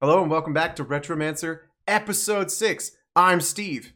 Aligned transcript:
Hello 0.00 0.22
and 0.22 0.30
welcome 0.30 0.52
back 0.52 0.76
to 0.76 0.84
Retromancer, 0.84 1.60
episode 1.86 2.50
six. 2.50 2.92
I'm 3.14 3.40
Steve. 3.40 3.92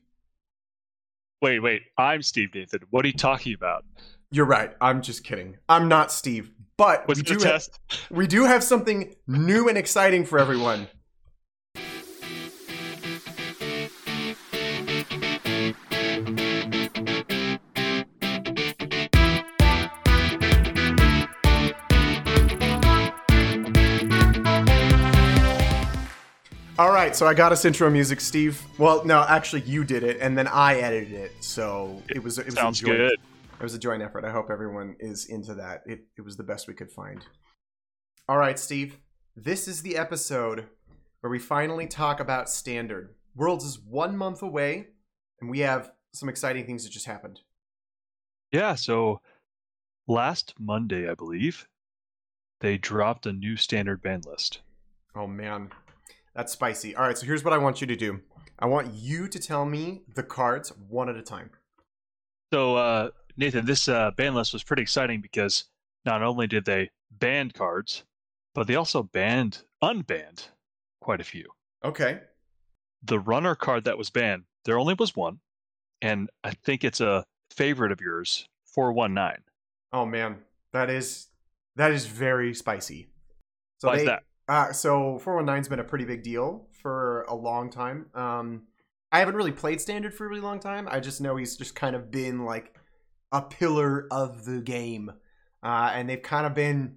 Wait, 1.41 1.61
wait. 1.61 1.83
I'm 1.97 2.23
Steve 2.23 2.51
Nathan. 2.55 2.81
What 2.91 3.05
are 3.05 3.09
you 3.09 3.15
talking 3.15 3.55
about? 3.55 3.85
You're 4.31 4.45
right. 4.47 4.75
I'm 4.81 5.01
just 5.03 5.25
kidding. 5.25 5.57
I'm 5.69 5.89
not 5.89 6.13
Steve. 6.13 6.51
But 6.77 7.07
Was 7.07 7.19
we 7.19 7.23
do, 7.23 7.35
ha- 7.35 7.53
test? 7.53 7.79
we 8.11 8.27
do 8.27 8.45
have 8.45 8.65
something 8.65 9.15
new 9.27 9.69
and 9.69 9.79
exciting 9.79 10.25
for 10.25 10.39
everyone. 10.39 10.89
All 26.77 26.91
right, 26.91 27.15
so 27.15 27.25
I 27.25 27.35
got 27.35 27.53
us 27.53 27.65
intro 27.65 27.89
music, 27.89 28.21
Steve. 28.21 28.61
Well, 28.79 29.05
no, 29.05 29.25
actually, 29.29 29.63
you 29.63 29.85
did 29.85 30.03
it, 30.03 30.19
and 30.21 30.37
then 30.37 30.49
I 30.49 30.81
edited 30.81 31.13
it. 31.13 31.33
So 31.39 32.03
it 32.09 32.21
was 32.21 32.37
it 32.39 32.47
was 32.47 32.55
Sounds 32.55 32.83
a 32.83 32.87
joint, 32.87 32.99
good. 32.99 33.13
It 33.13 33.63
was 33.63 33.75
a 33.75 33.79
joint 33.79 34.03
effort. 34.03 34.25
I 34.25 34.33
hope 34.33 34.51
everyone 34.51 34.97
is 34.99 35.27
into 35.27 35.55
that. 35.55 35.85
It 35.87 36.01
it 36.19 36.23
was 36.23 36.37
the 36.37 36.43
best 36.43 36.67
we 36.67 36.75
could 36.75 36.91
find. 36.91 37.25
All 38.29 38.39
right, 38.39 38.59
Steve. 38.59 38.99
This 39.37 39.69
is 39.69 39.83
the 39.83 39.97
episode 39.97 40.67
where 41.21 41.31
we 41.31 41.39
finally 41.39 41.87
talk 41.87 42.19
about 42.19 42.51
standard. 42.51 43.15
Worlds 43.37 43.65
is 43.65 43.79
one 43.79 44.17
month 44.17 44.43
away, 44.43 44.89
and 45.41 45.49
we 45.49 45.61
have 45.61 45.93
some 46.13 46.29
exciting 46.29 46.67
things 46.67 46.83
that 46.83 46.91
just 46.91 47.07
happened. 47.07 47.41
Yeah, 48.51 48.75
so 48.75 49.21
last 50.09 50.55
Monday, 50.59 51.09
I 51.09 51.15
believe, 51.15 51.69
they 52.61 52.79
dropped 52.79 53.27
a 53.27 53.33
new 53.33 53.57
standard 53.57 54.03
band 54.03 54.27
list. 54.27 54.61
Oh 55.15 55.29
man, 55.29 55.71
that's 56.35 56.53
spicy. 56.53 56.97
All 56.97 57.05
right, 57.05 57.17
so 57.17 57.27
here's 57.27 57.45
what 57.45 57.53
I 57.53 57.59
want 57.59 57.81
you 57.81 57.87
to 57.87 57.97
do. 57.97 58.21
I 58.59 58.67
want 58.67 58.95
you 58.95 59.29
to 59.29 59.39
tell 59.39 59.65
me 59.65 60.03
the 60.15 60.23
cards 60.23 60.73
one 60.89 61.09
at 61.09 61.17
a 61.17 61.23
time. 61.23 61.51
So, 62.53 62.77
uh, 62.77 63.11
Nathan, 63.37 63.67
this 63.67 63.89
uh, 63.89 64.13
band 64.17 64.35
list 64.35 64.53
was 64.53 64.63
pretty 64.63 64.83
exciting 64.83 65.21
because 65.21 65.65
not 66.05 66.23
only 66.23 66.47
did 66.47 66.65
they 66.65 66.91
ban 67.11 67.51
cards, 67.51 68.05
but 68.55 68.67
they 68.67 68.77
also 68.77 69.03
banned, 69.03 69.63
unbanned 69.83 70.49
quite 71.01 71.21
a 71.21 71.25
few. 71.25 71.49
Okay. 71.85 72.21
The 73.03 73.19
runner 73.19 73.55
card 73.55 73.85
that 73.85 73.99
was 73.99 74.11
banned, 74.11 74.45
there 74.65 74.79
only 74.79 74.95
was 74.95 75.17
one, 75.17 75.41
and 76.01 76.31
I 76.43 76.51
think 76.51 76.85
it's 76.85 77.01
a 77.01 77.25
favorite 77.51 77.93
of 77.93 78.01
yours, 78.01 78.49
419. 78.75 79.45
Oh 79.93 80.07
man, 80.07 80.39
that 80.73 80.91
is 80.91 81.29
that 81.77 81.93
is 81.93 82.07
very 82.07 82.55
spicy. 82.55 83.09
So 83.79 83.89
Why 83.89 83.97
is 83.97 84.07
that? 84.07 84.23
Uh, 84.49 84.73
so 84.73 85.21
419's 85.25 85.69
been 85.69 85.79
a 85.79 85.85
pretty 85.85 86.05
big 86.05 86.23
deal 86.23 86.67
for 86.71 87.23
a 87.23 87.35
long 87.35 87.71
time. 87.71 88.07
Um, 88.15 88.65
I 89.11 89.21
haven't 89.21 89.37
really 89.37 89.53
played 89.53 89.81
standard 89.81 90.15
for 90.15 90.27
a 90.27 90.29
really 90.29 90.41
long 90.41 90.61
time. 90.61 90.89
I 90.91 91.01
just 91.01 91.21
know 91.21 91.37
he's 91.37 91.57
just 91.57 91.75
kind 91.75 91.97
of 91.97 92.11
been 92.11 92.45
like 92.45 92.77
a 93.33 93.41
pillar 93.41 94.07
of 94.11 94.45
the 94.45 94.61
game, 94.61 95.13
uh, 95.63 95.93
and 95.95 96.09
they've 96.09 96.21
kind 96.23 96.47
of 96.47 96.55
been 96.55 96.97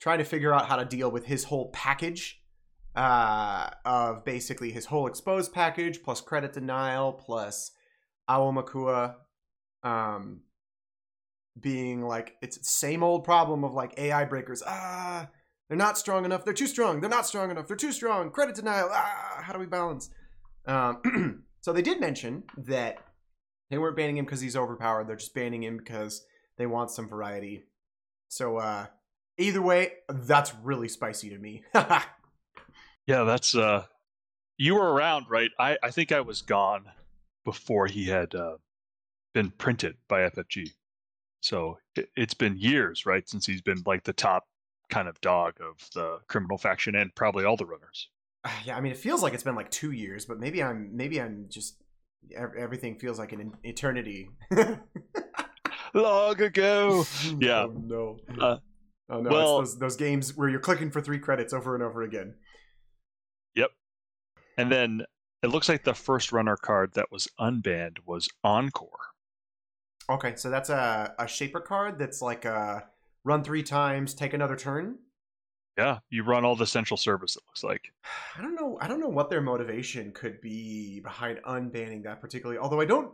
trying 0.00 0.18
to 0.18 0.24
figure 0.24 0.52
out 0.52 0.66
how 0.66 0.76
to 0.76 0.84
deal 0.84 1.10
with 1.10 1.26
his 1.26 1.44
whole 1.44 1.70
package 1.72 2.40
uh, 2.94 3.68
of 3.84 4.24
basically 4.24 4.70
his 4.70 4.86
whole 4.86 5.06
exposed 5.06 5.52
package 5.52 6.02
plus 6.02 6.20
credit 6.20 6.52
denial 6.52 7.12
plus 7.12 7.72
Aumakua 8.28 9.16
um, 9.82 10.40
being 11.58 12.02
like 12.02 12.36
it's 12.42 12.56
the 12.56 12.64
same 12.64 13.02
old 13.02 13.24
problem 13.24 13.64
of 13.64 13.74
like 13.74 13.98
AI 13.98 14.24
breakers. 14.24 14.62
Ah, 14.66 15.28
they're 15.68 15.78
not 15.78 15.98
strong 15.98 16.24
enough. 16.24 16.44
They're 16.44 16.54
too 16.54 16.66
strong. 16.66 17.00
They're 17.00 17.10
not 17.10 17.26
strong 17.26 17.50
enough. 17.50 17.66
They're 17.66 17.76
too 17.76 17.92
strong. 17.92 18.30
Credit 18.30 18.54
denial. 18.54 18.88
Ah, 18.92 19.40
how 19.42 19.52
do 19.52 19.58
we 19.58 19.66
balance? 19.66 20.10
Um, 20.66 21.44
so 21.60 21.72
they 21.72 21.82
did 21.82 22.00
mention 22.00 22.44
that 22.56 22.98
they 23.70 23.78
weren't 23.78 23.96
banning 23.96 24.16
him 24.16 24.24
because 24.24 24.40
he's 24.40 24.56
overpowered. 24.56 25.08
They're 25.08 25.16
just 25.16 25.34
banning 25.34 25.62
him 25.62 25.76
because 25.76 26.24
they 26.56 26.66
want 26.66 26.90
some 26.90 27.08
variety. 27.08 27.64
So 28.28 28.58
uh, 28.58 28.86
either 29.38 29.62
way, 29.62 29.92
that's 30.08 30.52
really 30.62 30.88
spicy 30.88 31.30
to 31.30 31.38
me. 31.38 31.64
Yeah, 33.06 33.22
that's 33.22 33.54
uh 33.54 33.84
you 34.58 34.74
were 34.74 34.92
around, 34.92 35.26
right? 35.28 35.50
I 35.58 35.78
I 35.82 35.90
think 35.90 36.12
I 36.12 36.20
was 36.20 36.42
gone 36.42 36.86
before 37.44 37.86
he 37.86 38.06
had 38.06 38.34
uh, 38.34 38.56
been 39.32 39.50
printed 39.50 39.96
by 40.08 40.28
FFG. 40.28 40.70
So 41.40 41.78
it, 41.94 42.08
it's 42.16 42.34
been 42.34 42.56
years, 42.58 43.06
right, 43.06 43.28
since 43.28 43.46
he's 43.46 43.62
been 43.62 43.82
like 43.86 44.02
the 44.02 44.12
top 44.12 44.44
kind 44.88 45.08
of 45.08 45.20
dog 45.20 45.54
of 45.60 45.88
the 45.94 46.18
criminal 46.28 46.58
faction 46.58 46.94
and 46.94 47.14
probably 47.14 47.44
all 47.44 47.56
the 47.56 47.66
runners. 47.66 48.08
yeah, 48.64 48.76
I 48.76 48.80
mean, 48.80 48.92
it 48.92 48.98
feels 48.98 49.22
like 49.22 49.34
it's 49.34 49.42
been 49.42 49.54
like 49.56 49.70
two 49.70 49.92
years, 49.92 50.24
but 50.24 50.38
maybe 50.38 50.62
I'm 50.62 50.90
maybe 50.96 51.20
I'm 51.20 51.46
just 51.48 51.82
everything 52.36 52.98
feels 52.98 53.18
like 53.18 53.32
an 53.32 53.52
eternity. 53.62 54.28
Long 55.94 56.40
ago. 56.40 57.04
Yeah. 57.38 57.64
Oh 57.64 57.82
no. 57.84 58.18
Uh, 58.38 58.56
oh 59.10 59.20
no. 59.20 59.30
well- 59.30 59.60
it's 59.60 59.72
those 59.72 59.78
those 59.78 59.96
games 59.96 60.36
where 60.36 60.48
you're 60.48 60.60
clicking 60.60 60.90
for 60.90 61.00
three 61.00 61.18
credits 61.18 61.52
over 61.52 61.74
and 61.74 61.82
over 61.82 62.02
again. 62.02 62.34
Yep. 63.54 63.70
And 64.58 64.70
then 64.70 65.02
it 65.42 65.48
looks 65.48 65.68
like 65.68 65.84
the 65.84 65.94
first 65.94 66.32
runner 66.32 66.56
card 66.56 66.94
that 66.94 67.10
was 67.10 67.28
unbanned 67.38 67.98
was 68.06 68.28
Encore. 68.42 68.90
Okay, 70.08 70.36
so 70.36 70.50
that's 70.50 70.70
a 70.70 71.14
a 71.18 71.26
shaper 71.26 71.60
card 71.60 71.98
that's 71.98 72.22
like 72.22 72.44
a 72.44 72.84
run 73.26 73.42
three 73.42 73.64
times, 73.64 74.14
take 74.14 74.32
another 74.32 74.56
turn. 74.56 74.98
Yeah, 75.76 75.98
you 76.08 76.22
run 76.22 76.46
all 76.46 76.56
the 76.56 76.66
central 76.66 76.96
service, 76.96 77.36
it 77.36 77.42
looks 77.48 77.62
like. 77.62 77.92
I 78.38 78.40
don't 78.40 78.54
know. 78.54 78.78
I 78.80 78.88
don't 78.88 79.00
know 79.00 79.10
what 79.10 79.28
their 79.28 79.42
motivation 79.42 80.10
could 80.12 80.40
be 80.40 81.00
behind 81.00 81.40
unbanning 81.44 82.04
that 82.04 82.22
particularly. 82.22 82.58
Although 82.58 82.80
I 82.80 82.86
don't, 82.86 83.12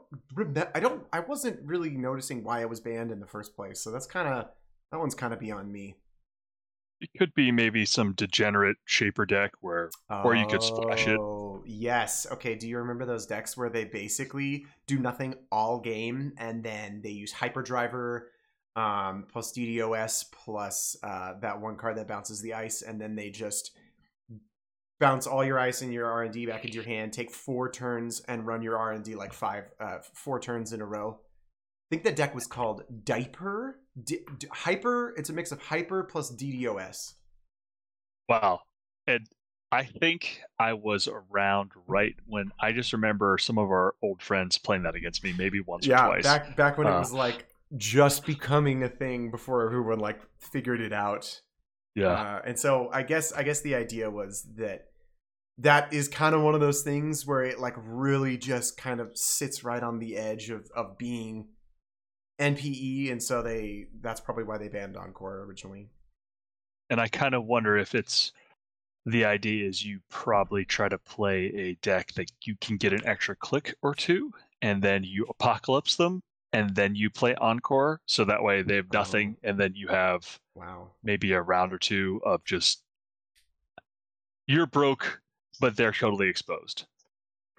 I 0.72 0.78
don't, 0.78 1.02
I 1.12 1.20
wasn't 1.20 1.58
really 1.64 1.90
noticing 1.90 2.44
why 2.44 2.60
it 2.60 2.68
was 2.68 2.78
banned 2.78 3.10
in 3.10 3.18
the 3.18 3.26
first 3.26 3.56
place. 3.56 3.82
So 3.82 3.90
that's 3.90 4.06
kind 4.06 4.28
of 4.28 4.46
that 4.92 4.98
one's 4.98 5.16
kind 5.16 5.32
of 5.32 5.40
beyond 5.40 5.72
me. 5.72 5.96
It 7.00 7.10
could 7.18 7.34
be 7.34 7.50
maybe 7.50 7.84
some 7.84 8.12
degenerate 8.12 8.76
shaper 8.84 9.26
deck 9.26 9.50
where 9.60 9.90
Or 10.08 10.36
you 10.36 10.46
could 10.46 10.62
splash 10.62 11.08
it. 11.08 11.18
Oh, 11.18 11.64
yes. 11.66 12.28
Okay. 12.30 12.54
Do 12.54 12.68
you 12.68 12.78
remember 12.78 13.06
those 13.06 13.26
decks 13.26 13.56
where 13.56 13.70
they 13.70 13.86
basically 13.86 14.66
do 14.86 15.00
nothing 15.00 15.34
all 15.50 15.80
game 15.80 16.34
and 16.38 16.62
then 16.62 17.00
they 17.02 17.10
use 17.10 17.32
Hyperdriver 17.32 18.28
um, 18.76 19.26
plus 19.30 19.52
DDoS 19.52 20.24
plus 20.32 20.96
uh, 21.02 21.34
that 21.40 21.60
one 21.60 21.76
card 21.76 21.96
that 21.96 22.08
bounces 22.08 22.40
the 22.40 22.54
ice 22.54 22.82
and 22.82 23.00
then 23.00 23.14
they 23.14 23.30
just 23.30 23.76
bounce 25.00 25.26
all 25.26 25.44
your 25.44 25.58
ice 25.58 25.82
and 25.82 25.92
your 25.92 26.06
R&D 26.06 26.46
back 26.46 26.64
into 26.64 26.76
your 26.76 26.84
hand, 26.84 27.12
take 27.12 27.30
four 27.30 27.70
turns 27.70 28.20
and 28.28 28.46
run 28.46 28.62
your 28.62 28.78
R&D 28.78 29.14
like 29.16 29.32
five, 29.32 29.64
uh, 29.80 29.98
four 30.14 30.38
turns 30.38 30.72
in 30.72 30.80
a 30.80 30.86
row. 30.86 31.18
I 31.20 31.86
think 31.90 32.04
the 32.04 32.12
deck 32.12 32.34
was 32.34 32.46
called 32.46 32.84
Diaper. 33.04 33.80
D- 34.02 34.20
D- 34.38 34.46
hyper. 34.50 35.12
It's 35.18 35.28
a 35.28 35.32
mix 35.34 35.52
of 35.52 35.60
Hyper 35.60 36.04
plus 36.04 36.30
DDoS. 36.34 37.14
Wow. 38.28 38.60
And 39.06 39.26
I 39.70 39.84
think 39.84 40.40
I 40.58 40.72
was 40.74 41.08
around 41.08 41.72
right 41.86 42.14
when 42.26 42.52
I 42.60 42.72
just 42.72 42.92
remember 42.92 43.36
some 43.38 43.58
of 43.58 43.68
our 43.70 43.94
old 44.02 44.22
friends 44.22 44.56
playing 44.58 44.84
that 44.84 44.94
against 44.94 45.24
me, 45.24 45.34
maybe 45.36 45.60
once 45.60 45.86
or 45.86 45.90
yeah, 45.90 46.06
twice. 46.06 46.22
back 46.22 46.56
back 46.56 46.78
when 46.78 46.86
it 46.86 46.90
Uh, 46.90 46.98
was 47.00 47.12
like 47.12 47.46
just 47.76 48.26
becoming 48.26 48.82
a 48.82 48.88
thing 48.88 49.30
before 49.30 49.64
everyone 49.64 49.98
like 49.98 50.20
figured 50.38 50.80
it 50.80 50.92
out. 50.92 51.40
yeah. 51.94 52.08
Uh, 52.08 52.40
and 52.44 52.58
so 52.58 52.90
I 52.92 53.02
guess 53.02 53.32
I 53.32 53.42
guess 53.42 53.60
the 53.60 53.74
idea 53.74 54.10
was 54.10 54.46
that 54.56 54.86
that 55.58 55.92
is 55.92 56.08
kind 56.08 56.34
of 56.34 56.42
one 56.42 56.54
of 56.54 56.60
those 56.60 56.82
things 56.82 57.26
where 57.26 57.42
it 57.42 57.60
like 57.60 57.74
really 57.78 58.36
just 58.36 58.76
kind 58.76 59.00
of 59.00 59.16
sits 59.16 59.64
right 59.64 59.82
on 59.82 59.98
the 59.98 60.16
edge 60.16 60.50
of 60.50 60.70
of 60.74 60.98
being 60.98 61.48
NPE, 62.40 63.12
and 63.12 63.22
so 63.22 63.42
they 63.42 63.86
that's 64.00 64.20
probably 64.20 64.44
why 64.44 64.58
they 64.58 64.68
banned 64.68 64.96
Encore 64.96 65.44
originally. 65.44 65.90
and 66.90 67.00
I 67.00 67.08
kind 67.08 67.34
of 67.34 67.44
wonder 67.44 67.76
if 67.76 67.94
it's 67.94 68.32
the 69.06 69.24
idea 69.24 69.68
is 69.68 69.84
you 69.84 70.00
probably 70.10 70.64
try 70.64 70.88
to 70.88 70.98
play 70.98 71.46
a 71.46 71.74
deck 71.82 72.12
that 72.14 72.30
you 72.44 72.56
can 72.60 72.76
get 72.76 72.92
an 72.92 73.06
extra 73.06 73.34
click 73.36 73.74
or 73.82 73.94
two, 73.94 74.32
and 74.60 74.82
then 74.82 75.04
you 75.04 75.26
apocalypse 75.28 75.96
them, 75.96 76.22
and 76.52 76.74
then 76.74 76.94
you 76.94 77.10
play 77.10 77.34
Encore, 77.36 78.00
so 78.06 78.24
that 78.24 78.42
way 78.42 78.62
they 78.62 78.76
have 78.76 78.92
nothing, 78.92 79.36
and 79.42 79.58
then 79.58 79.74
you 79.74 79.88
have 79.88 80.38
Wow. 80.54 80.92
maybe 81.02 81.32
a 81.32 81.42
round 81.42 81.72
or 81.72 81.78
two 81.78 82.20
of 82.24 82.44
just 82.44 82.82
you're 84.46 84.66
broke, 84.66 85.20
but 85.60 85.76
they're 85.76 85.92
totally 85.92 86.28
exposed. 86.28 86.86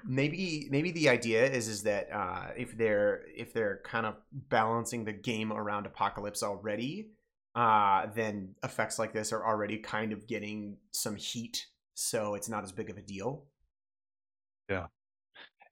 maybe 0.05 0.67
maybe 0.69 0.91
the 0.91 1.07
idea 1.09 1.45
is 1.49 1.67
is 1.67 1.83
that 1.83 2.09
uh, 2.11 2.47
if 2.57 2.77
they're 2.77 3.23
if 3.35 3.53
they're 3.53 3.81
kind 3.85 4.05
of 4.05 4.15
balancing 4.31 5.05
the 5.05 5.13
game 5.13 5.51
around 5.51 5.85
apocalypse 5.85 6.43
already 6.43 7.11
uh, 7.55 8.07
then 8.15 8.55
effects 8.63 8.97
like 8.99 9.13
this 9.13 9.31
are 9.31 9.45
already 9.45 9.77
kind 9.77 10.11
of 10.11 10.27
getting 10.27 10.77
some 10.91 11.15
heat 11.15 11.67
so 11.93 12.33
it's 12.35 12.49
not 12.49 12.63
as 12.63 12.71
big 12.71 12.89
of 12.89 12.97
a 12.97 13.01
deal 13.01 13.45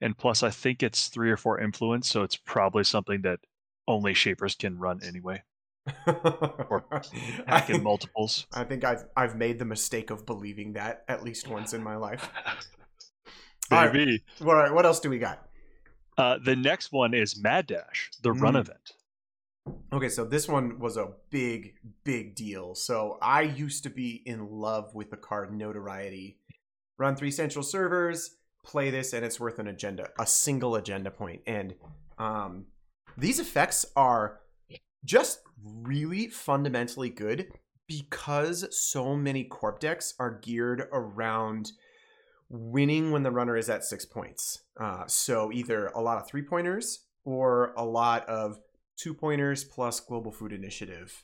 And 0.01 0.17
plus, 0.17 0.41
I 0.43 0.49
think 0.49 0.81
it's 0.83 1.07
three 1.09 1.29
or 1.29 1.37
four 1.37 1.59
influence, 1.59 2.09
so 2.09 2.23
it's 2.23 2.35
probably 2.35 2.83
something 2.83 3.21
that 3.21 3.39
only 3.87 4.13
shapers 4.13 4.55
can 4.55 4.79
run 4.79 4.99
anyway. 5.03 5.43
or 6.07 6.83
hacking 7.47 7.75
I, 7.77 7.79
multiples. 7.79 8.45
I 8.53 8.63
think 8.63 8.83
I've 8.83 9.05
I've 9.15 9.35
made 9.35 9.59
the 9.59 9.65
mistake 9.65 10.09
of 10.09 10.25
believing 10.25 10.73
that 10.73 11.03
at 11.07 11.23
least 11.23 11.47
once 11.47 11.73
in 11.73 11.83
my 11.83 11.95
life. 11.95 12.29
Maybe. 13.71 14.21
All 14.41 14.55
right, 14.55 14.73
what 14.73 14.85
else 14.85 14.99
do 14.99 15.09
we 15.09 15.17
got? 15.19 15.47
Uh, 16.17 16.37
the 16.43 16.55
next 16.55 16.91
one 16.91 17.13
is 17.13 17.41
Mad 17.41 17.67
Dash, 17.67 18.11
the 18.21 18.31
run 18.33 18.53
Mm. 18.55 18.59
event. 18.61 18.91
Okay, 19.93 20.09
so 20.09 20.25
this 20.25 20.47
one 20.47 20.79
was 20.79 20.97
a 20.97 21.13
big, 21.29 21.75
big 22.03 22.35
deal. 22.35 22.73
So 22.75 23.17
I 23.21 23.43
used 23.43 23.83
to 23.83 23.89
be 23.89 24.21
in 24.25 24.49
love 24.49 24.93
with 24.95 25.11
the 25.11 25.17
card 25.17 25.53
Notoriety. 25.53 26.39
Run 26.97 27.15
three 27.15 27.31
central 27.31 27.63
servers, 27.63 28.35
play 28.63 28.89
this, 28.89 29.13
and 29.13 29.25
it's 29.25 29.39
worth 29.39 29.59
an 29.59 29.67
agenda, 29.67 30.09
a 30.19 30.25
single 30.25 30.75
agenda 30.75 31.11
point. 31.11 31.41
And 31.47 31.75
um, 32.17 32.65
these 33.17 33.39
effects 33.39 33.85
are 33.95 34.39
just 35.03 35.41
really 35.83 36.27
fundamentally 36.27 37.09
good 37.09 37.47
because 37.87 38.65
so 38.75 39.15
many 39.15 39.43
corp 39.43 39.79
decks 39.79 40.13
are 40.19 40.39
geared 40.39 40.87
around 40.93 41.71
winning 42.49 43.11
when 43.11 43.23
the 43.23 43.31
runner 43.31 43.57
is 43.57 43.69
at 43.69 43.83
six 43.83 44.05
points. 44.05 44.63
Uh, 44.79 45.05
so 45.07 45.51
either 45.51 45.87
a 45.87 46.01
lot 46.01 46.17
of 46.17 46.27
three 46.27 46.41
pointers 46.41 47.05
or 47.23 47.73
a 47.77 47.83
lot 47.83 48.27
of 48.27 48.59
two 48.97 49.13
pointers 49.13 49.63
plus 49.63 49.99
global 49.99 50.31
food 50.31 50.53
initiative. 50.53 51.23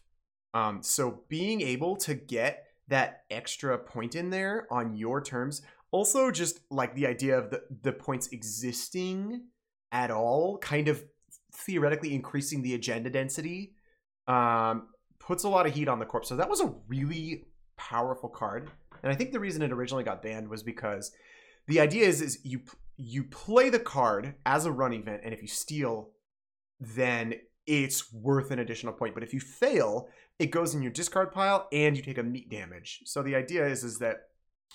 Um, 0.53 0.81
so 0.81 1.21
being 1.27 1.61
able 1.61 1.95
to 1.97 2.15
get 2.15 2.65
that 2.87 3.23
extra 3.29 3.77
point 3.77 4.15
in 4.15 4.29
there 4.29 4.67
on 4.71 4.95
your 4.95 5.21
terms, 5.21 5.61
also 5.91 6.31
just 6.31 6.59
like 6.69 6.95
the 6.95 7.07
idea 7.07 7.37
of 7.37 7.49
the, 7.49 7.61
the 7.83 7.93
points 7.93 8.27
existing 8.27 9.43
at 9.91 10.11
all, 10.11 10.57
kind 10.57 10.87
of 10.87 11.03
theoretically 11.53 12.13
increasing 12.13 12.61
the 12.61 12.75
agenda 12.75 13.09
density, 13.09 13.73
um, 14.27 14.89
puts 15.19 15.43
a 15.43 15.49
lot 15.49 15.65
of 15.65 15.73
heat 15.73 15.87
on 15.87 15.99
the 15.99 16.05
corps. 16.05 16.23
So 16.23 16.35
that 16.35 16.49
was 16.49 16.61
a 16.61 16.73
really 16.87 17.45
powerful 17.77 18.29
card. 18.29 18.69
And 19.03 19.11
I 19.11 19.15
think 19.15 19.31
the 19.31 19.39
reason 19.39 19.61
it 19.61 19.71
originally 19.71 20.03
got 20.03 20.21
banned 20.21 20.49
was 20.49 20.63
because 20.63 21.11
the 21.67 21.79
idea 21.79 22.07
is 22.07 22.21
is 22.21 22.39
you 22.43 22.61
you 22.95 23.23
play 23.23 23.69
the 23.69 23.79
card 23.79 24.35
as 24.45 24.65
a 24.65 24.71
run 24.71 24.93
event, 24.93 25.21
and 25.23 25.33
if 25.33 25.41
you 25.41 25.47
steal, 25.47 26.09
then 26.79 27.35
it's 27.67 28.11
worth 28.11 28.49
an 28.51 28.59
additional 28.59 28.93
point. 28.93 29.13
But 29.13 29.23
if 29.23 29.33
you 29.33 29.39
fail, 29.39 30.07
it 30.39 30.47
goes 30.47 30.73
in 30.73 30.81
your 30.81 30.91
discard 30.91 31.31
pile 31.31 31.67
and 31.71 31.95
you 31.95 32.01
take 32.01 32.17
a 32.17 32.23
meat 32.23 32.49
damage. 32.49 33.01
So 33.05 33.21
the 33.21 33.35
idea 33.35 33.67
is 33.67 33.83
is 33.83 33.99
that 33.99 34.21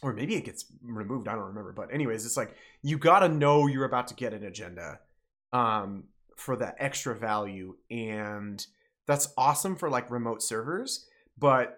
or 0.02 0.12
maybe 0.12 0.34
it 0.34 0.44
gets 0.44 0.64
removed, 0.82 1.28
I 1.28 1.32
don't 1.34 1.46
remember. 1.46 1.72
But 1.72 1.92
anyways, 1.92 2.24
it's 2.26 2.36
like 2.36 2.54
you 2.82 2.98
gotta 2.98 3.28
know 3.28 3.66
you're 3.66 3.84
about 3.84 4.08
to 4.08 4.14
get 4.14 4.32
an 4.32 4.44
agenda 4.44 5.00
um 5.52 6.04
for 6.36 6.56
that 6.56 6.76
extra 6.78 7.14
value. 7.16 7.76
And 7.90 8.64
that's 9.06 9.32
awesome 9.36 9.76
for 9.76 9.90
like 9.90 10.10
remote 10.10 10.42
servers, 10.42 11.06
but 11.38 11.76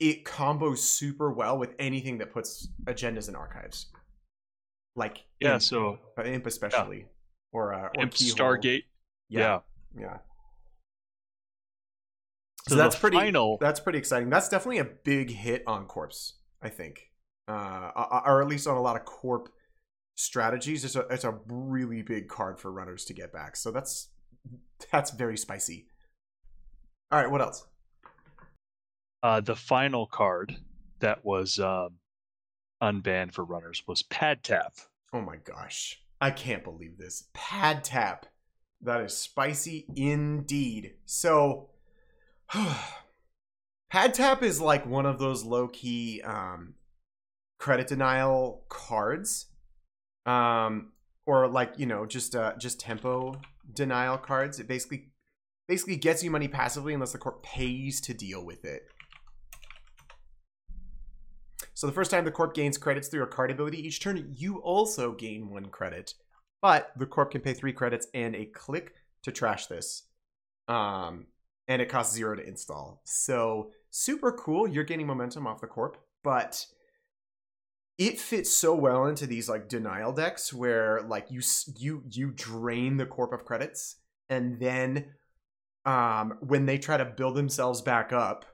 it 0.00 0.24
combos 0.24 0.78
super 0.78 1.30
well 1.32 1.56
with 1.58 1.74
anything 1.78 2.18
that 2.18 2.32
puts 2.32 2.68
agendas 2.86 3.28
in 3.28 3.36
archives. 3.36 3.86
Like 4.96 5.18
Yeah, 5.40 5.54
Imp, 5.54 5.62
so 5.62 5.98
uh, 6.18 6.24
Imp 6.24 6.46
especially. 6.46 7.06
Or 7.52 7.72
uh 7.74 7.90
or 7.96 8.02
Imp 8.02 8.12
Keyhole. 8.12 8.36
Stargate. 8.36 8.84
Yeah. 9.28 9.60
Yeah. 9.98 10.18
So, 12.68 12.74
So 12.74 12.76
that's 12.76 12.96
pretty 12.96 13.16
final. 13.16 13.58
that's 13.60 13.80
pretty 13.80 13.98
exciting. 13.98 14.30
That's 14.30 14.48
definitely 14.48 14.78
a 14.78 14.84
big 14.84 15.30
hit 15.30 15.62
on 15.66 15.86
Corps, 15.86 16.34
I 16.60 16.68
think. 16.68 17.11
Uh 17.48 18.22
or 18.26 18.42
at 18.42 18.48
least 18.48 18.66
on 18.66 18.76
a 18.76 18.82
lot 18.82 18.96
of 18.96 19.04
corp 19.04 19.48
strategies. 20.14 20.84
It's 20.84 20.96
a 20.96 21.00
it's 21.10 21.24
a 21.24 21.38
really 21.46 22.02
big 22.02 22.28
card 22.28 22.58
for 22.58 22.70
runners 22.70 23.04
to 23.06 23.12
get 23.14 23.32
back. 23.32 23.56
So 23.56 23.70
that's 23.70 24.08
that's 24.90 25.10
very 25.10 25.36
spicy. 25.36 25.86
All 27.10 27.18
right, 27.20 27.30
what 27.30 27.40
else? 27.40 27.66
uh, 29.22 29.40
the 29.40 29.56
final 29.56 30.06
card 30.06 30.56
that 31.00 31.24
was 31.24 31.58
um, 31.58 31.98
unbanned 32.82 33.32
for 33.32 33.44
runners 33.44 33.82
was 33.86 34.02
Pad 34.02 34.42
Tap. 34.42 34.74
Oh 35.12 35.20
my 35.20 35.36
gosh. 35.36 36.00
I 36.20 36.30
can't 36.30 36.64
believe 36.64 36.98
this. 36.98 37.28
Pad 37.32 37.84
tap. 37.84 38.26
That 38.80 39.00
is 39.00 39.16
spicy 39.16 39.86
indeed. 39.94 40.94
So 41.04 41.70
Pad 43.90 44.14
tap 44.14 44.42
is 44.42 44.60
like 44.60 44.86
one 44.86 45.06
of 45.06 45.18
those 45.18 45.44
low 45.44 45.68
key 45.68 46.22
um 46.22 46.74
credit 47.62 47.86
denial 47.86 48.64
cards. 48.68 49.46
Um 50.26 50.90
or 51.26 51.46
like, 51.46 51.74
you 51.76 51.86
know, 51.86 52.04
just 52.04 52.34
uh 52.34 52.54
just 52.58 52.80
tempo 52.80 53.40
denial 53.72 54.18
cards. 54.18 54.58
It 54.58 54.66
basically 54.66 55.12
basically 55.68 55.94
gets 55.94 56.24
you 56.24 56.30
money 56.30 56.48
passively 56.48 56.92
unless 56.92 57.12
the 57.12 57.18
court 57.18 57.44
pays 57.44 58.00
to 58.00 58.12
deal 58.12 58.44
with 58.44 58.64
it. 58.64 58.88
So 61.72 61.86
the 61.86 61.92
first 61.92 62.10
time 62.10 62.24
the 62.24 62.32
corp 62.32 62.52
gains 62.52 62.78
credits 62.78 63.06
through 63.06 63.22
a 63.22 63.28
card 63.28 63.52
ability 63.52 63.86
each 63.86 64.02
turn, 64.02 64.34
you 64.36 64.58
also 64.58 65.12
gain 65.12 65.48
one 65.48 65.66
credit. 65.66 66.14
But 66.60 66.90
the 66.96 67.06
corp 67.06 67.30
can 67.30 67.42
pay 67.42 67.54
three 67.54 67.72
credits 67.72 68.08
and 68.12 68.34
a 68.34 68.46
click 68.46 68.94
to 69.22 69.30
trash 69.30 69.66
this. 69.66 70.02
Um, 70.66 71.26
and 71.68 71.80
it 71.80 71.88
costs 71.88 72.12
zero 72.12 72.34
to 72.34 72.46
install. 72.46 73.02
So 73.04 73.70
super 73.90 74.32
cool. 74.32 74.66
You're 74.66 74.84
gaining 74.84 75.06
momentum 75.06 75.46
off 75.46 75.60
the 75.60 75.68
corp, 75.68 75.96
but 76.24 76.66
it 78.08 78.20
fits 78.20 78.54
so 78.54 78.74
well 78.74 79.06
into 79.06 79.26
these 79.26 79.48
like 79.48 79.68
denial 79.68 80.12
decks 80.12 80.52
where 80.52 81.02
like 81.02 81.30
you 81.30 81.40
you 81.76 82.02
you 82.10 82.30
drain 82.30 82.96
the 82.96 83.06
corp 83.06 83.32
of 83.32 83.44
credits 83.44 83.96
and 84.28 84.60
then 84.60 85.06
um 85.84 86.38
when 86.40 86.66
they 86.66 86.78
try 86.78 86.96
to 86.96 87.04
build 87.04 87.36
themselves 87.36 87.80
back 87.80 88.12
up 88.12 88.44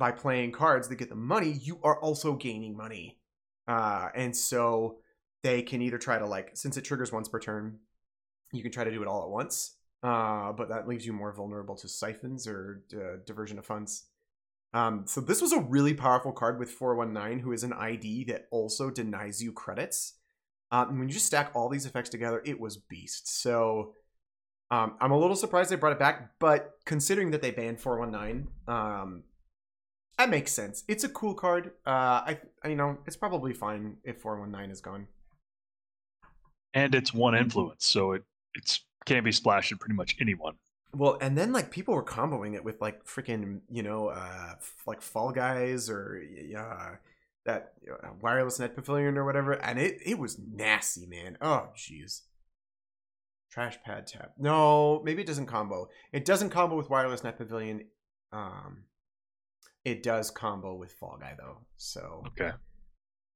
by 0.00 0.10
playing 0.10 0.50
cards 0.50 0.88
that 0.88 0.96
get 0.96 1.10
them 1.10 1.24
money, 1.24 1.50
you 1.50 1.78
are 1.84 2.00
also 2.00 2.34
gaining 2.34 2.76
money. 2.76 3.18
Uh, 3.68 4.08
and 4.14 4.34
so 4.34 4.98
they 5.42 5.62
can 5.62 5.82
either 5.82 5.98
try 5.98 6.18
to 6.18 6.26
like, 6.26 6.50
since 6.54 6.76
it 6.76 6.82
triggers 6.82 7.12
once 7.12 7.28
per 7.28 7.38
turn, 7.38 7.78
you 8.50 8.62
can 8.62 8.72
try 8.72 8.82
to 8.82 8.90
do 8.90 9.02
it 9.02 9.06
all 9.06 9.22
at 9.22 9.28
once. 9.28 9.76
Uh, 10.02 10.52
but 10.52 10.70
that 10.70 10.88
leaves 10.88 11.04
you 11.06 11.12
more 11.12 11.32
vulnerable 11.32 11.76
to 11.76 11.86
siphons 11.86 12.46
or 12.48 12.82
uh, 12.94 13.18
diversion 13.26 13.58
of 13.58 13.66
funds. 13.66 14.06
Um, 14.72 15.04
so 15.06 15.20
this 15.20 15.42
was 15.42 15.52
a 15.52 15.60
really 15.60 15.94
powerful 15.94 16.32
card 16.32 16.58
with 16.58 16.70
419, 16.70 17.40
who 17.40 17.52
is 17.52 17.64
an 17.64 17.72
ID 17.72 18.24
that 18.24 18.46
also 18.50 18.90
denies 18.90 19.42
you 19.42 19.52
credits. 19.52 20.14
Um, 20.70 20.90
and 20.90 20.98
when 20.98 21.08
you 21.08 21.14
just 21.14 21.26
stack 21.26 21.50
all 21.54 21.68
these 21.68 21.86
effects 21.86 22.10
together, 22.10 22.40
it 22.44 22.60
was 22.60 22.76
beast. 22.76 23.28
So 23.42 23.94
um, 24.70 24.94
I'm 25.00 25.10
a 25.10 25.18
little 25.18 25.34
surprised 25.34 25.70
they 25.70 25.76
brought 25.76 25.92
it 25.92 25.98
back, 25.98 26.38
but 26.38 26.76
considering 26.84 27.32
that 27.32 27.42
they 27.42 27.50
banned 27.50 27.80
419, 27.80 28.46
um, 28.68 29.24
that 30.18 30.30
makes 30.30 30.52
sense. 30.52 30.84
It's 30.86 31.02
a 31.02 31.08
cool 31.08 31.34
card. 31.34 31.72
Uh, 31.86 31.90
I, 31.90 32.38
I 32.62 32.68
you 32.68 32.76
know 32.76 32.98
it's 33.06 33.16
probably 33.16 33.52
fine 33.54 33.96
if 34.04 34.20
419 34.20 34.70
is 34.70 34.80
gone. 34.80 35.08
and 36.74 36.94
it's 36.94 37.12
one 37.12 37.34
influence, 37.34 37.86
so 37.86 38.12
it 38.12 38.22
it's 38.54 38.84
can 39.06 39.24
be 39.24 39.32
splashed 39.32 39.72
in 39.72 39.78
pretty 39.78 39.94
much 39.94 40.16
anyone. 40.20 40.54
Well, 40.92 41.18
and 41.20 41.36
then 41.38 41.52
like 41.52 41.70
people 41.70 41.94
were 41.94 42.04
comboing 42.04 42.54
it 42.54 42.64
with 42.64 42.80
like 42.80 43.04
freaking 43.04 43.60
you 43.70 43.82
know 43.82 44.08
uh 44.08 44.54
like 44.86 45.02
Fall 45.02 45.30
Guys 45.32 45.88
or 45.88 46.20
uh 46.58 46.96
that 47.46 47.72
uh, 47.90 48.08
wireless 48.20 48.58
net 48.58 48.74
pavilion 48.74 49.16
or 49.16 49.24
whatever, 49.24 49.52
and 49.52 49.78
it 49.78 49.98
it 50.04 50.18
was 50.18 50.38
nasty, 50.38 51.06
man. 51.06 51.38
Oh 51.40 51.68
jeez. 51.76 52.22
Trash 53.50 53.78
pad 53.84 54.06
tap. 54.06 54.32
No, 54.38 55.02
maybe 55.04 55.22
it 55.22 55.26
doesn't 55.26 55.46
combo. 55.46 55.88
It 56.12 56.24
doesn't 56.24 56.50
combo 56.50 56.76
with 56.76 56.88
wireless 56.90 57.24
net 57.24 57.36
pavilion. 57.36 57.86
Um, 58.32 58.84
it 59.84 60.02
does 60.04 60.30
combo 60.30 60.74
with 60.74 60.92
Fall 60.92 61.18
Guy 61.20 61.34
though. 61.36 61.58
So 61.76 62.22
Okay. 62.28 62.52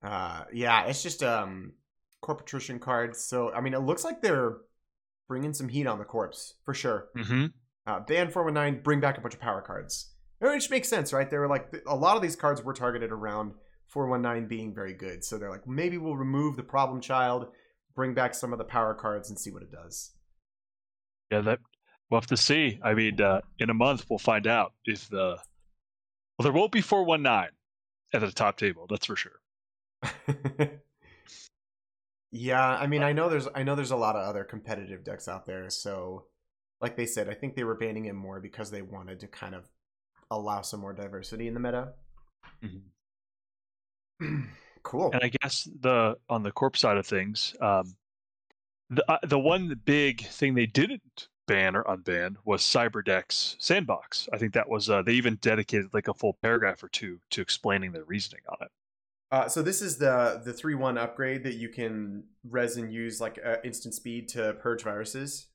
uh, 0.02 0.44
yeah, 0.52 0.84
it's 0.86 1.02
just 1.02 1.22
um 1.22 1.72
corp 2.20 2.42
attrition 2.42 2.78
cards. 2.78 3.24
So 3.24 3.52
I 3.52 3.60
mean, 3.60 3.74
it 3.74 3.80
looks 3.80 4.04
like 4.04 4.22
they're 4.22 4.58
bringing 5.28 5.54
some 5.54 5.68
heat 5.68 5.86
on 5.86 5.98
the 5.98 6.04
corps 6.04 6.54
for 6.64 6.74
sure. 6.74 7.08
Mm-hmm. 7.16 7.46
Uh, 7.86 8.00
ban 8.00 8.30
419, 8.30 8.82
bring 8.82 9.00
back 9.00 9.18
a 9.18 9.20
bunch 9.20 9.34
of 9.34 9.40
power 9.40 9.60
cards. 9.60 10.12
Which 10.40 10.70
makes 10.70 10.88
sense, 10.88 11.12
right? 11.12 11.30
They 11.30 11.38
were 11.38 11.48
like, 11.48 11.74
a 11.86 11.96
lot 11.96 12.16
of 12.16 12.22
these 12.22 12.36
cards 12.36 12.62
were 12.62 12.74
targeted 12.74 13.10
around 13.10 13.52
419 13.88 14.48
being 14.48 14.74
very 14.74 14.94
good. 14.94 15.24
So 15.24 15.38
they're 15.38 15.50
like, 15.50 15.66
maybe 15.66 15.98
we'll 15.98 16.16
remove 16.16 16.56
the 16.56 16.62
problem 16.62 17.00
child, 17.00 17.46
bring 17.94 18.14
back 18.14 18.34
some 18.34 18.52
of 18.52 18.58
the 18.58 18.64
power 18.64 18.94
cards, 18.94 19.30
and 19.30 19.38
see 19.38 19.50
what 19.50 19.62
it 19.62 19.70
does. 19.70 20.12
Yeah, 21.30 21.40
that 21.42 21.60
we'll 22.10 22.20
have 22.20 22.28
to 22.28 22.36
see. 22.36 22.78
I 22.82 22.94
mean, 22.94 23.20
uh, 23.20 23.40
in 23.58 23.70
a 23.70 23.74
month 23.74 24.06
we'll 24.08 24.18
find 24.18 24.46
out 24.46 24.72
if 24.84 25.08
the 25.08 25.38
well, 26.38 26.42
there 26.42 26.52
won't 26.52 26.72
be 26.72 26.80
four 26.80 27.04
one 27.04 27.22
nine 27.22 27.50
at 28.12 28.20
the 28.20 28.32
top 28.32 28.56
table. 28.56 28.86
That's 28.88 29.06
for 29.06 29.16
sure. 29.16 29.40
yeah, 32.36 32.66
I 32.66 32.88
mean, 32.88 33.04
I 33.04 33.12
know 33.12 33.28
there's, 33.28 33.46
I 33.54 33.62
know 33.62 33.76
there's 33.76 33.92
a 33.92 33.96
lot 33.96 34.16
of 34.16 34.26
other 34.26 34.42
competitive 34.42 35.04
decks 35.04 35.28
out 35.28 35.46
there. 35.46 35.70
So, 35.70 36.24
like 36.80 36.96
they 36.96 37.06
said, 37.06 37.28
I 37.28 37.34
think 37.34 37.54
they 37.54 37.62
were 37.62 37.76
banning 37.76 38.06
it 38.06 38.14
more 38.14 38.40
because 38.40 38.72
they 38.72 38.82
wanted 38.82 39.20
to 39.20 39.28
kind 39.28 39.54
of 39.54 39.70
allow 40.32 40.60
some 40.62 40.80
more 40.80 40.92
diversity 40.92 41.46
in 41.46 41.54
the 41.54 41.60
meta. 41.60 41.92
cool. 44.82 45.12
And 45.12 45.22
I 45.22 45.30
guess 45.40 45.68
the 45.80 46.16
on 46.28 46.42
the 46.42 46.50
corp 46.50 46.76
side 46.76 46.96
of 46.96 47.06
things, 47.06 47.54
um, 47.60 47.94
the 48.90 49.08
uh, 49.08 49.18
the 49.22 49.38
one 49.38 49.80
big 49.84 50.26
thing 50.26 50.54
they 50.54 50.66
didn't 50.66 51.28
ban 51.46 51.76
or 51.76 51.84
unban 51.84 52.34
was 52.44 52.62
Cyberdex 52.62 53.54
Sandbox. 53.60 54.28
I 54.32 54.38
think 54.38 54.54
that 54.54 54.68
was 54.68 54.90
uh, 54.90 55.02
they 55.02 55.12
even 55.12 55.36
dedicated 55.36 55.94
like 55.94 56.08
a 56.08 56.14
full 56.14 56.36
paragraph 56.42 56.82
or 56.82 56.88
two 56.88 57.20
to 57.30 57.40
explaining 57.40 57.92
their 57.92 58.04
reasoning 58.04 58.42
on 58.48 58.56
it. 58.60 58.72
Uh, 59.34 59.48
so 59.48 59.62
this 59.62 59.82
is 59.82 59.98
the 59.98 60.40
the 60.44 60.52
three 60.52 60.76
one 60.76 60.96
upgrade 60.96 61.42
that 61.42 61.54
you 61.54 61.68
can 61.68 62.22
res 62.48 62.76
and 62.76 62.92
use 62.92 63.20
like 63.20 63.36
uh, 63.44 63.56
instant 63.64 63.92
speed 63.92 64.28
to 64.28 64.52
purge 64.60 64.84
viruses. 64.84 65.46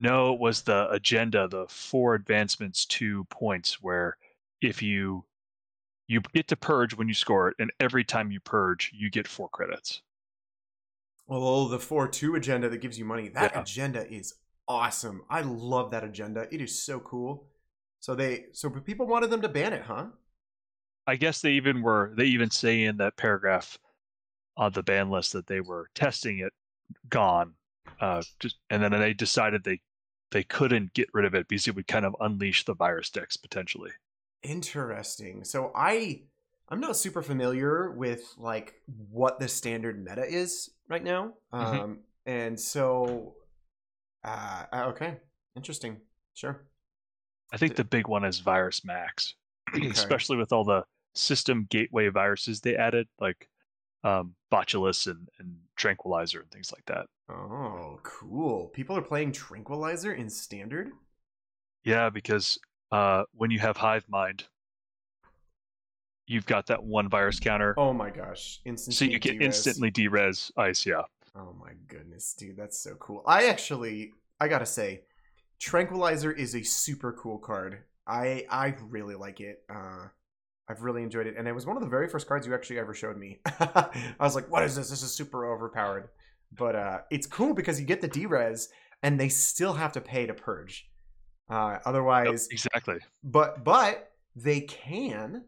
No, 0.00 0.32
it 0.32 0.40
was 0.40 0.62
the 0.62 0.90
agenda, 0.90 1.46
the 1.46 1.66
four 1.68 2.14
advancements, 2.14 2.86
two 2.86 3.24
points, 3.24 3.82
where 3.82 4.16
if 4.62 4.80
you 4.80 5.26
you 6.08 6.22
get 6.32 6.48
to 6.48 6.56
purge 6.56 6.96
when 6.96 7.06
you 7.06 7.12
score 7.12 7.48
it, 7.48 7.56
and 7.58 7.70
every 7.80 8.02
time 8.02 8.30
you 8.30 8.40
purge, 8.40 8.90
you 8.94 9.10
get 9.10 9.28
four 9.28 9.50
credits. 9.50 10.00
Oh, 11.28 11.68
the 11.68 11.78
four 11.78 12.08
two 12.08 12.34
agenda 12.34 12.70
that 12.70 12.78
gives 12.78 12.98
you 12.98 13.04
money. 13.04 13.28
That 13.28 13.52
Yeah. 13.52 13.60
agenda 13.60 14.10
is 14.10 14.36
awesome. 14.66 15.22
I 15.28 15.42
love 15.42 15.90
that 15.90 16.02
agenda. 16.02 16.48
It 16.50 16.62
is 16.62 16.82
so 16.82 16.98
cool. 17.00 17.50
So 18.00 18.14
they 18.14 18.46
so 18.52 18.70
people 18.70 19.06
wanted 19.06 19.28
them 19.28 19.42
to 19.42 19.50
ban 19.50 19.74
it, 19.74 19.82
huh? 19.82 20.06
I 21.06 21.16
guess 21.16 21.40
they 21.40 21.52
even 21.52 21.82
were 21.82 22.12
they 22.16 22.24
even 22.26 22.50
say 22.50 22.84
in 22.84 22.96
that 22.98 23.16
paragraph 23.16 23.78
on 24.56 24.72
the 24.72 24.82
ban 24.82 25.10
list 25.10 25.32
that 25.34 25.46
they 25.46 25.60
were 25.60 25.88
testing 25.94 26.38
it 26.38 26.52
gone. 27.08 27.54
Uh 28.00 28.22
just 28.40 28.56
and 28.70 28.82
then 28.82 28.92
they 28.92 29.14
decided 29.14 29.64
they 29.64 29.80
they 30.32 30.42
couldn't 30.42 30.92
get 30.94 31.08
rid 31.14 31.24
of 31.24 31.34
it 31.34 31.48
because 31.48 31.68
it 31.68 31.76
would 31.76 31.86
kind 31.86 32.04
of 32.04 32.16
unleash 32.20 32.64
the 32.64 32.74
virus 32.74 33.10
decks 33.10 33.36
potentially. 33.36 33.92
Interesting. 34.42 35.44
So 35.44 35.72
I 35.74 36.22
I'm 36.68 36.80
not 36.80 36.96
super 36.96 37.22
familiar 37.22 37.92
with 37.92 38.34
like 38.36 38.74
what 39.10 39.38
the 39.38 39.48
standard 39.48 40.02
meta 40.04 40.24
is 40.24 40.70
right 40.88 41.04
now. 41.04 41.34
Mhm. 41.52 41.80
Um 41.80 41.98
and 42.26 42.58
so 42.58 43.34
uh 44.24 44.64
uh, 44.72 44.84
okay. 44.88 45.18
Interesting. 45.54 45.98
Sure. 46.34 46.66
I 47.52 47.56
think 47.56 47.76
the 47.76 47.84
big 47.84 48.08
one 48.08 48.24
is 48.24 48.40
Virus 48.40 48.84
Max, 48.84 49.34
especially 49.74 50.36
with 50.36 50.52
all 50.52 50.64
the 50.64 50.84
system 51.16 51.66
gateway 51.70 52.08
viruses 52.08 52.60
they 52.60 52.76
added, 52.76 53.08
like 53.20 53.48
um, 54.04 54.34
Botulus 54.52 55.06
and, 55.06 55.28
and 55.38 55.56
Tranquilizer 55.76 56.40
and 56.40 56.50
things 56.50 56.72
like 56.72 56.84
that. 56.86 57.06
Oh, 57.28 58.00
cool. 58.02 58.66
People 58.68 58.96
are 58.96 59.02
playing 59.02 59.30
Tranquilizer 59.32 60.12
in 60.12 60.28
standard? 60.28 60.90
Yeah, 61.84 62.10
because 62.10 62.58
uh, 62.92 63.24
when 63.32 63.50
you 63.50 63.58
have 63.60 63.76
Hive 63.76 64.08
Mind, 64.08 64.44
you've 66.26 66.46
got 66.46 66.66
that 66.66 66.82
one 66.82 67.08
virus 67.08 67.40
counter, 67.40 67.74
Oh 67.76 67.92
my 67.92 68.10
gosh. 68.10 68.60
Instant 68.64 68.96
so 68.96 69.04
you 69.04 69.20
can 69.20 69.32
derez. 69.32 69.44
instantly 69.44 69.90
derez 69.90 70.50
ice. 70.56 70.86
Yeah, 70.86 71.02
Oh 71.34 71.54
my 71.60 71.72
goodness, 71.86 72.34
dude, 72.34 72.56
that's 72.56 72.78
so 72.78 72.94
cool. 72.94 73.22
I 73.26 73.48
actually, 73.48 74.12
I 74.40 74.48
gotta 74.48 74.66
say, 74.66 75.02
Tranquilizer 75.58 76.32
is 76.32 76.54
a 76.54 76.62
super 76.62 77.12
cool 77.12 77.38
card. 77.38 77.84
I 78.06 78.46
I 78.50 78.74
really 78.88 79.14
like 79.14 79.40
it. 79.40 79.62
Uh, 79.68 80.08
I've 80.68 80.82
really 80.82 81.02
enjoyed 81.02 81.26
it, 81.26 81.36
and 81.36 81.46
it 81.46 81.52
was 81.52 81.64
one 81.66 81.76
of 81.76 81.82
the 81.82 81.88
very 81.88 82.08
first 82.08 82.26
cards 82.26 82.46
you 82.46 82.54
actually 82.54 82.78
ever 82.78 82.92
showed 82.94 83.16
me. 83.16 83.38
I 83.60 84.14
was 84.20 84.34
like, 84.34 84.50
"What 84.50 84.62
is 84.64 84.74
this? 84.76 84.90
This 84.90 85.02
is 85.02 85.12
super 85.14 85.46
overpowered." 85.52 86.08
But 86.56 86.76
uh, 86.76 86.98
it's 87.10 87.26
cool 87.26 87.54
because 87.54 87.78
you 87.80 87.86
get 87.86 88.00
the 88.00 88.08
derez, 88.08 88.68
and 89.02 89.18
they 89.18 89.28
still 89.28 89.74
have 89.74 89.92
to 89.92 90.00
pay 90.00 90.26
to 90.26 90.34
purge. 90.34 90.88
Uh, 91.48 91.70
Yep, 91.72 91.82
otherwise, 91.86 92.48
exactly. 92.50 92.98
but 93.22 93.62
but 93.64 94.10
they 94.34 94.60
can 94.60 95.44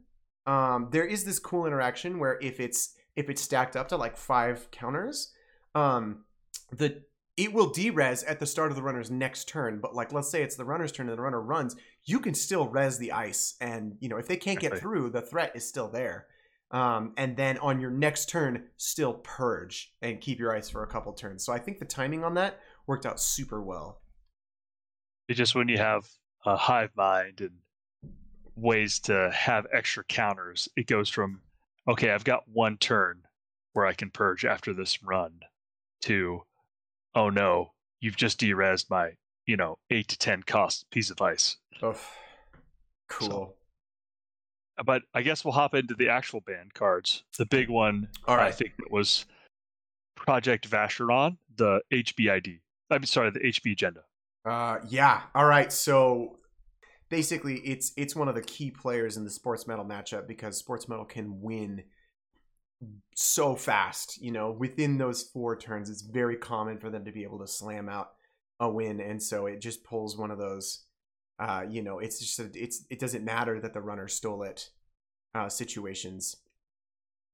um 0.47 0.89
there 0.93 1.05
is 1.05 1.25
this 1.25 1.39
cool 1.39 1.67
interaction 1.67 2.19
where 2.19 2.39
if 2.41 2.59
it's 2.61 2.95
if 3.17 3.29
it's 3.29 3.43
stacked 3.43 3.77
up 3.77 3.89
to 3.89 3.97
like 3.97 4.17
five 4.17 4.71
counters 4.71 5.33
um 5.75 6.25
the 6.73 7.03
it 7.37 7.53
will 7.53 7.71
derez 7.71 8.25
at 8.27 8.41
the 8.41 8.47
start 8.47 8.71
of 8.71 8.77
the 8.77 8.83
runner's 8.83 9.11
next 9.11 9.47
turn 9.49 9.79
but 9.79 9.95
like 9.95 10.11
let's 10.13 10.31
say 10.31 10.43
it's 10.43 10.57
the 10.57 10.65
runner's 10.65 10.91
turn 10.91 11.09
and 11.11 11.19
the 11.19 11.23
runner 11.23 11.41
runs 11.43 11.77
you 12.09 12.21
can 12.21 12.33
still 12.33 12.67
res 12.69 12.97
the 12.97 13.13
ice 13.13 13.55
and 13.61 13.95
you 14.01 14.09
know 14.09 14.17
if 14.17 14.27
they 14.27 14.37
can't 14.37 14.59
get 14.59 14.79
through 14.79 15.11
the 15.11 15.21
threat 15.21 15.53
is 15.55 15.69
still 15.69 15.89
there. 15.89 16.27
Um, 16.71 17.15
and 17.17 17.35
then 17.37 17.57
on 17.59 17.81
your 17.81 17.91
next 17.91 18.29
turn 18.29 18.65
still 18.77 19.15
purge 19.15 19.95
and 20.03 20.21
keep 20.21 20.39
your 20.39 20.55
ice 20.55 20.69
for 20.69 20.83
a 20.83 20.87
couple 20.87 21.13
turns. 21.13 21.45
So 21.45 21.53
i 21.53 21.59
think 21.59 21.79
the 21.79 21.85
timing 21.85 22.25
on 22.25 22.35
that 22.35 22.61
worked 22.87 23.07
out 23.07 23.21
super 23.21 23.63
well. 23.63 24.01
It's 25.29 25.37
just 25.37 25.55
when 25.55 25.69
you 25.69 25.77
have 25.77 26.09
a 26.47 26.57
Hive 26.57 26.91
Mind 26.97 27.43
and 27.43 28.13
ways 28.57 29.01
to 29.01 29.31
have 29.31 29.67
extra 29.73 30.03
counters, 30.05 30.69
it 30.77 30.87
goes 30.87 31.11
from 31.11 31.43
okay, 31.87 32.11
I've 32.11 32.25
got 32.25 32.49
one 32.49 32.79
turn 32.79 33.23
where 33.75 33.87
I 33.87 33.93
can 33.93 34.11
purge 34.11 34.47
after 34.47 34.73
this 34.73 35.03
run 35.03 35.41
to 36.03 36.43
oh 37.15 37.29
no, 37.29 37.73
you've 38.01 38.17
just 38.17 38.41
derezed 38.41 38.89
my 38.89 39.13
you 39.49 39.57
know 39.57 39.79
eight 39.91 40.07
to 40.09 40.19
ten 40.19 40.45
cost 40.45 40.89
piece 40.93 41.11
of 41.11 41.21
ice. 41.21 41.57
oh 41.83 41.99
cool 43.09 43.57
But 44.85 45.03
I 45.15 45.23
guess 45.23 45.45
we'll 45.45 45.55
hop 45.55 45.75
into 45.75 45.95
the 45.95 46.11
actual 46.11 46.41
band 46.43 46.75
cards. 46.75 47.25
The 47.37 47.47
big 47.47 47.69
one, 47.69 48.09
All 48.29 48.37
I 48.37 48.53
think, 48.53 48.77
that 48.77 48.93
was 48.93 49.25
Project 50.15 50.71
Vacheron, 50.71 51.39
the 51.57 51.81
HBID. 51.91 52.61
I'm 52.91 53.05
sorry, 53.05 53.31
the 53.31 53.41
HB 53.41 53.73
agenda. 53.73 54.03
Uh, 54.45 54.79
yeah. 54.87 55.23
All 55.35 55.47
right. 55.47 55.73
So 55.73 56.37
basically, 57.09 57.57
it's 57.61 57.93
it's 57.97 58.15
one 58.15 58.29
of 58.29 58.35
the 58.35 58.43
key 58.43 58.71
players 58.71 59.17
in 59.17 59.25
the 59.25 59.31
Sportsmetal 59.31 59.87
matchup 59.87 60.29
because 60.29 60.63
Sportsmetal 60.63 61.09
can 61.09 61.41
win 61.41 61.83
so 63.17 63.57
fast. 63.57 64.21
You 64.23 64.31
know, 64.31 64.51
within 64.53 64.99
those 64.99 65.23
four 65.23 65.57
turns, 65.57 65.89
it's 65.89 66.03
very 66.03 66.37
common 66.37 66.79
for 66.79 66.91
them 66.91 67.07
to 67.07 67.13
be 67.13 67.25
able 67.25 67.39
to 67.41 67.49
slam 67.49 67.89
out 67.89 68.11
a 68.61 68.69
win, 68.69 69.01
and 69.01 69.23
so 69.23 69.47
it 69.47 69.61
just 69.61 69.85
pulls 69.85 70.17
one 70.17 70.31
of 70.31 70.39
those. 70.39 70.85
Uh, 71.39 71.65
you 71.69 71.83
know, 71.83 71.99
it's 72.01 72.19
just 72.19 72.39
a, 72.41 72.51
it's 72.55 72.85
it 72.91 72.99
doesn't 72.99 73.25
matter 73.25 73.61
that 73.61 73.73
the 73.75 73.81
runner 73.81 74.09
stole 74.09 74.43
it. 74.43 74.71
Uh, 75.35 75.49
situations. 75.49 76.37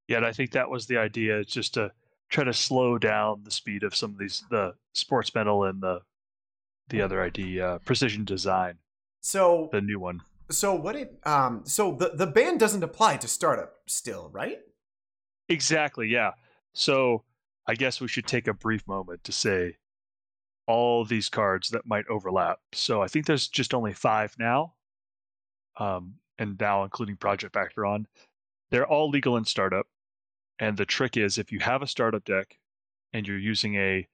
Yet 0.08 0.24
I 0.24 0.32
think 0.32 0.50
that 0.50 0.68
was 0.68 0.86
the 0.86 0.98
idea, 0.98 1.44
just 1.44 1.74
to 1.74 1.92
try 2.28 2.42
to 2.44 2.52
slow 2.52 2.98
down 2.98 3.42
the 3.44 3.50
speed 3.50 3.82
of 3.84 3.94
some 3.94 4.10
of 4.10 4.18
these 4.18 4.42
the 4.50 4.74
Sportsmetal 4.94 5.70
and 5.70 5.80
the 5.80 6.00
the 6.88 7.00
other 7.00 7.22
ID, 7.22 7.60
uh, 7.60 7.78
precision 7.78 8.24
design, 8.24 8.74
So 9.22 9.70
the 9.72 9.80
new 9.80 9.98
one. 9.98 10.20
so 10.50 10.74
what 10.74 10.96
it 10.96 11.18
um 11.24 11.62
so 11.64 11.94
the 11.94 12.10
the 12.14 12.26
ban 12.26 12.58
doesn't 12.58 12.82
apply 12.82 13.16
to 13.18 13.28
startup 13.28 13.76
still, 13.86 14.28
right? 14.32 14.58
Exactly, 15.48 16.08
yeah. 16.08 16.32
So 16.74 17.22
I 17.66 17.74
guess 17.74 18.00
we 18.00 18.08
should 18.08 18.26
take 18.26 18.48
a 18.48 18.52
brief 18.54 18.86
moment 18.86 19.24
to 19.24 19.32
say 19.32 19.76
all 20.66 21.04
these 21.04 21.28
cards 21.28 21.68
that 21.70 21.86
might 21.86 22.06
overlap. 22.08 22.58
So 22.72 23.02
I 23.02 23.06
think 23.08 23.26
there's 23.26 23.48
just 23.48 23.74
only 23.74 23.92
five 23.92 24.34
now, 24.38 24.74
um, 25.76 26.14
and 26.38 26.58
now 26.58 26.84
including 26.84 27.16
Project 27.16 27.54
Vacheron. 27.54 28.06
They're 28.70 28.86
all 28.86 29.08
legal 29.10 29.36
in 29.36 29.44
startup, 29.44 29.86
and 30.58 30.76
the 30.76 30.86
trick 30.86 31.16
is 31.16 31.38
if 31.38 31.52
you 31.52 31.60
have 31.60 31.82
a 31.82 31.86
startup 31.86 32.24
deck 32.24 32.58
and 33.12 33.26
you're 33.26 33.38
using 33.38 33.76
a 33.76 34.08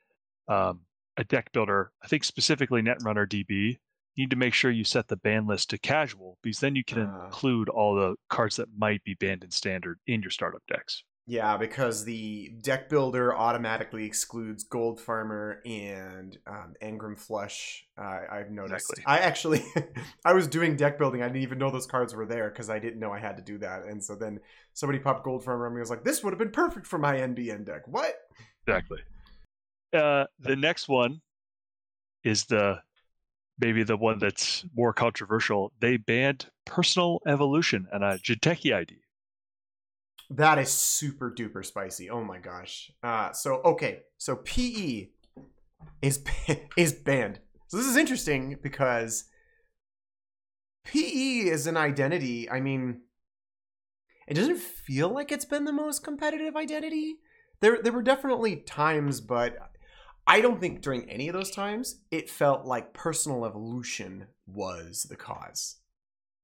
um, 0.49 0.81
a 1.17 1.25
deck 1.25 1.53
builder, 1.53 1.93
I 2.03 2.09
think 2.09 2.25
specifically 2.25 2.83
Netrunner 2.83 3.29
DB, 3.29 3.79
you 4.15 4.25
need 4.25 4.31
to 4.31 4.37
make 4.37 4.55
sure 4.55 4.71
you 4.71 4.85
set 4.85 5.09
the 5.09 5.17
ban 5.17 5.47
list 5.47 5.71
to 5.71 5.79
casual 5.79 6.39
because 6.43 6.61
then 6.61 6.75
you 6.75 6.83
can 6.85 7.07
Ah. 7.07 7.27
include 7.27 7.69
all 7.69 7.95
the 7.95 8.17
cards 8.29 8.57
that 8.57 8.69
might 8.77 9.05
be 9.05 9.15
banned 9.15 9.45
in 9.45 9.51
standard 9.51 10.01
in 10.07 10.23
your 10.23 10.31
startup 10.31 10.63
decks. 10.67 11.05
Yeah, 11.27 11.57
because 11.57 12.05
the 12.05 12.53
deck 12.61 12.89
builder 12.89 13.33
automatically 13.33 14.05
excludes 14.05 14.65
Gold 14.65 15.01
Farmer 15.01 15.61
and 15.65 16.37
um, 16.47 16.75
Engram 16.83 17.17
Flush. 17.17 17.87
Uh, 17.97 18.23
I've 18.31 18.51
noticed. 18.51 18.91
Exactly. 18.91 19.05
I 19.07 19.19
actually, 19.19 19.65
I 20.25 20.33
was 20.33 20.49
doing 20.49 20.77
deck 20.77 20.99
building. 20.99 21.23
I 21.23 21.29
didn't 21.29 21.43
even 21.43 21.59
know 21.59 21.71
those 21.71 21.87
cards 21.87 22.15
were 22.15 22.27
there 22.27 22.51
because 22.51 22.69
I 22.69 22.81
didn't 22.81 22.99
know 22.99 23.13
I 23.13 23.21
had 23.21 23.37
to 23.37 23.43
do 23.43 23.59
that. 23.59 23.85
And 23.85 24.03
so 24.03 24.17
then 24.17 24.41
somebody 24.73 24.99
popped 24.99 25.25
Gold 25.25 25.45
Farmer 25.45 25.67
and 25.67 25.77
I 25.77 25.81
was 25.81 25.91
like, 25.91 26.03
"This 26.03 26.25
would 26.25 26.33
have 26.33 26.39
been 26.39 26.51
perfect 26.51 26.87
for 26.87 26.99
my 26.99 27.17
NBN 27.17 27.65
deck." 27.65 27.87
What? 27.87 28.15
Exactly. 28.67 28.99
Uh, 29.93 30.25
the 30.41 30.57
next 30.57 30.89
one 30.89 31.21
is 32.25 32.45
the 32.47 32.81
maybe 33.61 33.83
the 33.83 33.97
one 33.97 34.19
that's 34.19 34.65
more 34.75 34.93
controversial. 34.93 35.73
They 35.81 35.97
banned 35.97 36.47
personal 36.65 37.21
evolution 37.27 37.87
and 37.93 38.03
a 38.03 38.19
Jinteki 38.19 38.75
ID. 38.75 39.01
That 40.31 40.59
is 40.59 40.71
super 40.71 41.31
duper 41.31 41.65
spicy. 41.67 42.09
Oh 42.09 42.23
my 42.23 42.39
gosh. 42.39 42.93
Uh, 43.03 43.33
so 43.33 43.61
okay, 43.65 44.03
so 44.17 44.37
PE 44.37 45.09
is 46.01 46.25
is 46.77 46.93
banned. 46.93 47.41
So 47.67 47.77
this 47.77 47.87
is 47.87 47.97
interesting 47.97 48.57
because 48.63 49.25
PE 50.85 51.49
is 51.49 51.67
an 51.67 51.77
identity. 51.77 52.49
I 52.49 52.61
mean, 52.61 53.03
it 54.29 54.35
doesn't 54.35 54.59
feel 54.59 55.09
like 55.09 55.33
it's 55.33 55.45
been 55.45 55.65
the 55.65 55.73
most 55.73 56.05
competitive 56.05 56.55
identity. 56.55 57.17
There 57.61 57.83
there 57.83 57.93
were 57.93 58.03
definitely 58.03 58.57
times, 58.57 59.21
but 59.21 59.57
I 60.29 60.41
don't 60.41 60.61
think 60.61 60.81
during 60.81 61.11
any 61.11 61.29
of 61.29 61.35
those 61.35 61.51
times 61.51 62.03
it 62.13 62.31
felt 62.31 62.65
like 62.65 62.95
personal 62.95 63.45
evolution 63.45 64.29
was 64.47 65.09
the 65.11 65.17
cause. 65.17 65.79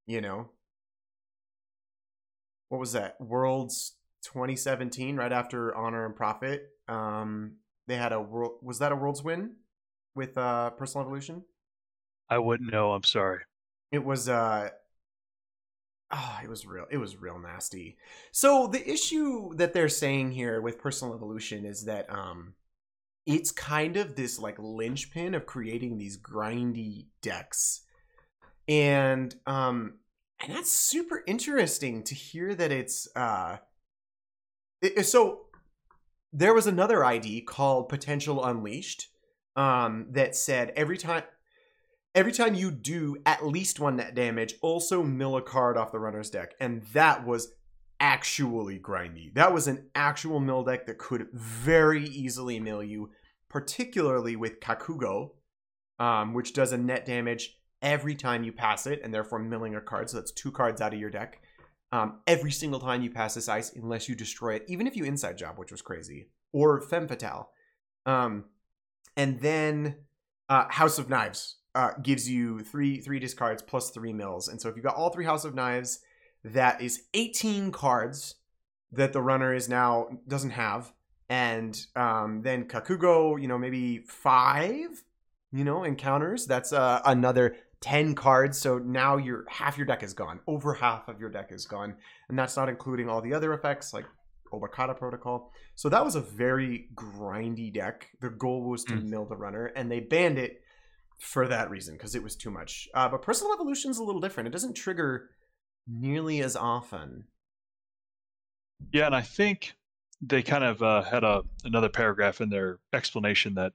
You 0.05 0.19
know? 0.19 0.49
What 2.69 2.79
was 2.79 2.93
that? 2.93 3.19
Worlds 3.19 3.95
2017 4.23 5.15
right 5.15 5.31
after 5.31 5.75
Honor 5.75 6.05
and 6.05 6.15
Profit. 6.15 6.69
Um 6.87 7.57
they 7.87 7.95
had 7.95 8.11
a 8.11 8.21
world 8.21 8.59
was 8.61 8.79
that 8.79 8.91
a 8.91 8.95
Worlds 8.95 9.23
win 9.23 9.55
with 10.15 10.37
uh 10.37 10.71
personal 10.71 11.05
evolution? 11.05 11.43
I 12.29 12.39
wouldn't 12.39 12.71
know. 12.71 12.91
I'm 12.91 13.03
sorry. 13.03 13.39
It 13.91 14.03
was 14.03 14.27
uh 14.27 14.69
oh, 16.11 16.39
it 16.43 16.49
was 16.49 16.65
real 16.65 16.85
it 16.91 16.97
was 16.97 17.17
real 17.17 17.39
nasty. 17.39 17.97
So 18.31 18.67
the 18.67 18.89
issue 18.89 19.53
that 19.55 19.73
they're 19.73 19.89
saying 19.89 20.31
here 20.31 20.61
with 20.61 20.79
personal 20.79 21.15
evolution 21.15 21.65
is 21.65 21.85
that 21.85 22.09
um 22.09 22.53
it's 23.25 23.51
kind 23.51 23.97
of 23.97 24.15
this 24.15 24.39
like 24.39 24.55
linchpin 24.57 25.35
of 25.35 25.45
creating 25.45 25.97
these 25.97 26.17
grindy 26.17 27.07
decks. 27.21 27.81
And 28.67 29.33
um 29.45 29.99
and 30.41 30.55
that's 30.55 30.71
super 30.71 31.23
interesting 31.27 32.03
to 32.03 32.15
hear 32.15 32.53
that 32.55 32.71
it's 32.71 33.07
uh 33.15 33.57
it, 34.81 35.05
so 35.05 35.41
there 36.31 36.53
was 36.53 36.67
another 36.67 37.03
ID 37.03 37.41
called 37.41 37.89
Potential 37.89 38.43
Unleashed 38.43 39.07
um 39.55 40.07
that 40.11 40.35
said 40.35 40.71
every 40.75 40.97
time 40.97 41.23
every 42.17 42.31
time 42.31 42.55
you 42.55 42.71
do 42.71 43.15
at 43.27 43.45
least 43.45 43.79
one 43.79 43.97
net 43.97 44.15
damage, 44.15 44.55
also 44.61 45.03
mill 45.03 45.37
a 45.37 45.41
card 45.41 45.77
off 45.77 45.91
the 45.91 45.99
runner's 45.99 46.31
deck. 46.31 46.55
And 46.59 46.81
that 46.93 47.25
was 47.25 47.53
actually 47.99 48.79
grindy. 48.79 49.31
That 49.35 49.53
was 49.53 49.67
an 49.67 49.89
actual 49.93 50.39
mill 50.39 50.63
deck 50.63 50.87
that 50.87 50.97
could 50.97 51.27
very 51.31 52.05
easily 52.05 52.59
mill 52.59 52.83
you, 52.83 53.11
particularly 53.49 54.35
with 54.35 54.59
Kakugo, 54.59 55.33
um, 55.99 56.33
which 56.33 56.53
does 56.53 56.71
a 56.71 56.77
net 56.77 57.05
damage 57.05 57.56
every 57.81 58.15
time 58.15 58.43
you 58.43 58.51
pass 58.51 58.87
it, 58.87 59.01
and 59.03 59.13
therefore 59.13 59.39
milling 59.39 59.75
a 59.75 59.81
card. 59.81 60.09
So 60.09 60.17
that's 60.17 60.31
two 60.31 60.51
cards 60.51 60.81
out 60.81 60.93
of 60.93 60.99
your 60.99 61.09
deck. 61.09 61.41
Um, 61.91 62.19
every 62.27 62.51
single 62.51 62.79
time 62.79 63.01
you 63.01 63.09
pass 63.09 63.35
this 63.35 63.47
ice, 63.47 63.73
unless 63.75 64.09
you 64.09 64.15
destroy 64.15 64.55
it, 64.55 64.65
even 64.67 64.87
if 64.87 64.95
you 64.95 65.05
inside 65.05 65.37
job, 65.37 65.57
which 65.57 65.71
was 65.71 65.81
crazy, 65.81 66.29
or 66.51 66.81
Femme 66.81 67.07
Fatale. 67.07 67.49
Um, 68.05 68.45
and 69.15 69.39
then 69.39 69.95
uh, 70.49 70.65
House 70.69 70.99
of 70.99 71.09
Knives, 71.09 71.57
uh, 71.77 71.91
gives 72.01 72.27
you 72.27 72.59
three 72.61 72.99
three 72.99 73.19
discards 73.19 73.61
plus 73.61 73.91
three 73.91 74.11
mills. 74.11 74.47
And 74.47 74.59
so 74.59 74.67
if 74.67 74.75
you've 74.75 74.85
got 74.85 74.95
all 74.95 75.11
three 75.11 75.25
House 75.25 75.45
of 75.45 75.53
Knives, 75.53 75.99
that 76.43 76.81
is 76.81 77.03
18 77.13 77.71
cards 77.71 78.35
that 78.91 79.13
the 79.13 79.21
runner 79.21 79.53
is 79.53 79.69
now 79.69 80.07
doesn't 80.27 80.51
have. 80.51 80.91
And 81.29 81.79
um, 81.95 82.41
then 82.41 82.67
Kakugo, 82.67 83.39
you 83.39 83.47
know, 83.47 83.59
maybe 83.59 83.99
five, 83.99 85.03
you 85.51 85.63
know, 85.63 85.83
encounters. 85.83 86.47
That's 86.47 86.73
uh, 86.73 87.01
another 87.05 87.57
10 87.81 88.15
cards. 88.15 88.57
So 88.57 88.77
now 88.77 89.17
your 89.17 89.45
half 89.49 89.77
your 89.77 89.85
deck 89.85 90.03
is 90.03 90.13
gone. 90.13 90.39
Over 90.47 90.73
half 90.73 91.07
of 91.07 91.19
your 91.19 91.29
deck 91.29 91.51
is 91.51 91.65
gone. 91.65 91.95
And 92.29 92.37
that's 92.37 92.57
not 92.57 92.69
including 92.69 93.09
all 93.09 93.21
the 93.21 93.33
other 93.33 93.53
effects 93.53 93.93
like 93.93 94.05
Obokata 94.51 94.97
Protocol. 94.97 95.51
So 95.75 95.89
that 95.89 96.03
was 96.03 96.15
a 96.15 96.21
very 96.21 96.87
grindy 96.95 97.73
deck. 97.73 98.07
The 98.21 98.29
goal 98.29 98.69
was 98.69 98.83
to 98.85 98.93
mm. 98.93 99.03
mill 99.03 99.25
the 99.25 99.35
runner, 99.35 99.67
and 99.67 99.91
they 99.91 99.99
banned 99.99 100.37
it 100.37 100.61
for 101.19 101.47
that 101.47 101.69
reason 101.69 101.95
because 101.95 102.15
it 102.15 102.23
was 102.23 102.35
too 102.35 102.51
much. 102.51 102.87
Uh, 102.93 103.09
but 103.09 103.21
personal 103.21 103.53
evolution 103.53 103.91
is 103.91 103.97
a 103.97 104.03
little 104.03 104.21
different. 104.21 104.47
It 104.47 104.51
doesn't 104.51 104.75
trigger 104.75 105.29
nearly 105.87 106.41
as 106.41 106.55
often. 106.55 107.25
Yeah, 108.91 109.07
and 109.07 109.15
I 109.15 109.21
think 109.21 109.73
they 110.21 110.41
kind 110.41 110.63
of 110.63 110.81
uh, 110.81 111.03
had 111.03 111.23
a 111.23 111.43
another 111.63 111.89
paragraph 111.89 112.41
in 112.41 112.49
their 112.49 112.79
explanation 112.93 113.55
that 113.55 113.73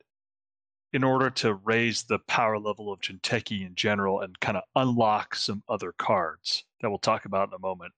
in 0.92 1.02
order 1.02 1.30
to 1.30 1.54
raise 1.54 2.02
the 2.02 2.18
power 2.20 2.58
level 2.58 2.92
of 2.92 3.00
Jinteki 3.00 3.66
in 3.66 3.74
general 3.74 4.20
and 4.20 4.38
kind 4.40 4.56
of 4.56 4.64
unlock 4.76 5.34
some 5.34 5.62
other 5.68 5.92
cards 5.92 6.64
that 6.80 6.90
we'll 6.90 6.98
talk 6.98 7.24
about 7.24 7.48
in 7.48 7.54
a 7.54 7.58
moment, 7.58 7.92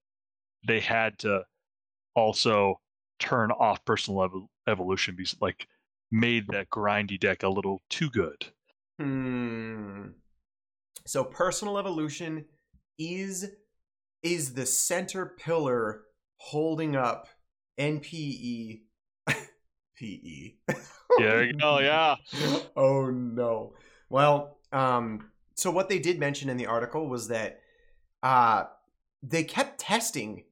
they 0.67 0.81
had 0.81 1.19
to 1.21 1.43
also 2.15 2.81
turn 3.19 3.51
off 3.51 3.85
personal 3.85 4.23
ev- 4.23 4.49
evolution 4.69 5.17
because 5.17 5.37
like 5.41 5.67
made 6.13 6.47
that 6.49 6.71
grindy 6.71 7.19
deck 7.19 7.43
a 7.43 7.49
little 7.49 7.83
too 7.91 8.09
good. 8.11 8.47
Hmm. 9.01 10.09
So 11.07 11.25
personal 11.25 11.79
evolution 11.79 12.45
is 12.99 13.51
is 14.23 14.55
the 14.55 14.65
center 14.65 15.35
pillar 15.39 16.03
holding 16.39 16.97
up 16.97 17.29
NPE 17.79 18.83
PE. 19.97 20.55
yeah, 21.19 21.53
oh 21.63 21.79
yeah. 21.81 22.17
oh 22.77 23.11
no. 23.11 23.75
Well, 24.09 24.59
um 24.73 25.31
so 25.55 25.71
what 25.71 25.89
they 25.89 25.99
did 25.99 26.19
mention 26.19 26.49
in 26.49 26.57
the 26.57 26.67
article 26.67 27.09
was 27.09 27.29
that 27.29 27.61
uh 28.23 28.65
they 29.23 29.45
kept 29.45 29.79
testing 29.81 30.45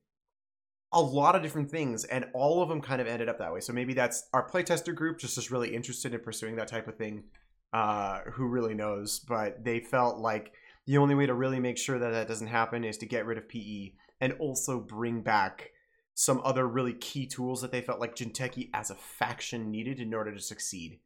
a 0.93 1.01
lot 1.01 1.35
of 1.35 1.43
different 1.43 1.71
things 1.71 2.05
and 2.05 2.27
all 2.35 2.63
of 2.63 2.69
them 2.69 2.81
kind 2.81 3.01
of 3.01 3.07
ended 3.07 3.29
up 3.29 3.39
that 3.39 3.53
way. 3.53 3.61
So 3.61 3.73
maybe 3.73 3.95
that's 3.95 4.29
our 4.33 4.47
playtester 4.47 4.95
group 4.95 5.19
just 5.19 5.39
is 5.39 5.51
really 5.51 5.75
interested 5.75 6.13
in 6.13 6.21
pursuing 6.21 6.57
that 6.57 6.69
type 6.69 6.87
of 6.87 6.97
thing 6.97 7.25
uh, 7.73 8.21
who 8.33 8.47
really 8.47 8.75
knows? 8.75 9.21
But 9.21 9.65
they 9.65 9.81
felt 9.81 10.19
like 10.19 10.53
the 10.87 10.99
only 10.99 11.15
way 11.15 11.27
to 11.27 11.35
really 11.35 11.61
make 11.61 11.79
sure 11.79 11.99
that 11.99 12.11
that 12.11 12.29
doesn't 12.29 12.49
happen 12.49 12.85
is 12.85 12.99
to 12.99 13.07
get 13.07 13.27
rid 13.27 13.39
of 13.39 13.49
PE 13.49 13.93
and 14.21 14.35
also 14.35 14.81
bring 14.81 15.23
back 15.23 15.71
some 16.15 16.41
other 16.45 16.67
really 16.67 16.93
key 16.93 17.27
tools 17.27 17.63
that 17.63 17.73
they 17.73 17.81
felt 17.81 18.01
like 18.01 18.15
Jinteki 18.15 18.71
as 18.75 18.91
a 18.91 18.95
faction 18.95 19.71
needed 19.71 20.01
in 20.01 20.13
order 20.13 20.33
to 20.33 20.41
succeed. 20.41 21.01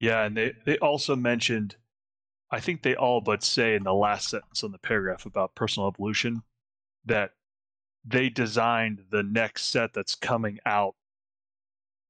Yeah, 0.00 0.24
and 0.24 0.36
they, 0.36 0.52
they 0.64 0.78
also 0.78 1.14
mentioned, 1.14 1.76
I 2.50 2.60
think 2.60 2.82
they 2.82 2.94
all 2.94 3.20
but 3.20 3.42
say 3.42 3.74
in 3.74 3.84
the 3.84 3.94
last 3.94 4.28
sentence 4.30 4.64
on 4.64 4.72
the 4.72 4.78
paragraph 4.78 5.26
about 5.26 5.54
personal 5.54 5.88
evolution 5.88 6.42
that 7.04 7.32
they 8.04 8.28
designed 8.28 9.04
the 9.10 9.22
next 9.22 9.66
set 9.66 9.92
that's 9.94 10.14
coming 10.14 10.58
out 10.66 10.94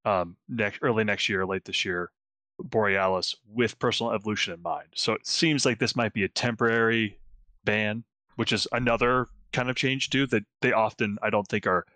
um, 0.05 0.37
next 0.49 0.81
early 0.83 1.05
next 1.05 1.29
year, 1.29 1.47
late 1.47 1.65
this 1.65 1.85
year, 1.85 2.11
Borealis 2.59 3.37
with 3.49 3.79
personal 3.79 4.13
evolution 4.13 4.55
in 4.55 4.63
mind. 4.63 4.89
So 4.95 5.13
it 5.13 5.27
seems 5.27 5.65
like 5.65 5.79
this 5.79 5.97
might 5.97 6.13
be 6.13 6.25
a 6.25 6.29
temporary 6.29 7.19
ban, 7.65 8.05
which 8.37 8.53
is 8.53 8.69
another 8.73 9.27
kind 9.55 9.71
of 9.71 9.77
change 9.77 10.11
too 10.11 10.27
that 10.27 10.43
they 10.61 10.73
often 10.73 11.17
I 11.23 11.31
don't 11.31 11.49
think 11.49 11.67
are 11.67 11.87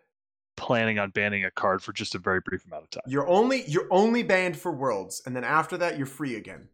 planning 0.57 0.99
on 0.99 1.11
banning 1.11 1.44
a 1.44 1.51
card 1.51 1.83
for 1.83 1.92
just 1.92 2.14
a 2.14 2.18
very 2.18 2.40
brief 2.40 2.64
amount 2.64 2.85
of 2.85 2.90
time. 2.90 3.03
You're 3.07 3.29
only 3.29 3.64
you're 3.66 3.88
only 3.90 4.23
banned 4.23 4.57
for 4.57 4.73
worlds, 4.73 5.21
and 5.27 5.37
then 5.37 5.44
after 5.44 5.77
that 5.79 5.99
you're 5.99 6.07
free 6.07 6.37
again. 6.37 6.68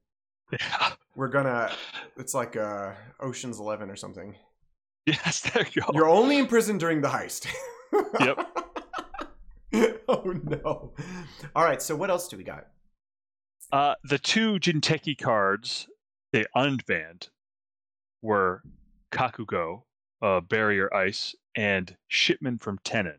Yeah. 0.53 0.93
We're 1.17 1.29
gonna 1.29 1.73
it's 2.17 2.35
like 2.35 2.57
uh 2.57 2.93
Ocean's 3.21 3.59
Eleven 3.59 3.91
or 3.91 3.97
something. 3.97 4.37
Yes, 5.07 5.41
there 5.41 5.67
you 5.73 5.83
go. 5.83 5.91
You're 5.93 6.09
only 6.09 6.39
in 6.39 6.47
prison 6.47 6.79
during 6.79 7.01
the 7.01 7.09
heist. 7.09 7.47
yep. 8.21 8.39
oh 10.09 10.35
no. 10.45 10.93
All 11.55 11.65
right, 11.65 11.83
so 11.83 11.95
what 11.97 12.11
else 12.11 12.29
do 12.29 12.37
we 12.37 12.45
got? 12.45 12.69
Uh, 13.73 13.95
the 14.05 14.19
two 14.19 14.55
Jinteki 14.55 15.19
cards 15.19 15.89
they 16.33 16.45
unbanned 16.57 17.29
were 18.23 18.63
Kakugo, 19.13 19.83
uh, 20.25 20.41
Barrier 20.41 20.93
Ice, 20.95 21.35
and 21.55 21.97
Shipment 22.09 22.63
from 22.63 22.79
Tennin. 22.83 23.19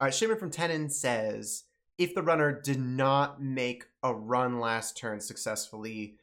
All 0.00 0.06
right, 0.06 0.14
Shipment 0.14 0.38
from 0.38 0.50
Tennin 0.50 0.88
says 0.88 1.64
if 1.98 2.14
the 2.14 2.22
runner 2.22 2.52
did 2.52 2.80
not 2.80 3.42
make 3.42 3.86
a 4.02 4.14
run 4.14 4.60
last 4.60 4.96
turn 4.96 5.20
successfully, 5.20 6.16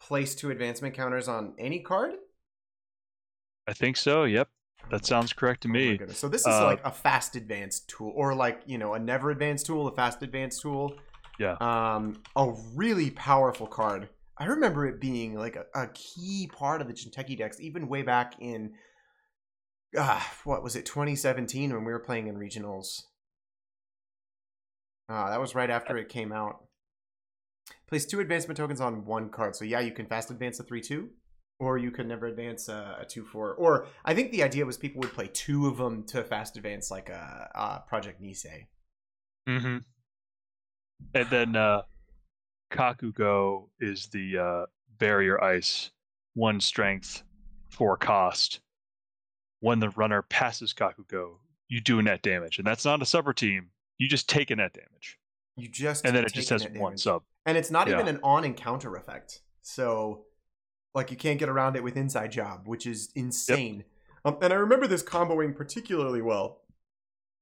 place 0.00 0.34
two 0.34 0.50
advancement 0.50 0.94
counters 0.94 1.28
on 1.28 1.54
any 1.58 1.78
card. 1.78 2.14
I 3.68 3.74
think 3.74 3.96
so. 3.96 4.24
Yep, 4.24 4.48
that 4.90 5.06
sounds 5.06 5.32
correct 5.32 5.62
to 5.62 5.68
oh 5.68 5.72
me. 5.72 6.00
So 6.08 6.28
this 6.28 6.42
is 6.42 6.46
uh, 6.48 6.64
like 6.64 6.80
a 6.84 6.90
fast 6.90 7.36
advance 7.36 7.80
tool, 7.80 8.12
or 8.16 8.34
like 8.34 8.62
you 8.66 8.78
know 8.78 8.94
a 8.94 8.98
never 8.98 9.30
advance 9.30 9.62
tool, 9.62 9.86
a 9.86 9.94
fast 9.94 10.22
advance 10.22 10.60
tool. 10.60 10.94
Yeah. 11.38 11.56
Um, 11.60 12.22
a 12.34 12.52
really 12.74 13.10
powerful 13.10 13.68
card. 13.68 14.08
I 14.38 14.46
remember 14.46 14.86
it 14.86 15.00
being 15.00 15.34
like 15.34 15.56
a, 15.56 15.66
a 15.74 15.88
key 15.88 16.48
part 16.52 16.80
of 16.80 16.88
the 16.88 16.94
Jinteki 16.94 17.36
decks, 17.36 17.60
even 17.60 17.88
way 17.88 18.02
back 18.02 18.34
in, 18.40 18.72
uh, 19.96 20.20
what 20.44 20.62
was 20.62 20.76
it, 20.76 20.86
2017 20.86 21.72
when 21.72 21.84
we 21.84 21.92
were 21.92 21.98
playing 21.98 22.28
in 22.28 22.36
regionals. 22.36 23.02
Uh, 25.08 25.30
that 25.30 25.40
was 25.40 25.54
right 25.54 25.70
after 25.70 25.96
it 25.96 26.08
came 26.08 26.32
out. 26.32 26.64
Place 27.88 28.06
two 28.06 28.20
advancement 28.20 28.56
tokens 28.56 28.80
on 28.80 29.04
one 29.04 29.30
card. 29.30 29.56
So 29.56 29.64
yeah, 29.64 29.80
you 29.80 29.92
can 29.92 30.06
fast 30.06 30.30
advance 30.30 30.60
a 30.60 30.64
3-2, 30.64 31.08
or 31.58 31.78
you 31.78 31.90
could 31.90 32.06
never 32.06 32.26
advance 32.26 32.68
a, 32.68 32.98
a 33.00 33.04
2-4. 33.06 33.54
Or 33.58 33.86
I 34.04 34.14
think 34.14 34.30
the 34.30 34.42
idea 34.42 34.66
was 34.66 34.76
people 34.76 35.00
would 35.00 35.14
play 35.14 35.30
two 35.32 35.66
of 35.66 35.78
them 35.78 36.04
to 36.08 36.22
fast 36.22 36.56
advance 36.56 36.90
like 36.90 37.08
a, 37.08 37.50
a 37.54 37.88
Project 37.88 38.22
Nisei. 38.22 38.66
Mm-hmm 39.48 39.78
and 41.14 41.30
then 41.30 41.56
uh, 41.56 41.82
Kakugo 42.70 43.68
is 43.80 44.06
the 44.06 44.38
uh, 44.38 44.66
barrier 44.98 45.42
ice, 45.42 45.90
one 46.34 46.60
strength, 46.60 47.22
four 47.68 47.96
cost. 47.96 48.60
When 49.60 49.80
the 49.80 49.90
runner 49.90 50.22
passes 50.22 50.72
Kakugo, 50.72 51.38
you 51.68 51.80
do 51.80 52.00
net 52.00 52.22
damage, 52.22 52.58
and 52.58 52.66
that's 52.66 52.84
not 52.84 53.02
a 53.02 53.06
sub 53.06 53.34
team. 53.34 53.70
You 53.98 54.08
just 54.08 54.28
take 54.28 54.50
a 54.50 54.56
net 54.56 54.72
damage. 54.72 55.18
You 55.56 55.68
just 55.68 56.04
and 56.04 56.14
then 56.14 56.24
it 56.24 56.32
just 56.32 56.50
has 56.50 56.62
one 56.64 56.72
damage. 56.72 57.00
sub, 57.00 57.22
and 57.44 57.58
it's 57.58 57.70
not 57.70 57.88
yeah. 57.88 57.94
even 57.94 58.08
an 58.08 58.20
on 58.22 58.44
encounter 58.44 58.94
effect. 58.94 59.40
So, 59.62 60.26
like, 60.94 61.10
you 61.10 61.16
can't 61.16 61.38
get 61.38 61.48
around 61.48 61.76
it 61.76 61.82
with 61.82 61.96
inside 61.96 62.30
job, 62.30 62.62
which 62.66 62.86
is 62.86 63.10
insane. 63.16 63.84
Yep. 64.24 64.34
Um, 64.34 64.38
and 64.42 64.52
I 64.52 64.56
remember 64.56 64.86
this 64.86 65.02
comboing 65.02 65.56
particularly 65.56 66.22
well 66.22 66.62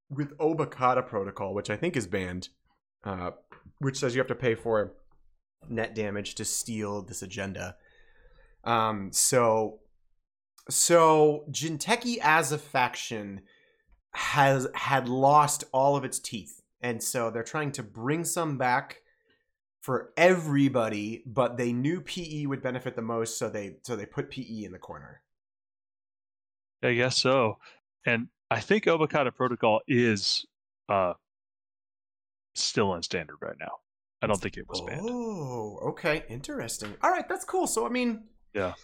with 0.08 0.36
Obokata 0.38 1.06
Protocol, 1.06 1.52
which 1.52 1.68
I 1.68 1.76
think 1.76 1.96
is 1.96 2.06
banned 2.06 2.48
uh, 3.06 3.30
which 3.78 3.98
says 3.98 4.14
you 4.14 4.20
have 4.20 4.28
to 4.28 4.34
pay 4.34 4.54
for 4.54 4.92
net 5.70 5.94
damage 5.94 6.34
to 6.36 6.44
steal 6.44 7.02
this 7.02 7.22
agenda. 7.22 7.76
Um, 8.64 9.12
so, 9.12 9.80
so 10.68 11.44
Jinteki 11.50 12.18
as 12.22 12.52
a 12.52 12.58
faction 12.58 13.42
has 14.12 14.66
had 14.74 15.08
lost 15.08 15.64
all 15.72 15.96
of 15.96 16.04
its 16.04 16.18
teeth, 16.18 16.62
and 16.80 17.02
so 17.02 17.30
they're 17.30 17.42
trying 17.42 17.72
to 17.72 17.82
bring 17.82 18.24
some 18.24 18.58
back 18.58 19.02
for 19.80 20.12
everybody. 20.16 21.22
But 21.26 21.56
they 21.56 21.72
knew 21.72 22.00
PE 22.00 22.46
would 22.46 22.62
benefit 22.62 22.96
the 22.96 23.02
most, 23.02 23.38
so 23.38 23.48
they 23.48 23.76
so 23.82 23.94
they 23.94 24.06
put 24.06 24.30
PE 24.30 24.64
in 24.64 24.72
the 24.72 24.78
corner. 24.78 25.22
I 26.82 26.94
guess 26.94 27.16
so. 27.16 27.58
And 28.04 28.28
I 28.50 28.60
think 28.60 28.84
Obokata 28.84 29.34
Protocol 29.34 29.80
is 29.88 30.46
uh, 30.88 31.14
still 32.54 32.94
in 32.94 33.02
standard 33.02 33.36
right 33.40 33.56
now. 33.58 33.72
I 34.26 34.32
don't 34.32 34.40
think 34.42 34.56
it 34.56 34.68
was 34.68 34.80
banned. 34.82 35.08
Oh, 35.08 35.78
okay, 35.90 36.24
interesting. 36.28 36.94
All 37.02 37.10
right, 37.10 37.28
that's 37.28 37.44
cool. 37.44 37.66
So 37.66 37.86
I 37.86 37.88
mean, 37.88 38.24
Yeah. 38.54 38.74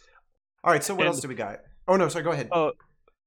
All 0.64 0.72
right, 0.72 0.84
so 0.84 0.94
what 0.94 1.00
And- 1.06 1.08
else 1.14 1.20
do 1.20 1.28
we 1.28 1.34
got? 1.34 1.60
Oh 1.88 1.96
no, 1.96 2.08
sorry. 2.08 2.22
Go 2.24 2.30
ahead. 2.30 2.48
Oh, 2.52 2.72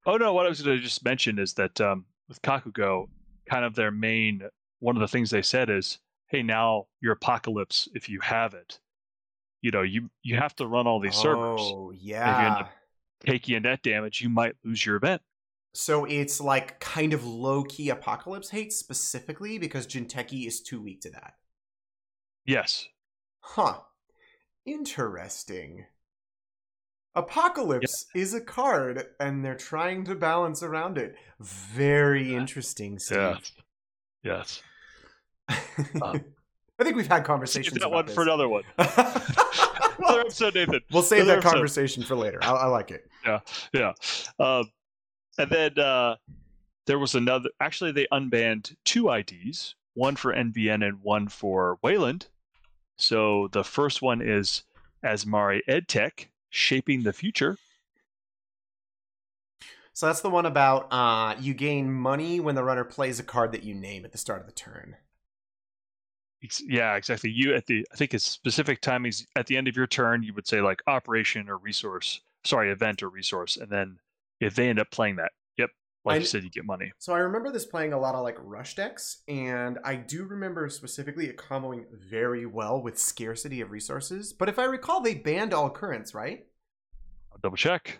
oh 0.05 0.15
no! 0.17 0.33
What 0.33 0.45
I 0.45 0.49
was 0.49 0.61
going 0.61 0.77
to 0.77 0.83
just 0.83 1.03
mention 1.03 1.37
is 1.39 1.53
that 1.55 1.81
um, 1.81 2.05
with 2.29 2.41
Kakugo, 2.41 3.09
kind 3.49 3.65
of 3.65 3.75
their 3.75 3.91
main 3.91 4.41
one 4.79 4.95
of 4.95 5.01
the 5.01 5.07
things 5.09 5.29
they 5.29 5.41
said 5.41 5.69
is, 5.69 5.99
"Hey, 6.27 6.41
now 6.41 6.87
your 7.01 7.11
apocalypse, 7.11 7.89
if 7.93 8.07
you 8.07 8.21
have 8.21 8.53
it, 8.53 8.79
you 9.61 9.71
know, 9.71 9.81
you 9.81 10.09
you 10.23 10.37
have 10.37 10.55
to 10.55 10.67
run 10.67 10.87
all 10.87 11.01
these 11.01 11.15
servers. 11.15 11.59
Oh 11.61 11.89
end 11.91 11.99
yeah. 12.01 12.55
up- 12.61 12.71
Take 13.25 13.47
you 13.49 13.59
net 13.59 13.81
damage, 13.83 14.21
you 14.21 14.29
might 14.29 14.55
lose 14.63 14.85
your 14.85 14.95
event." 14.95 15.21
So 15.73 16.05
it's 16.05 16.39
like 16.39 16.79
kind 16.79 17.11
of 17.11 17.25
low 17.25 17.63
key 17.63 17.89
apocalypse 17.89 18.49
hate 18.51 18.71
specifically 18.71 19.57
because 19.57 19.85
Jinteki 19.85 20.47
is 20.47 20.61
too 20.61 20.81
weak 20.81 21.01
to 21.01 21.09
that. 21.09 21.33
Yes, 22.45 22.87
Huh. 23.39 23.79
Interesting. 24.65 25.85
Apocalypse 27.13 28.07
is 28.13 28.33
a 28.33 28.41
card, 28.41 29.05
and 29.19 29.43
they're 29.45 29.55
trying 29.55 30.03
to 30.05 30.15
balance 30.15 30.61
around 30.63 30.97
it. 30.97 31.15
Very 31.39 32.35
interesting. 32.35 32.99
Steve. 32.99 33.17
yes, 34.23 34.61
yes. 35.49 35.55
Uh, 36.01 36.17
I 36.79 36.83
think 36.83 36.97
we've 36.97 37.07
had 37.07 37.17
Save 37.19 37.23
conversations 37.25 37.73
that 37.79 37.83
about 37.87 37.91
one 37.93 38.05
this. 38.07 38.15
for 38.15 38.21
another 38.23 38.49
one. 38.49 38.63
Another 38.77 40.21
episode, 40.21 40.55
Nathan. 40.55 40.81
we'll 40.91 41.01
save 41.03 41.21
Another 41.21 41.31
that 41.35 41.37
episode. 41.37 41.51
conversation 41.53 42.03
for 42.03 42.15
later. 42.15 42.39
I, 42.43 42.51
I 42.51 42.65
like 42.67 42.91
it. 42.91 43.07
yeah. 43.25 43.39
Yeah. 43.73 43.93
Um, 44.39 44.69
and 45.37 45.49
then 45.49 45.79
uh, 45.79 46.15
there 46.85 46.99
was 46.99 47.15
another. 47.15 47.49
Actually, 47.61 47.93
they 47.93 48.07
unbanned 48.11 48.75
two 48.83 49.09
IDs, 49.09 49.75
one 49.93 50.15
for 50.17 50.33
NBN 50.33 50.85
and 50.85 51.01
one 51.01 51.29
for 51.29 51.77
Wayland. 51.81 52.27
So 52.97 53.49
the 53.51 53.63
first 53.63 54.01
one 54.01 54.21
is 54.21 54.63
Azmari 55.03 55.61
EdTech, 55.67 56.27
shaping 56.49 57.03
the 57.03 57.13
future. 57.13 57.57
So 59.93 60.07
that's 60.07 60.21
the 60.21 60.29
one 60.29 60.45
about 60.45 60.87
uh, 60.91 61.35
you 61.39 61.53
gain 61.53 61.91
money 61.91 62.39
when 62.41 62.55
the 62.55 62.63
runner 62.63 62.83
plays 62.83 63.19
a 63.19 63.23
card 63.23 63.53
that 63.53 63.63
you 63.63 63.73
name 63.73 64.03
at 64.03 64.11
the 64.11 64.17
start 64.17 64.41
of 64.41 64.45
the 64.45 64.51
turn. 64.51 64.97
Yeah, 66.67 66.95
exactly. 66.95 67.31
You 67.31 67.55
at 67.55 67.65
the 67.65 67.87
I 67.91 67.95
think 67.95 68.13
it's 68.13 68.29
specific 68.29 68.81
timings 68.81 69.25
at 69.35 69.47
the 69.47 69.57
end 69.57 69.67
of 69.67 69.75
your 69.75 69.87
turn. 69.87 70.21
You 70.21 70.33
would 70.33 70.47
say 70.47 70.61
like 70.61 70.83
operation 70.85 71.49
or 71.49 71.57
resource, 71.57 72.21
sorry, 72.43 72.71
event 72.71 73.01
or 73.03 73.09
resource, 73.09 73.57
and 73.57 73.69
then 73.69 73.99
if 74.41 74.53
they 74.53 74.69
end 74.69 74.79
up 74.79 74.91
playing 74.91 75.15
that, 75.15 75.31
like 76.05 76.15
I- 76.15 76.19
you 76.19 76.25
said, 76.25 76.43
you 76.43 76.49
get 76.49 76.65
money. 76.65 76.91
So 76.99 77.13
I 77.13 77.19
remember 77.19 77.51
this 77.51 77.65
playing 77.65 77.93
a 77.93 77.99
lot 77.99 78.15
of 78.15 78.23
like 78.23 78.37
rush 78.39 78.75
decks, 78.75 79.23
and 79.27 79.79
I 79.83 79.95
do 79.95 80.25
remember 80.25 80.69
specifically 80.69 81.27
it 81.27 81.37
comboing 81.37 81.85
very 81.91 82.45
well 82.45 82.81
with 82.81 82.99
scarcity 82.99 83.61
of 83.61 83.71
resources. 83.71 84.31
But 84.33 84.49
if 84.49 84.59
I 84.59 84.65
recall, 84.65 85.01
they 85.01 85.15
banned 85.15 85.53
all 85.53 85.69
currents, 85.69 86.13
right? 86.13 86.45
I'll 87.31 87.39
double 87.41 87.57
check. 87.57 87.99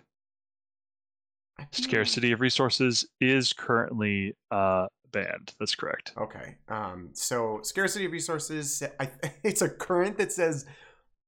Scarcity 1.72 2.32
of 2.32 2.40
resources 2.40 3.06
is 3.20 3.52
currently 3.52 4.36
uh, 4.50 4.86
banned. 5.10 5.54
That's 5.58 5.74
correct. 5.74 6.12
Okay. 6.18 6.56
Um. 6.68 7.10
So 7.12 7.60
scarcity 7.62 8.04
of 8.04 8.12
resources. 8.12 8.82
I, 9.00 9.10
it's 9.42 9.62
a 9.62 9.68
current 9.68 10.18
that 10.18 10.32
says 10.32 10.66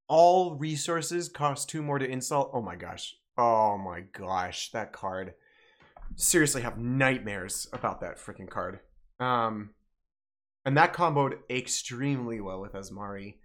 all 0.06 0.56
resources 0.56 1.28
cost 1.28 1.68
two 1.68 1.82
more 1.82 1.98
to 1.98 2.08
install. 2.08 2.50
Oh 2.52 2.62
my 2.62 2.76
gosh. 2.76 3.16
Oh 3.36 3.78
my 3.78 4.00
gosh. 4.12 4.70
That 4.72 4.92
card. 4.92 5.34
Seriously, 6.20 6.62
have 6.62 6.78
nightmares 6.78 7.68
about 7.72 8.00
that 8.00 8.18
freaking 8.18 8.50
card. 8.50 8.80
Um, 9.20 9.70
and 10.64 10.76
that 10.76 10.92
comboed 10.92 11.38
extremely 11.48 12.40
well 12.40 12.60
with 12.60 12.72
Azmari. 12.72 13.36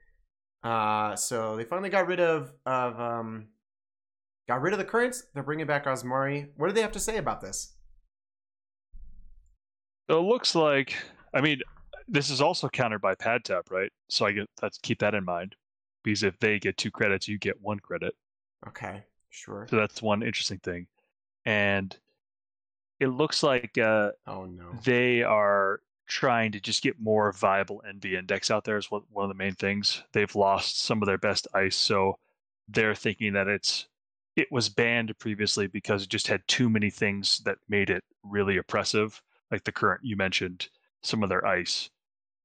Uh, 0.63 1.15
so 1.15 1.55
they 1.55 1.65
finally 1.65 1.91
got 1.91 2.07
rid 2.07 2.19
of 2.19 2.51
of 2.65 2.99
um, 2.99 3.49
got 4.47 4.63
rid 4.63 4.73
of 4.73 4.79
the 4.79 4.85
currents. 4.85 5.23
They're 5.35 5.43
bringing 5.43 5.67
back 5.67 5.85
Azmari. 5.85 6.49
What 6.57 6.67
do 6.67 6.73
they 6.73 6.81
have 6.81 6.91
to 6.93 6.99
say 6.99 7.17
about 7.17 7.41
this? 7.41 7.75
It 10.09 10.15
looks 10.15 10.55
like, 10.55 10.95
I 11.31 11.41
mean, 11.41 11.61
this 12.07 12.31
is 12.31 12.41
also 12.41 12.69
countered 12.69 13.01
by 13.01 13.13
pad 13.13 13.45
tap, 13.45 13.69
right? 13.69 13.91
So 14.09 14.25
I 14.25 14.31
get 14.31 14.49
that's 14.59 14.79
keep 14.79 14.97
that 14.99 15.13
in 15.13 15.23
mind, 15.23 15.55
because 16.03 16.23
if 16.23 16.39
they 16.39 16.57
get 16.57 16.77
two 16.77 16.89
credits, 16.89 17.27
you 17.27 17.37
get 17.37 17.61
one 17.61 17.79
credit. 17.79 18.15
Okay, 18.67 19.03
sure. 19.29 19.67
So 19.69 19.75
that's 19.75 20.01
one 20.01 20.23
interesting 20.23 20.57
thing, 20.57 20.87
and 21.45 21.95
it 22.99 23.07
looks 23.07 23.43
like 23.43 23.77
uh, 23.77 24.11
Oh 24.27 24.45
no. 24.45 24.71
they 24.83 25.23
are 25.23 25.81
trying 26.07 26.51
to 26.51 26.59
just 26.59 26.83
get 26.83 26.99
more 26.99 27.31
viable 27.31 27.81
NBN 27.87 28.27
decks 28.27 28.51
out 28.51 28.63
there 28.65 28.77
is 28.77 28.91
one 28.91 29.03
one 29.09 29.23
of 29.25 29.29
the 29.29 29.35
main 29.43 29.55
things. 29.55 30.03
They've 30.13 30.35
lost 30.35 30.79
some 30.81 31.01
of 31.01 31.05
their 31.07 31.17
best 31.17 31.47
ice, 31.53 31.75
so 31.75 32.19
they're 32.67 32.95
thinking 32.95 33.33
that 33.33 33.47
it's 33.47 33.87
it 34.35 34.47
was 34.51 34.67
banned 34.69 35.17
previously 35.19 35.67
because 35.67 36.03
it 36.03 36.09
just 36.09 36.27
had 36.27 36.47
too 36.47 36.69
many 36.69 36.89
things 36.89 37.39
that 37.45 37.57
made 37.69 37.89
it 37.89 38.03
really 38.23 38.57
oppressive, 38.57 39.21
like 39.51 39.63
the 39.63 39.71
current 39.71 40.01
you 40.03 40.15
mentioned, 40.15 40.69
some 41.01 41.21
of 41.23 41.29
their 41.29 41.45
ice. 41.45 41.89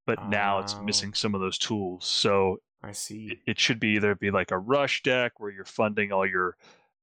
But 0.05 0.29
now 0.29 0.59
it's 0.59 0.73
Oh. 0.73 0.83
missing 0.83 1.13
some 1.13 1.33
of 1.35 1.41
those 1.41 1.57
tools. 1.57 2.05
So 2.05 2.61
I 2.83 2.91
see. 2.93 3.27
it, 3.31 3.39
it 3.45 3.59
should 3.59 3.79
be 3.79 3.89
either 3.95 4.15
be 4.15 4.31
like 4.31 4.51
a 4.51 4.57
rush 4.57 5.03
deck 5.03 5.39
where 5.39 5.51
you're 5.51 5.65
funding 5.65 6.11
all 6.11 6.25
your 6.25 6.57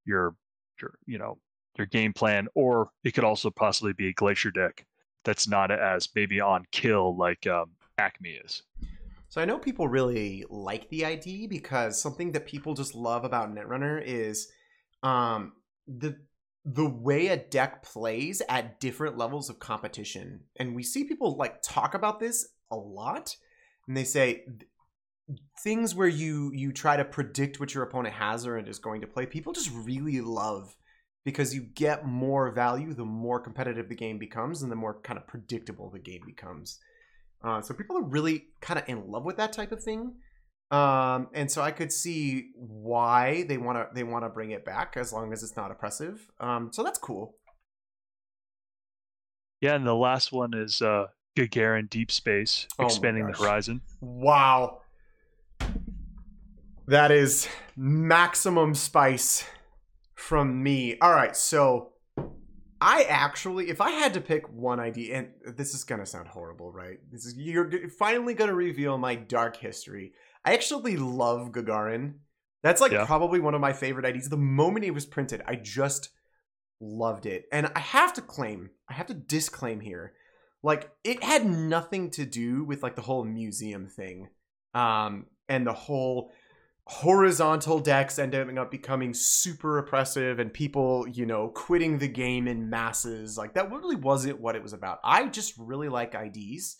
your 0.05 0.35
your 0.81 0.97
you 1.05 1.17
know 1.17 1.37
your 1.77 1.87
game 1.87 2.13
plan, 2.13 2.47
or 2.55 2.89
it 3.03 3.11
could 3.11 3.23
also 3.23 3.49
possibly 3.49 3.93
be 3.93 4.09
a 4.09 4.13
glacier 4.13 4.51
deck 4.51 4.85
that's 5.23 5.47
not 5.47 5.71
as 5.71 6.09
maybe 6.15 6.39
on 6.39 6.65
kill 6.71 7.15
like 7.15 7.45
um, 7.47 7.71
Acme 7.97 8.31
is. 8.31 8.63
So 9.29 9.41
I 9.41 9.45
know 9.45 9.59
people 9.59 9.87
really 9.87 10.45
like 10.49 10.89
the 10.89 11.05
ID 11.05 11.47
because 11.47 12.01
something 12.01 12.31
that 12.31 12.45
people 12.45 12.73
just 12.73 12.95
love 12.95 13.25
about 13.25 13.53
Netrunner 13.53 14.01
is 14.03 14.49
um 15.03 15.53
the 15.85 16.17
the 16.65 16.89
way 16.89 17.27
a 17.27 17.37
deck 17.37 17.83
plays 17.83 18.41
at 18.49 18.79
different 18.79 19.17
levels 19.17 19.49
of 19.49 19.59
competition. 19.59 20.41
And 20.57 20.75
we 20.75 20.83
see 20.83 21.05
people 21.05 21.37
like 21.37 21.61
talk 21.61 21.93
about 21.93 22.19
this 22.19 22.47
a 22.71 22.75
lot 22.75 23.35
and 23.87 23.95
they 23.95 24.03
say 24.03 24.45
things 25.63 25.95
where 25.95 26.07
you 26.07 26.51
you 26.53 26.71
try 26.71 26.97
to 26.97 27.05
predict 27.05 27.59
what 27.59 27.73
your 27.73 27.83
opponent 27.83 28.15
has 28.15 28.45
or 28.45 28.57
is 28.57 28.79
going 28.79 29.01
to 29.01 29.07
play. 29.07 29.25
People 29.25 29.53
just 29.53 29.71
really 29.73 30.19
love 30.21 30.75
because 31.27 31.53
you 31.53 31.59
get 31.59 32.05
more 32.05 32.49
value 32.51 32.93
the 32.93 33.03
more 33.03 33.37
competitive 33.37 33.89
the 33.89 33.95
game 33.95 34.17
becomes 34.17 34.63
and 34.63 34.71
the 34.71 34.77
more 34.77 35.01
kind 35.01 35.19
of 35.19 35.27
predictable 35.27 35.89
the 35.89 35.99
game 35.99 36.21
becomes. 36.25 36.79
Uh, 37.43 37.61
so 37.61 37.73
people 37.73 37.97
are 37.97 38.03
really 38.03 38.45
kind 38.61 38.79
of 38.79 38.87
in 38.87 39.11
love 39.11 39.25
with 39.25 39.35
that 39.35 39.51
type 39.51 39.73
of 39.73 39.83
thing, 39.83 40.13
um, 40.71 41.27
and 41.33 41.51
so 41.51 41.61
I 41.61 41.71
could 41.71 41.91
see 41.91 42.51
why 42.55 43.43
they 43.43 43.57
want 43.57 43.77
to 43.77 43.87
they 43.93 44.03
want 44.03 44.23
to 44.23 44.29
bring 44.29 44.51
it 44.51 44.63
back 44.63 44.95
as 44.95 45.11
long 45.11 45.33
as 45.33 45.43
it's 45.43 45.57
not 45.57 45.69
oppressive. 45.69 46.31
Um, 46.39 46.69
so 46.71 46.81
that's 46.81 46.97
cool. 46.97 47.35
Yeah, 49.59 49.75
and 49.75 49.85
the 49.85 49.95
last 49.95 50.31
one 50.31 50.53
is 50.53 50.81
uh, 50.81 51.07
Gagarin 51.37 51.89
Deep 51.89 52.09
Space, 52.09 52.67
Oh 52.79 52.85
expanding 52.85 53.27
the 53.27 53.37
horizon. 53.37 53.81
Wow, 53.99 54.79
that 56.87 57.11
is 57.11 57.49
maximum 57.75 58.73
spice 58.73 59.43
from 60.17 60.61
me. 60.61 60.97
All 60.99 61.13
right, 61.13 61.35
so 61.35 61.93
I 62.81 63.03
actually, 63.03 63.69
if 63.69 63.79
I 63.79 63.91
had 63.91 64.13
to 64.15 64.21
pick 64.21 64.49
one 64.49 64.79
ID, 64.79 65.13
and 65.13 65.29
this 65.55 65.73
is 65.73 65.83
gonna 65.83 66.05
sound 66.05 66.27
horrible, 66.27 66.71
right? 66.71 66.97
This 67.11 67.25
is 67.25 67.35
you're 67.37 67.89
finally 67.89 68.33
gonna 68.33 68.53
reveal 68.53 68.97
my 68.97 69.15
dark 69.15 69.55
history. 69.55 70.13
I 70.43 70.53
actually 70.53 70.97
love 70.97 71.51
Gagarin. 71.51 72.15
That's 72.63 72.81
like 72.81 72.91
Yeah. 72.91 73.05
probably 73.05 73.39
one 73.39 73.53
of 73.55 73.61
my 73.61 73.73
favorite 73.73 74.05
IDs. 74.05 74.29
The 74.29 74.37
moment 74.37 74.85
it 74.85 74.91
was 74.91 75.05
printed, 75.05 75.41
I 75.47 75.55
just 75.55 76.09
loved 76.81 77.25
it. 77.25 77.45
And 77.51 77.71
I 77.75 77.79
have 77.79 78.13
to 78.13 78.21
claim, 78.21 78.71
I 78.89 78.93
have 78.93 79.07
to 79.07 79.13
disclaim 79.13 79.79
here, 79.79 80.13
like 80.63 80.91
it 81.03 81.23
had 81.23 81.45
nothing 81.45 82.09
to 82.11 82.25
do 82.25 82.63
with 82.63 82.81
like 82.83 82.95
the 82.95 83.01
whole 83.03 83.23
museum 83.23 83.87
thing. 83.87 84.29
Um 84.73 85.27
and 85.47 85.65
the 85.65 85.73
whole 85.73 86.31
horizontal 86.89 87.79
decks 87.79 88.17
ending 88.17 88.57
up 88.57 88.71
becoming 88.71 89.13
super 89.13 89.77
oppressive 89.77 90.39
and 90.39 90.53
people, 90.53 91.05
you 91.09 91.25
know, 91.25 91.49
quitting 91.49 91.97
the 91.97 92.07
game 92.07 92.47
in 92.47 92.69
masses. 92.69 93.37
Like 93.37 93.53
that 93.55 93.69
really 93.69 93.97
wasn't 93.97 94.39
what 94.39 94.55
it 94.55 94.63
was 94.63 94.71
about. 94.71 94.99
I 95.03 95.27
just 95.27 95.53
really 95.57 95.89
like 95.89 96.15
IDs 96.15 96.77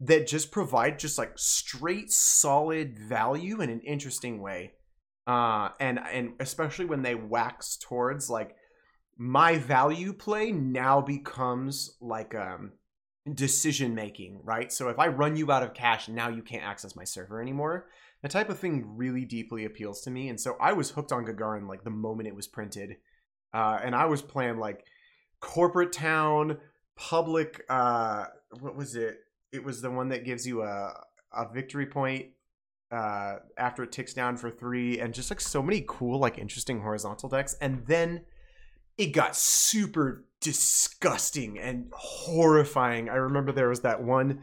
that 0.00 0.26
just 0.26 0.50
provide 0.52 0.98
just 0.98 1.18
like 1.18 1.32
straight 1.36 2.10
solid 2.10 2.98
value 2.98 3.60
in 3.60 3.68
an 3.68 3.80
interesting 3.80 4.40
way. 4.40 4.72
Uh 5.26 5.68
and 5.78 6.00
and 6.00 6.32
especially 6.40 6.86
when 6.86 7.02
they 7.02 7.14
wax 7.14 7.76
towards 7.76 8.30
like 8.30 8.56
my 9.18 9.58
value 9.58 10.14
play 10.14 10.50
now 10.50 11.02
becomes 11.02 11.96
like 12.00 12.34
um 12.34 12.72
decision 13.34 13.94
making, 13.94 14.40
right? 14.44 14.72
So 14.72 14.88
if 14.88 14.98
I 14.98 15.08
run 15.08 15.36
you 15.36 15.52
out 15.52 15.62
of 15.62 15.74
cash, 15.74 16.08
now 16.08 16.28
you 16.30 16.42
can't 16.42 16.64
access 16.64 16.96
my 16.96 17.04
server 17.04 17.40
anymore. 17.40 17.86
That 18.22 18.30
type 18.30 18.48
of 18.50 18.58
thing 18.58 18.96
really 18.96 19.24
deeply 19.24 19.64
appeals 19.64 20.00
to 20.02 20.10
me, 20.10 20.28
and 20.28 20.40
so 20.40 20.56
I 20.60 20.72
was 20.72 20.90
hooked 20.90 21.12
on 21.12 21.26
Gagarin 21.26 21.68
like 21.68 21.82
the 21.82 21.90
moment 21.90 22.28
it 22.28 22.36
was 22.36 22.46
printed, 22.46 22.96
uh, 23.52 23.80
and 23.82 23.94
I 23.94 24.06
was 24.06 24.22
playing 24.22 24.58
like 24.58 24.84
corporate 25.40 25.92
town, 25.92 26.58
public. 26.96 27.64
Uh, 27.68 28.26
what 28.60 28.76
was 28.76 28.94
it? 28.94 29.18
It 29.52 29.64
was 29.64 29.82
the 29.82 29.90
one 29.90 30.08
that 30.10 30.24
gives 30.24 30.46
you 30.46 30.62
a 30.62 30.94
a 31.32 31.52
victory 31.52 31.86
point 31.86 32.26
uh, 32.92 33.36
after 33.56 33.82
it 33.82 33.90
ticks 33.90 34.14
down 34.14 34.36
for 34.36 34.50
three, 34.50 35.00
and 35.00 35.14
just 35.14 35.30
like 35.30 35.40
so 35.40 35.62
many 35.62 35.84
cool, 35.88 36.20
like 36.20 36.38
interesting 36.38 36.80
horizontal 36.80 37.28
decks, 37.28 37.56
and 37.60 37.86
then 37.86 38.24
it 38.98 39.06
got 39.06 39.34
super 39.34 40.26
disgusting 40.40 41.58
and 41.58 41.90
horrifying. 41.92 43.08
I 43.08 43.14
remember 43.14 43.50
there 43.50 43.68
was 43.68 43.80
that 43.80 44.02
one 44.02 44.42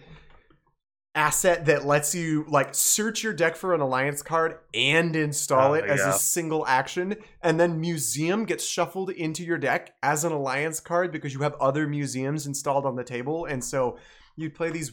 asset 1.15 1.65
that 1.65 1.85
lets 1.85 2.13
you 2.13 2.45
like 2.47 2.73
search 2.73 3.23
your 3.23 3.33
deck 3.33 3.55
for 3.55 3.73
an 3.73 3.81
alliance 3.81 4.21
card 4.21 4.55
and 4.73 5.15
install 5.15 5.71
Oh, 5.71 5.73
it 5.73 5.85
as 5.85 5.99
yeah. 5.99 6.11
a 6.11 6.13
single 6.13 6.65
action 6.67 7.15
and 7.41 7.59
then 7.59 7.81
museum 7.81 8.45
gets 8.45 8.63
shuffled 8.65 9.09
into 9.09 9.43
your 9.43 9.57
deck 9.57 9.95
as 10.03 10.23
an 10.23 10.31
alliance 10.31 10.79
card 10.79 11.11
because 11.11 11.33
you 11.33 11.39
have 11.41 11.55
other 11.55 11.87
museums 11.87 12.45
installed 12.45 12.85
on 12.85 12.95
the 12.95 13.03
table. 13.03 13.45
And 13.45 13.63
so 13.63 13.97
you'd 14.35 14.55
play 14.55 14.69
these 14.69 14.91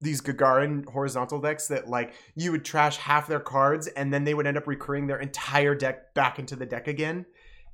these 0.00 0.20
Gagarin 0.20 0.86
horizontal 0.90 1.40
decks 1.40 1.68
that 1.68 1.88
like 1.88 2.14
you 2.34 2.50
would 2.52 2.64
trash 2.64 2.96
half 2.96 3.26
their 3.26 3.40
cards 3.40 3.86
and 3.86 4.12
then 4.12 4.24
they 4.24 4.34
would 4.34 4.46
end 4.46 4.56
up 4.56 4.66
recurring 4.66 5.06
their 5.06 5.18
entire 5.20 5.74
deck 5.74 6.14
back 6.14 6.38
into 6.38 6.56
the 6.56 6.66
deck 6.66 6.88
again. 6.88 7.26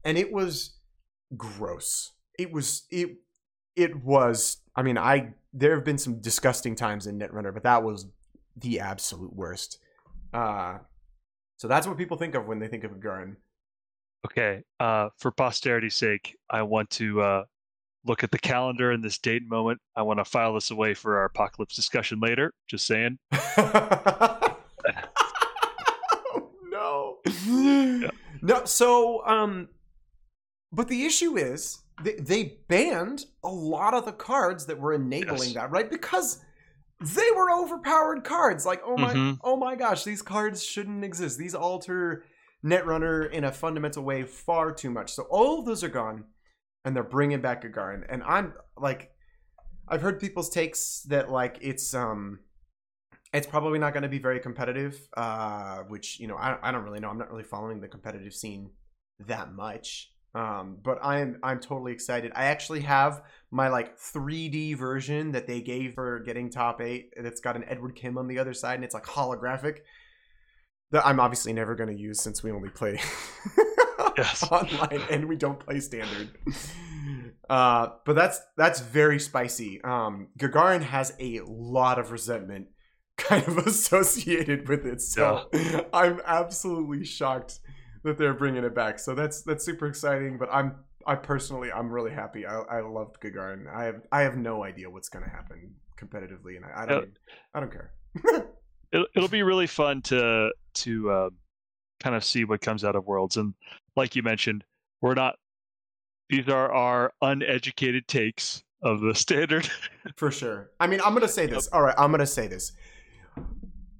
And 0.04 0.18
it 0.18 0.32
was 0.32 0.76
gross. 1.36 2.12
It 2.38 2.52
was 2.52 2.84
it 2.90 3.10
it 3.76 4.02
was 4.04 4.58
i 4.74 4.82
mean 4.82 4.98
i 4.98 5.32
there 5.52 5.74
have 5.74 5.84
been 5.84 5.98
some 5.98 6.20
disgusting 6.20 6.74
times 6.74 7.06
in 7.06 7.18
netrunner 7.18 7.52
but 7.52 7.62
that 7.62 7.82
was 7.82 8.06
the 8.56 8.80
absolute 8.80 9.34
worst 9.34 9.78
uh 10.32 10.78
so 11.60 11.68
that's 11.68 11.86
what 11.86 11.98
people 11.98 12.16
think 12.16 12.34
of 12.34 12.46
when 12.46 12.58
they 12.58 12.68
think 12.68 12.84
of 12.84 12.92
Gagarin. 12.92 13.36
Okay. 14.24 14.62
Uh, 14.80 15.10
for 15.18 15.30
posterity's 15.30 15.94
sake, 15.94 16.34
I 16.48 16.62
want 16.62 16.88
to 16.92 17.20
uh, 17.20 17.44
look 18.06 18.24
at 18.24 18.30
the 18.30 18.38
calendar 18.38 18.92
in 18.92 19.02
this 19.02 19.18
date 19.18 19.42
and 19.42 19.50
moment. 19.50 19.78
I 19.94 20.00
want 20.00 20.20
to 20.20 20.24
file 20.24 20.54
this 20.54 20.70
away 20.70 20.94
for 20.94 21.18
our 21.18 21.26
apocalypse 21.26 21.76
discussion 21.76 22.18
later. 22.18 22.54
Just 22.66 22.86
saying. 22.86 23.18
oh, 23.32 24.56
no. 26.64 27.18
No, 28.42 28.64
so 28.64 29.22
um 29.26 29.68
but 30.72 30.88
the 30.88 31.04
issue 31.04 31.36
is 31.36 31.80
they, 32.02 32.14
they 32.14 32.58
banned 32.68 33.26
a 33.44 33.48
lot 33.48 33.94
of 33.94 34.04
the 34.04 34.12
cards 34.12 34.66
that 34.66 34.78
were 34.78 34.92
enabling 34.94 35.50
Yes. 35.50 35.54
that, 35.54 35.70
right? 35.70 35.90
Because 35.90 36.42
they 37.00 37.30
were 37.34 37.50
overpowered 37.50 38.24
cards. 38.24 38.66
Like, 38.66 38.82
oh 38.84 38.96
my 38.96 39.14
Mhm. 39.14 39.38
oh 39.42 39.56
my 39.56 39.74
gosh, 39.74 40.04
these 40.04 40.22
cards 40.22 40.62
shouldn't 40.62 41.04
exist. 41.04 41.38
These 41.38 41.54
alter 41.54 42.24
Netrunner 42.64 43.30
in 43.30 43.44
a 43.44 43.52
fundamental 43.52 44.02
way 44.02 44.22
far 44.24 44.70
too 44.72 44.90
much. 44.90 45.12
So 45.14 45.22
all 45.24 45.60
of 45.60 45.64
those 45.64 45.82
are 45.82 45.88
gone 45.88 46.24
and 46.84 46.94
they're 46.94 47.02
bringing 47.02 47.40
back 47.40 47.64
a 47.64 47.68
Gagarin. 47.70 48.04
And 48.08 48.22
I'm 48.22 48.52
like 48.76 49.12
I've 49.88 50.02
heard 50.02 50.20
people's 50.20 50.50
takes 50.50 51.00
that 51.08 51.30
like 51.30 51.58
it's 51.62 51.94
um 51.94 52.40
it's 53.32 53.46
probably 53.46 53.78
not 53.78 53.92
going 53.92 54.02
to 54.02 54.08
be 54.08 54.18
very 54.18 54.40
competitive 54.40 55.08
uh 55.16 55.78
which 55.88 56.20
you 56.20 56.26
know 56.26 56.36
I, 56.36 56.58
I 56.62 56.70
don't 56.72 56.82
really 56.84 57.00
know 57.00 57.08
i'm 57.08 57.18
not 57.18 57.30
really 57.30 57.44
following 57.44 57.80
the 57.80 57.88
competitive 57.88 58.34
scene 58.34 58.70
that 59.20 59.52
much 59.52 60.09
um 60.34 60.76
but 60.82 60.98
i'm 61.04 61.38
i'm 61.42 61.58
totally 61.60 61.92
excited. 61.92 62.30
I 62.34 62.44
actually 62.46 62.80
have 62.80 63.22
my 63.50 63.68
like 63.68 63.98
3d 63.98 64.76
version 64.76 65.32
that 65.32 65.46
they 65.48 65.60
gave 65.60 65.94
for 65.94 66.20
getting 66.20 66.50
top 66.50 66.80
eight 66.80 67.12
and 67.16 67.26
it's 67.26 67.40
got 67.40 67.56
an 67.56 67.64
edward 67.66 67.96
kim 67.96 68.16
on 68.16 68.28
the 68.28 68.38
other 68.38 68.54
side 68.54 68.74
and 68.76 68.84
it's 68.84 68.94
like 68.94 69.04
holographic. 69.06 69.78
That 70.92 71.04
i'm 71.06 71.18
obviously 71.20 71.52
never 71.52 71.74
going 71.74 71.90
to 71.94 72.00
use 72.00 72.20
since 72.20 72.42
we 72.42 72.50
only 72.52 72.68
play 72.70 73.00
Yes. 74.16 74.42
online 74.50 75.02
and 75.10 75.26
we 75.28 75.36
don't 75.36 75.58
play 75.58 75.80
standard. 75.80 76.30
Uh 77.48 77.88
but 78.04 78.14
that's 78.14 78.40
that's 78.56 78.80
very 78.80 79.18
spicy. 79.18 79.82
Um 79.82 80.28
gagarin 80.38 80.82
has 80.82 81.14
a 81.18 81.40
lot 81.46 81.98
of 81.98 82.12
resentment 82.12 82.68
kind 83.16 83.46
of 83.48 83.58
associated 83.58 84.68
with 84.68 84.86
it 84.86 85.00
so 85.00 85.48
i'm 85.92 86.20
absolutely 86.24 87.04
shocked 87.04 87.60
that 88.02 88.18
they're 88.18 88.34
bringing 88.34 88.64
it 88.64 88.74
back 88.74 88.98
so 88.98 89.14
that's 89.14 89.42
that's 89.42 89.64
super 89.64 89.86
exciting 89.86 90.38
but 90.38 90.48
i'm 90.52 90.74
i 91.06 91.14
personally 91.14 91.70
i'm 91.72 91.90
really 91.90 92.10
happy 92.10 92.46
i, 92.46 92.58
I 92.60 92.80
loved 92.80 93.20
gagarin 93.20 93.72
i 93.74 93.84
have 93.84 94.02
i 94.12 94.22
have 94.22 94.36
no 94.36 94.64
idea 94.64 94.90
what's 94.90 95.08
going 95.08 95.24
to 95.24 95.30
happen 95.30 95.74
competitively 95.98 96.56
and 96.56 96.64
i, 96.64 96.82
I 96.82 96.86
don't 96.86 97.10
i 97.54 97.60
don't 97.60 97.72
care 97.72 97.92
It'll, 98.92 99.06
it'll 99.14 99.28
be 99.28 99.42
really 99.42 99.66
fun 99.66 100.02
to 100.02 100.50
to 100.74 101.10
uh, 101.10 101.30
kind 102.00 102.16
of 102.16 102.24
see 102.24 102.44
what 102.44 102.60
comes 102.60 102.84
out 102.84 102.96
of 102.96 103.06
Worlds. 103.06 103.36
And 103.36 103.54
like 103.96 104.16
you 104.16 104.22
mentioned, 104.22 104.64
we're 105.00 105.14
not. 105.14 105.36
These 106.28 106.48
are 106.48 106.72
our 106.72 107.12
uneducated 107.22 108.06
takes 108.08 108.62
of 108.82 109.00
the 109.00 109.14
standard. 109.14 109.68
For 110.16 110.30
sure. 110.30 110.70
I 110.80 110.86
mean, 110.86 111.00
I'm 111.04 111.14
gonna 111.14 111.28
say 111.28 111.46
this. 111.54 111.68
All 111.68 111.82
right, 111.82 111.94
I'm 111.98 112.10
gonna 112.10 112.26
say 112.26 112.48
this. 112.48 112.72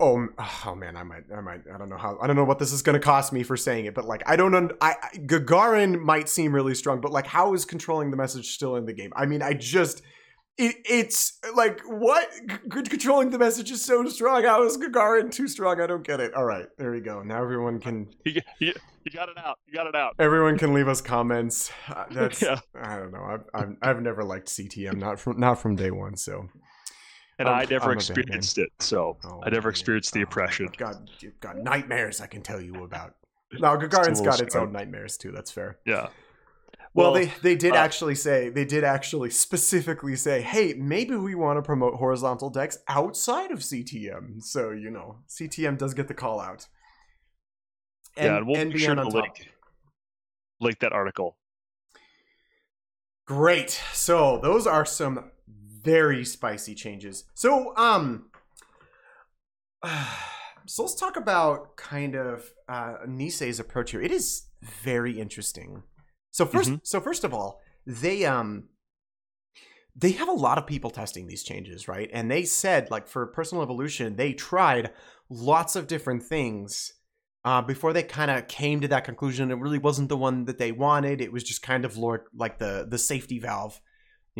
Oh, 0.00 0.26
oh 0.66 0.74
man, 0.74 0.96
I 0.96 1.02
might, 1.02 1.24
I 1.36 1.40
might, 1.42 1.60
I 1.72 1.76
don't 1.76 1.90
know 1.90 1.98
how, 1.98 2.18
I 2.22 2.26
don't 2.26 2.34
know 2.36 2.44
what 2.44 2.58
this 2.58 2.72
is 2.72 2.80
gonna 2.80 2.98
cost 2.98 3.32
me 3.34 3.42
for 3.42 3.56
saying 3.56 3.84
it, 3.84 3.94
but 3.94 4.06
like, 4.06 4.22
I 4.26 4.34
don't, 4.34 4.54
un- 4.54 4.72
I, 4.80 4.94
Gagarin 5.16 6.00
might 6.00 6.28
seem 6.30 6.54
really 6.54 6.74
strong, 6.74 7.00
but 7.02 7.12
like, 7.12 7.26
how 7.26 7.52
is 7.52 7.66
controlling 7.66 8.10
the 8.10 8.16
message 8.16 8.52
still 8.54 8.76
in 8.76 8.86
the 8.86 8.94
game? 8.94 9.12
I 9.14 9.26
mean, 9.26 9.42
I 9.42 9.52
just, 9.52 10.00
it, 10.56 10.76
it's 10.86 11.38
like, 11.54 11.80
what? 11.86 12.28
G- 12.72 12.82
controlling 12.82 13.28
the 13.30 13.38
message 13.38 13.70
is 13.70 13.84
so 13.84 14.06
strong. 14.08 14.42
How 14.44 14.62
is 14.64 14.78
Gagarin 14.78 15.30
too 15.30 15.46
strong? 15.48 15.80
I 15.82 15.86
don't 15.86 16.02
get 16.06 16.18
it. 16.18 16.32
All 16.34 16.44
right, 16.44 16.66
there 16.78 16.92
we 16.92 17.00
go. 17.00 17.22
Now 17.22 17.42
everyone 17.42 17.78
can, 17.78 18.08
you, 18.24 18.40
you, 18.58 18.72
you 19.04 19.12
got 19.12 19.28
it 19.28 19.36
out. 19.38 19.58
You 19.66 19.74
got 19.74 19.86
it 19.86 19.94
out. 19.94 20.14
everyone 20.18 20.56
can 20.56 20.72
leave 20.72 20.88
us 20.88 21.00
comments. 21.02 21.70
Uh, 21.88 22.04
that's, 22.10 22.40
Yeah. 22.40 22.60
I 22.74 22.96
don't 22.96 23.12
know. 23.12 23.22
I've, 23.22 23.44
I've, 23.52 23.76
I've 23.82 24.02
never 24.02 24.24
liked 24.24 24.48
CTM, 24.48 24.96
not 24.96 25.20
from, 25.20 25.38
not 25.38 25.60
from 25.60 25.76
day 25.76 25.90
one. 25.90 26.16
So. 26.16 26.48
And 27.40 27.48
I'm- 27.48 27.58
I 27.58 27.62
I'm 27.62 27.68
never 27.70 27.86
man. 27.88 27.96
experienced 27.96 28.58
it, 28.58 28.70
so 28.80 29.16
Oh, 29.24 29.40
I 29.44 29.50
never 29.50 29.68
man. 29.68 29.70
experienced 29.70 30.12
the 30.12 30.20
Oh, 30.20 30.24
oppression. 30.24 30.66
I've 30.68 30.76
got, 30.76 31.22
you've 31.22 31.40
got 31.40 31.56
nightmares 31.56 32.20
I 32.20 32.26
can 32.26 32.42
tell 32.42 32.60
you 32.60 32.84
about. 32.84 33.14
No, 33.52 33.76
Gagarin's 33.76 34.20
got 34.20 34.40
its 34.40 34.54
own 34.54 34.70
nightmares 34.70 35.16
too. 35.16 35.32
That's 35.32 35.50
fair. 35.50 35.78
Yeah. 35.84 36.10
Well, 36.94 37.12
they 37.12 37.26
they 37.42 37.56
did 37.56 37.72
uh, 37.72 37.76
actually 37.76 38.14
say 38.14 38.48
they 38.48 38.64
did 38.64 38.84
actually 38.84 39.30
specifically 39.30 40.14
say, 40.16 40.40
hey, 40.42 40.74
maybe 40.74 41.16
we 41.16 41.34
want 41.34 41.56
to 41.56 41.62
promote 41.62 41.94
horizontal 41.94 42.50
decks 42.50 42.78
outside 42.88 43.50
of 43.52 43.58
CTM. 43.60 44.40
So 44.42 44.70
you 44.70 44.90
know, 44.90 45.18
CTM 45.28 45.78
does 45.78 45.94
get 45.94 46.06
the 46.08 46.14
call 46.14 46.40
out. 46.40 46.68
yeah, 48.16 48.36
and 48.36 48.46
we'll 48.46 48.56
and 48.56 48.72
be 48.72 48.78
sure 48.78 48.94
to 48.94 49.02
link 49.08 49.48
link 50.60 50.78
that 50.80 50.92
article. 50.92 51.36
Great. 53.26 53.80
So 53.92 54.38
those 54.42 54.66
are 54.66 54.84
some 54.84 55.30
very 55.82 56.24
spicy 56.24 56.74
changes. 56.74 57.24
So 57.34 57.76
um 57.76 58.26
so 60.66 60.82
let's 60.82 60.94
talk 60.94 61.16
about 61.16 61.76
kind 61.76 62.14
of 62.14 62.52
uh 62.68 62.96
Nisei's 63.06 63.60
approach 63.60 63.92
here. 63.92 64.02
It 64.02 64.12
is 64.12 64.46
very 64.62 65.18
interesting. 65.20 65.82
So 66.30 66.46
1st 66.46 66.80
so 66.84 67.00
first 67.00 67.24
of 67.24 67.34
all, 67.34 67.60
they 67.86 68.24
um 68.24 68.68
they 69.96 70.12
have 70.12 70.28
a 70.28 70.32
lot 70.32 70.56
of 70.56 70.66
people 70.66 70.90
testing 70.90 71.26
these 71.26 71.42
changes, 71.42 71.88
right? 71.88 72.08
And 72.12 72.30
they 72.30 72.44
said 72.44 72.90
like 72.90 73.08
for 73.08 73.26
personal 73.26 73.62
evolution, 73.62 74.16
they 74.16 74.32
tried 74.32 74.90
lots 75.28 75.76
of 75.76 75.86
different 75.86 76.22
things 76.22 76.92
uh, 77.44 77.62
before 77.62 77.92
they 77.92 78.02
kind 78.02 78.30
of 78.30 78.48
came 78.48 78.80
to 78.80 78.88
that 78.88 79.04
conclusion. 79.04 79.50
It 79.50 79.58
really 79.58 79.78
wasn't 79.78 80.08
the 80.08 80.16
one 80.16 80.44
that 80.44 80.58
they 80.58 80.72
wanted. 80.72 81.20
It 81.20 81.32
was 81.32 81.42
just 81.42 81.62
kind 81.62 81.84
of 81.84 81.96
Lord 81.96 82.22
like 82.34 82.58
the 82.58 82.86
the 82.88 82.98
safety 82.98 83.38
valve. 83.38 83.80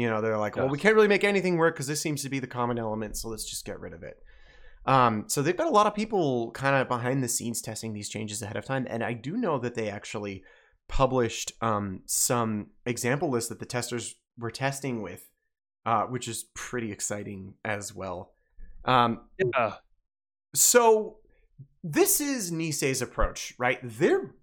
You 0.01 0.09
know, 0.09 0.23
they're 0.23 0.39
like, 0.39 0.57
well, 0.57 0.69
we 0.71 0.79
can't 0.79 0.95
really 0.95 1.09
make 1.09 1.25
anything 1.25 1.59
work 1.59 1.75
because 1.75 1.87
this 1.87 2.01
seems 2.01 2.23
to 2.23 2.31
be 2.31 2.39
the 2.39 2.47
common 2.47 2.79
element, 2.79 3.19
so 3.19 3.29
let's 3.29 3.45
just 3.45 3.67
get 3.67 3.79
rid 3.81 3.93
of 3.93 4.03
it. 4.03 4.17
Um, 4.87 5.25
so 5.27 5.43
they've 5.43 5.57
got 5.57 5.67
a 5.67 5.71
lot 5.71 5.87
of 5.87 5.95
people 5.95 6.51
kind 6.53 6.75
of 6.75 6.89
behind 6.89 7.23
the 7.23 7.29
scenes 7.29 7.61
testing 7.61 7.93
these 7.93 8.09
changes 8.09 8.41
ahead 8.41 8.57
of 8.57 8.65
time, 8.65 8.87
and 8.89 9.05
I 9.05 9.13
do 9.13 9.37
know 9.37 9.59
that 9.59 9.75
they 9.75 9.91
actually 9.91 10.43
published 10.89 11.53
um, 11.61 12.01
some 12.07 12.69
example 12.87 13.29
lists 13.29 13.51
that 13.51 13.59
the 13.61 13.67
testers 13.67 14.15
were 14.39 14.51
testing 14.51 15.03
with, 15.03 15.29
uh, 15.85 16.05
which 16.05 16.27
is 16.29 16.47
pretty 16.55 16.91
exciting 16.93 17.55
as 17.63 17.95
well. 17.95 18.33
Um, 18.87 19.29
Yeah. 19.39 19.75
so 20.55 21.19
this 21.85 22.23
is 22.23 22.51
Nisei's 22.51 23.03
approach, 23.03 23.53
right? 23.59 23.79
They're 23.83 24.35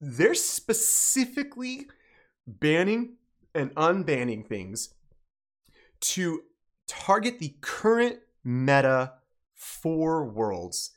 they're 0.00 0.34
specifically 0.34 1.88
banning 2.46 3.16
and 3.54 3.74
unbanning 3.74 4.46
things 4.46 4.94
to 6.00 6.42
target 6.88 7.38
the 7.38 7.54
current 7.60 8.18
meta 8.44 9.12
for 9.54 10.24
worlds. 10.24 10.90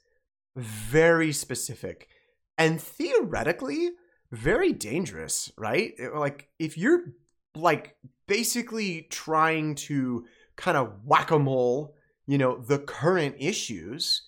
Very 0.55 1.31
specific. 1.31 2.09
And 2.57 2.81
theoretically, 2.81 3.91
very 4.31 4.73
dangerous, 4.73 5.51
right? 5.57 5.93
Like, 6.13 6.49
if 6.59 6.77
you're 6.77 7.13
like 7.55 7.95
basically 8.27 9.07
trying 9.09 9.75
to 9.75 10.25
kind 10.55 10.77
of 10.77 10.93
whack 11.05 11.31
a 11.31 11.39
mole, 11.39 11.95
you 12.25 12.37
know, 12.37 12.57
the 12.57 12.79
current 12.79 13.35
issues, 13.39 14.23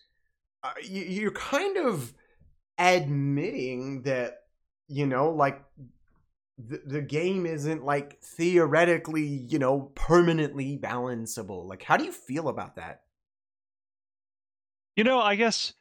uh, 0.63 0.71
you, 0.83 1.01
you're 1.01 1.31
kind 1.31 1.77
of 1.77 2.13
admitting 2.77 4.03
that, 4.03 4.43
you 4.87 5.05
know, 5.05 5.31
like 5.31 5.61
the, 6.67 6.81
the 6.85 7.01
game 7.01 7.45
isn't 7.45 7.85
like 7.85 8.19
theoretically, 8.21 9.23
you 9.23 9.59
know, 9.59 9.91
permanently 9.95 10.77
balanceable. 10.77 11.65
Like, 11.65 11.83
how 11.83 11.95
do 11.95 12.03
you 12.03 12.11
feel 12.11 12.49
about 12.49 12.75
that? 12.75 13.03
You 14.95 15.05
know, 15.05 15.19
I 15.19 15.35
guess 15.35 15.73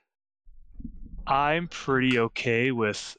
I'm 1.26 1.66
pretty 1.66 2.18
okay 2.18 2.70
with 2.70 3.16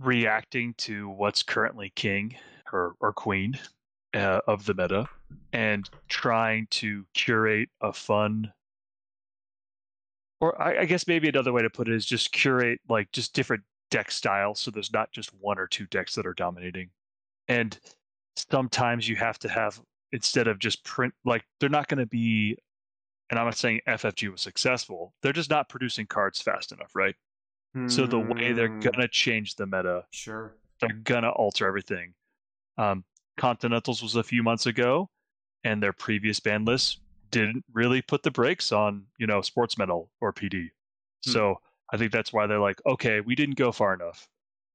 reacting 0.00 0.74
to 0.78 1.08
what's 1.08 1.42
currently 1.42 1.92
king 1.94 2.34
or, 2.72 2.94
or 3.00 3.12
queen 3.12 3.58
uh, 4.14 4.40
of 4.48 4.64
the 4.64 4.74
meta 4.74 5.06
and 5.52 5.88
trying 6.08 6.66
to 6.70 7.04
curate 7.14 7.68
a 7.80 7.92
fun 7.92 8.52
or 10.40 10.60
I, 10.60 10.80
I, 10.80 10.84
guess 10.86 11.06
maybe 11.06 11.28
another 11.28 11.52
way 11.52 11.60
to 11.60 11.70
put 11.70 11.86
it 11.86 11.94
is 11.94 12.06
just 12.06 12.32
curate 12.32 12.80
like 12.88 13.12
just 13.12 13.34
different 13.34 13.62
deck 13.90 14.10
styles 14.10 14.60
so 14.60 14.70
there's 14.70 14.92
not 14.92 15.10
just 15.12 15.30
one 15.40 15.58
or 15.58 15.66
two 15.66 15.86
decks 15.86 16.14
that 16.14 16.26
are 16.26 16.34
dominating. 16.34 16.90
And 17.48 17.78
sometimes 18.36 19.08
you 19.08 19.16
have 19.16 19.38
to 19.40 19.48
have 19.48 19.80
instead 20.12 20.48
of 20.48 20.58
just 20.58 20.84
print 20.84 21.14
like 21.24 21.44
they're 21.58 21.68
not 21.68 21.88
going 21.88 21.98
to 21.98 22.06
be 22.06 22.56
and 23.28 23.38
i'm 23.38 23.44
not 23.44 23.56
saying 23.56 23.80
ffg 23.86 24.30
was 24.30 24.40
successful 24.40 25.14
they're 25.22 25.32
just 25.32 25.50
not 25.50 25.68
producing 25.68 26.04
cards 26.04 26.42
fast 26.42 26.72
enough 26.72 26.90
right? 26.96 27.14
So 27.86 28.06
the 28.06 28.18
way 28.18 28.52
they're 28.52 28.68
hmm. 28.68 28.80
gonna 28.80 29.08
change 29.08 29.54
the 29.54 29.66
meta 29.66 30.04
sure. 30.10 30.56
they're 30.80 30.98
gonna 31.04 31.30
alter 31.30 31.66
everything. 31.66 32.14
Um, 32.78 33.04
continentals 33.36 34.02
was 34.02 34.16
a 34.16 34.22
few 34.22 34.42
months 34.42 34.66
ago 34.66 35.08
and 35.62 35.82
their 35.82 35.92
previous 35.92 36.40
ban 36.40 36.64
list 36.64 37.00
didn't 37.30 37.64
really 37.72 38.02
put 38.02 38.22
the 38.22 38.30
brakes 38.30 38.72
on 38.72 39.04
you 39.18 39.26
know 39.26 39.40
Sportsmetal 39.40 40.08
or 40.20 40.32
pd 40.32 40.70
hmm. 41.24 41.30
so 41.30 41.60
I 41.92 41.96
think 41.96 42.12
that's 42.12 42.32
why 42.32 42.46
they're 42.46 42.60
like, 42.60 42.80
okay, 42.86 43.20
we 43.20 43.34
didn't 43.34 43.56
go 43.56 43.72
far 43.72 43.94
enough. 43.94 44.28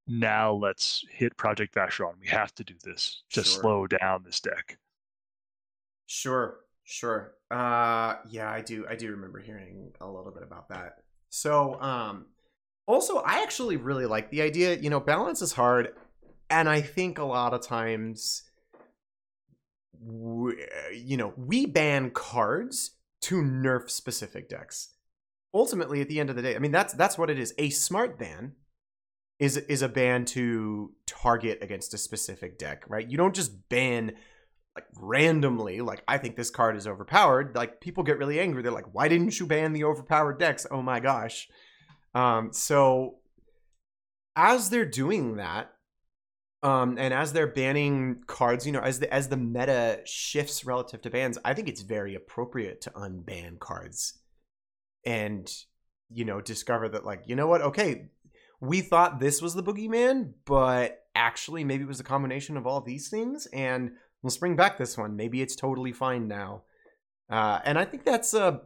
Now 0.08 0.54
let's 0.54 1.04
hit 1.10 1.36
Project 1.38 1.74
Vacheron. 1.74 2.20
We 2.20 2.28
have 2.28 2.54
to 2.56 2.64
do 2.64 2.76
this 2.84 3.24
to 3.32 3.44
sure. 3.44 3.62
slow 3.62 3.88
down 3.88 4.24
this 4.24 4.40
deck. 4.40 4.78
Sure, 6.06 6.58
sure. 6.84 7.34
Uh, 7.50 8.16
yeah, 8.30 8.52
I 8.52 8.62
do. 8.62 8.86
I 8.88 8.96
do 8.96 9.12
remember 9.12 9.40
hearing 9.40 9.92
a 10.02 10.08
little 10.08 10.32
bit 10.32 10.44
about 10.44 10.70
that. 10.70 10.98
So, 11.30 11.82
um, 11.82 12.28
also, 12.86 13.18
I 13.18 13.42
actually 13.42 13.78
really 13.78 14.06
like 14.06 14.30
the 14.30 14.42
idea. 14.42 14.76
You 14.76 14.92
know, 14.92 15.00
balance 15.00 15.42
is 15.42 15.54
hard, 15.54 15.94
and 16.50 16.70
I 16.70 16.82
think 16.82 17.18
a 17.18 17.24
lot 17.24 17.56
of 17.56 17.62
times, 17.66 18.44
we, 20.00 20.64
you 20.94 21.18
know, 21.18 21.34
we 21.36 21.66
ban 21.66 22.12
cards 22.12 22.92
to 23.22 23.42
nerf 23.42 23.90
specific 23.90 24.50
decks 24.50 24.95
ultimately 25.56 26.02
at 26.02 26.10
the 26.10 26.20
end 26.20 26.30
of 26.30 26.36
the 26.36 26.42
day, 26.42 26.56
I 26.56 26.60
mean 26.60 26.72
that's 26.72 26.94
that's 26.94 27.18
what 27.18 27.30
it 27.30 27.40
is. 27.40 27.54
A 27.58 27.70
smart 27.70 28.20
ban 28.20 28.54
is 29.40 29.58
is 29.58 29.82
a 29.82 29.90
ban 29.90 30.26
to 30.26 30.92
target 31.08 31.60
against 31.62 31.94
a 31.94 31.98
specific 31.98 32.60
deck, 32.60 32.84
right? 32.88 33.10
You 33.10 33.18
don't 33.18 33.34
just 33.34 33.70
ban 33.70 34.14
like 34.76 34.86
randomly 35.00 35.80
like 35.80 36.04
I 36.08 36.18
think 36.18 36.36
this 36.36 36.50
card 36.50 36.76
is 36.76 36.86
overpowered. 36.86 37.56
Like 37.56 37.80
people 37.80 38.04
get 38.04 38.18
really 38.18 38.40
angry. 38.40 38.62
They're 38.62 38.72
like, 38.72 38.94
"Why 38.94 39.08
didn't 39.08 39.40
you 39.40 39.48
ban 39.48 39.74
the 39.74 39.86
overpowered 39.86 40.38
decks?" 40.38 40.68
Oh 40.70 40.82
my 40.82 41.00
gosh. 41.00 41.48
Um 42.14 42.52
so 42.52 43.20
as 44.36 44.70
they're 44.70 44.86
doing 44.86 45.38
that, 45.38 45.72
um, 46.62 46.98
and 46.98 47.14
as 47.14 47.32
they're 47.32 47.48
banning 47.48 48.24
cards, 48.28 48.66
you 48.66 48.74
know, 48.74 48.82
as 48.82 49.00
the 49.00 49.14
as 49.14 49.30
the 49.30 49.38
meta 49.38 50.02
shifts 50.06 50.66
relative 50.66 51.02
to 51.04 51.10
bans, 51.10 51.38
I 51.46 51.54
think 51.54 51.70
it's 51.70 51.82
very 51.82 52.16
appropriate 52.16 52.82
to 52.82 52.90
unban 52.92 53.60
cards 53.60 54.20
and 55.06 55.52
you 56.10 56.26
know 56.26 56.42
discover 56.42 56.90
that 56.90 57.06
like 57.06 57.24
you 57.28 57.36
know 57.36 57.48
what? 57.48 57.62
Okay 57.62 58.10
we 58.62 58.82
thought 58.82 59.20
this 59.20 59.42
was 59.42 59.54
the 59.54 59.64
boogeyman 59.64 60.34
but 60.46 61.04
actually 61.16 61.64
maybe 61.64 61.84
it 61.84 61.88
was 61.88 62.00
a 62.00 62.04
combination 62.04 62.58
of 62.58 62.68
all 62.68 62.82
these 62.82 63.10
things 63.10 63.48
and 63.48 63.92
let's 64.24 64.38
bring 64.38 64.56
back 64.56 64.78
this 64.78 64.98
one. 64.98 65.16
Maybe 65.16 65.42
it's 65.42 65.56
totally 65.56 65.92
fine 65.92 66.28
now. 66.28 66.64
Uh, 67.30 67.60
and 67.66 67.80
i 67.80 67.84
think 67.84 68.06
that's 68.06 68.36
uh 68.36 68.60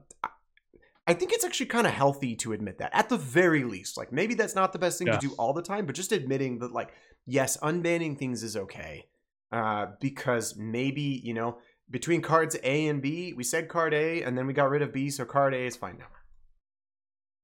i 1.08 1.14
think 1.14 1.32
it's 1.32 1.46
actually 1.46 1.66
kind 1.66 1.88
of 1.88 1.94
healthy 1.94 2.36
to 2.36 2.52
admit 2.52 2.78
that 2.78 2.90
at 2.94 3.08
the 3.08 3.18
very 3.18 3.64
least. 3.64 3.98
Like 3.98 4.12
maybe 4.12 4.34
that's 4.34 4.56
not 4.56 4.74
the 4.74 4.80
best 4.80 4.98
thing 4.98 5.08
yeah. 5.08 5.18
to 5.18 5.28
do 5.28 5.34
all 5.40 5.54
the 5.54 5.62
time 5.62 5.86
but 5.86 5.96
just 5.96 6.12
admitting 6.12 6.60
that 6.60 6.74
like 6.74 6.92
yes 7.26 7.58
unbanning 7.58 8.18
things 8.18 8.44
is 8.44 8.58
okay 8.58 9.06
uh, 9.52 9.88
because 10.02 10.58
maybe 10.58 11.22
you 11.24 11.34
know 11.34 11.58
between 11.90 12.22
cards 12.22 12.58
a 12.64 12.88
and 12.88 13.02
b 13.02 13.34
we 13.34 13.44
said 13.44 13.70
card 13.70 13.94
a 13.94 14.24
and 14.24 14.38
then 14.38 14.46
we 14.46 14.54
got 14.54 14.70
rid 14.70 14.82
of 14.82 14.92
b 14.92 15.10
so 15.10 15.24
card 15.24 15.54
a 15.54 15.66
is 15.66 15.78
fine 15.78 15.98
now 15.98 16.08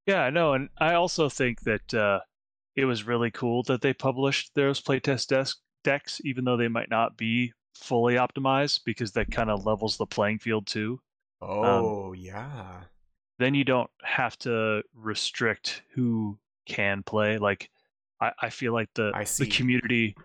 yeah, 0.05 0.29
no, 0.29 0.53
and 0.53 0.69
I 0.77 0.93
also 0.93 1.29
think 1.29 1.61
that 1.61 1.93
uh, 1.93 2.19
it 2.75 2.85
was 2.85 3.07
really 3.07 3.31
cool 3.31 3.63
that 3.63 3.81
they 3.81 3.93
published 3.93 4.51
those 4.53 4.81
playtest 4.81 5.27
desk 5.27 5.57
decks, 5.83 6.21
even 6.23 6.45
though 6.45 6.57
they 6.57 6.67
might 6.67 6.89
not 6.89 7.17
be 7.17 7.53
fully 7.75 8.15
optimized, 8.15 8.81
because 8.85 9.11
that 9.13 9.31
kind 9.31 9.49
of 9.49 9.65
levels 9.65 9.97
the 9.97 10.05
playing 10.05 10.39
field 10.39 10.67
too. 10.67 10.99
Um, 11.41 11.49
oh 11.49 12.07
um, 12.09 12.15
yeah. 12.15 12.81
Then 13.39 13.53
you 13.53 13.63
don't 13.63 13.89
have 14.03 14.37
to 14.39 14.81
restrict 14.93 15.81
who 15.93 16.37
can 16.67 17.03
play. 17.03 17.37
Like 17.37 17.69
I, 18.21 18.31
I 18.43 18.49
feel 18.49 18.73
like 18.73 18.89
the 18.95 19.11
the 19.37 19.47
community, 19.47 20.15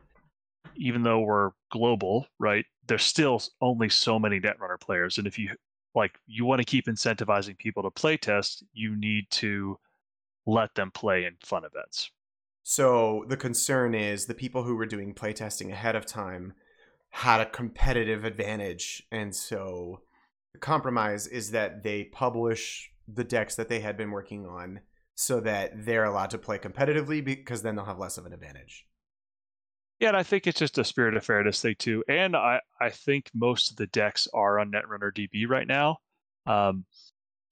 even 0.76 1.02
though 1.02 1.20
we're 1.20 1.50
global, 1.72 2.26
right? 2.38 2.64
There's 2.86 3.04
still 3.04 3.42
only 3.60 3.88
so 3.88 4.18
many 4.18 4.40
Netrunner 4.40 4.80
players, 4.80 5.18
and 5.18 5.26
if 5.26 5.38
you 5.38 5.50
like 5.94 6.18
you 6.26 6.44
want 6.44 6.60
to 6.60 6.64
keep 6.64 6.86
incentivizing 6.86 7.58
people 7.58 7.82
to 7.82 7.90
play 7.90 8.16
test, 8.16 8.64
you 8.72 8.96
need 8.96 9.30
to 9.30 9.78
let 10.46 10.74
them 10.74 10.90
play 10.90 11.24
in 11.24 11.36
fun 11.44 11.64
events. 11.64 12.10
So 12.62 13.24
the 13.28 13.36
concern 13.36 13.94
is 13.94 14.26
the 14.26 14.34
people 14.34 14.62
who 14.62 14.76
were 14.76 14.86
doing 14.86 15.14
playtesting 15.14 15.70
ahead 15.70 15.96
of 15.96 16.06
time 16.06 16.54
had 17.10 17.40
a 17.40 17.46
competitive 17.46 18.24
advantage. 18.24 19.02
And 19.10 19.34
so 19.34 20.02
the 20.52 20.58
compromise 20.58 21.26
is 21.26 21.50
that 21.50 21.82
they 21.82 22.04
publish 22.04 22.90
the 23.08 23.24
decks 23.24 23.56
that 23.56 23.68
they 23.68 23.80
had 23.80 23.96
been 23.96 24.10
working 24.10 24.46
on 24.46 24.80
so 25.14 25.40
that 25.40 25.84
they're 25.84 26.04
allowed 26.04 26.30
to 26.30 26.38
play 26.38 26.58
competitively 26.58 27.24
because 27.24 27.62
then 27.62 27.74
they'll 27.76 27.84
have 27.84 27.98
less 27.98 28.16
of 28.16 28.26
an 28.26 28.32
advantage. 28.32 28.86
Yeah, 30.00 30.08
and 30.08 30.16
I 30.16 30.22
think 30.22 30.46
it's 30.46 30.58
just 30.58 30.78
a 30.78 30.84
spirit 30.84 31.14
of 31.14 31.24
fairness 31.24 31.60
thing 31.60 31.76
too. 31.78 32.02
And 32.08 32.34
I, 32.34 32.60
I 32.80 32.88
think 32.88 33.30
most 33.34 33.70
of 33.70 33.76
the 33.76 33.86
decks 33.88 34.26
are 34.32 34.58
on 34.58 34.72
Netrunner 34.72 35.12
DB 35.12 35.46
right 35.46 35.66
now. 35.66 35.98
Um, 36.46 36.86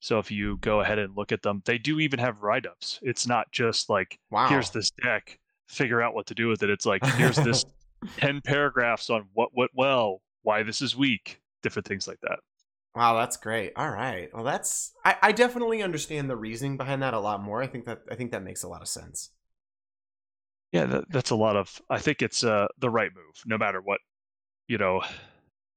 so 0.00 0.18
if 0.18 0.30
you 0.30 0.56
go 0.58 0.80
ahead 0.80 0.98
and 0.98 1.14
look 1.14 1.30
at 1.30 1.42
them, 1.42 1.62
they 1.66 1.76
do 1.76 2.00
even 2.00 2.18
have 2.20 2.42
write 2.42 2.66
ups. 2.66 3.00
It's 3.02 3.26
not 3.26 3.52
just 3.52 3.90
like, 3.90 4.18
wow. 4.30 4.48
here's 4.48 4.70
this 4.70 4.90
deck, 4.90 5.38
figure 5.66 6.00
out 6.00 6.14
what 6.14 6.26
to 6.28 6.34
do 6.34 6.48
with 6.48 6.62
it. 6.62 6.70
It's 6.70 6.86
like, 6.86 7.04
here's 7.04 7.36
this 7.36 7.66
10 8.16 8.40
paragraphs 8.42 9.10
on 9.10 9.26
what 9.34 9.50
went 9.54 9.72
well, 9.74 10.22
why 10.42 10.62
this 10.62 10.80
is 10.80 10.96
weak, 10.96 11.42
different 11.62 11.86
things 11.86 12.08
like 12.08 12.20
that. 12.22 12.38
Wow, 12.94 13.16
that's 13.16 13.36
great. 13.36 13.72
All 13.76 13.90
right. 13.90 14.30
Well, 14.32 14.44
that's 14.44 14.92
I, 15.04 15.16
I 15.22 15.32
definitely 15.32 15.82
understand 15.82 16.30
the 16.30 16.36
reasoning 16.36 16.76
behind 16.76 17.02
that 17.02 17.14
a 17.14 17.20
lot 17.20 17.42
more. 17.42 17.62
I 17.62 17.66
think 17.66 17.84
that 17.84 18.00
I 18.10 18.14
think 18.14 18.32
that 18.32 18.42
makes 18.42 18.62
a 18.62 18.68
lot 18.68 18.82
of 18.82 18.88
sense. 18.88 19.30
Yeah, 20.72 20.84
that, 20.84 21.04
that's 21.10 21.30
a 21.30 21.36
lot 21.36 21.56
of. 21.56 21.80
I 21.88 21.98
think 21.98 22.22
it's 22.22 22.44
uh, 22.44 22.68
the 22.78 22.90
right 22.90 23.10
move, 23.14 23.42
no 23.46 23.56
matter 23.56 23.80
what, 23.80 24.00
you 24.66 24.78
know, 24.78 25.02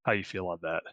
how 0.04 0.12
you 0.12 0.24
feel 0.24 0.48
on 0.48 0.60
that. 0.64 0.84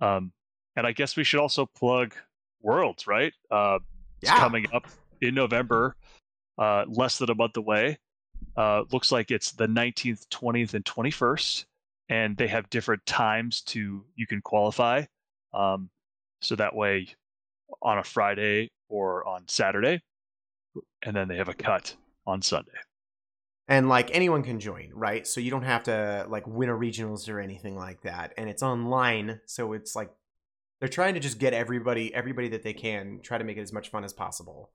Um, 0.00 0.32
and 0.76 0.86
I 0.86 0.92
guess 0.92 1.16
we 1.16 1.24
should 1.24 1.40
also 1.40 1.66
plug 1.66 2.14
Worlds, 2.62 3.06
right? 3.06 3.32
Uh, 3.50 3.80
yeah. 4.22 4.32
It's 4.32 4.40
coming 4.40 4.66
up 4.72 4.86
in 5.20 5.34
November, 5.34 5.96
uh, 6.58 6.84
less 6.88 7.18
than 7.18 7.30
a 7.30 7.34
month 7.34 7.56
away. 7.56 7.98
Uh, 8.56 8.84
looks 8.92 9.10
like 9.10 9.30
it's 9.30 9.52
the 9.52 9.66
19th, 9.66 10.26
20th, 10.28 10.74
and 10.74 10.84
21st, 10.84 11.64
and 12.08 12.36
they 12.36 12.46
have 12.46 12.68
different 12.70 13.04
times 13.06 13.62
to 13.62 14.04
you 14.14 14.26
can 14.26 14.40
qualify. 14.42 15.04
Um, 15.52 15.90
so 16.40 16.54
that 16.56 16.74
way, 16.74 17.08
on 17.82 17.98
a 17.98 18.04
Friday 18.04 18.70
or 18.88 19.26
on 19.26 19.46
Saturday, 19.48 20.02
and 21.02 21.16
then 21.16 21.28
they 21.28 21.36
have 21.36 21.48
a 21.48 21.54
cut 21.54 21.94
on 22.26 22.42
Sunday 22.42 22.72
and 23.70 23.88
like 23.88 24.10
anyone 24.12 24.42
can 24.42 24.60
join 24.60 24.90
right 24.94 25.26
so 25.26 25.40
you 25.40 25.50
don't 25.50 25.62
have 25.62 25.84
to 25.84 26.26
like 26.28 26.46
win 26.46 26.68
a 26.68 26.72
regionals 26.72 27.28
or 27.28 27.40
anything 27.40 27.76
like 27.76 28.02
that 28.02 28.34
and 28.36 28.50
it's 28.50 28.62
online 28.62 29.40
so 29.46 29.72
it's 29.72 29.96
like 29.96 30.10
they're 30.80 30.88
trying 30.88 31.14
to 31.14 31.20
just 31.20 31.38
get 31.38 31.54
everybody 31.54 32.14
everybody 32.14 32.48
that 32.48 32.62
they 32.62 32.74
can 32.74 33.20
try 33.22 33.38
to 33.38 33.44
make 33.44 33.56
it 33.56 33.62
as 33.62 33.72
much 33.72 33.90
fun 33.90 34.04
as 34.04 34.12
possible 34.12 34.70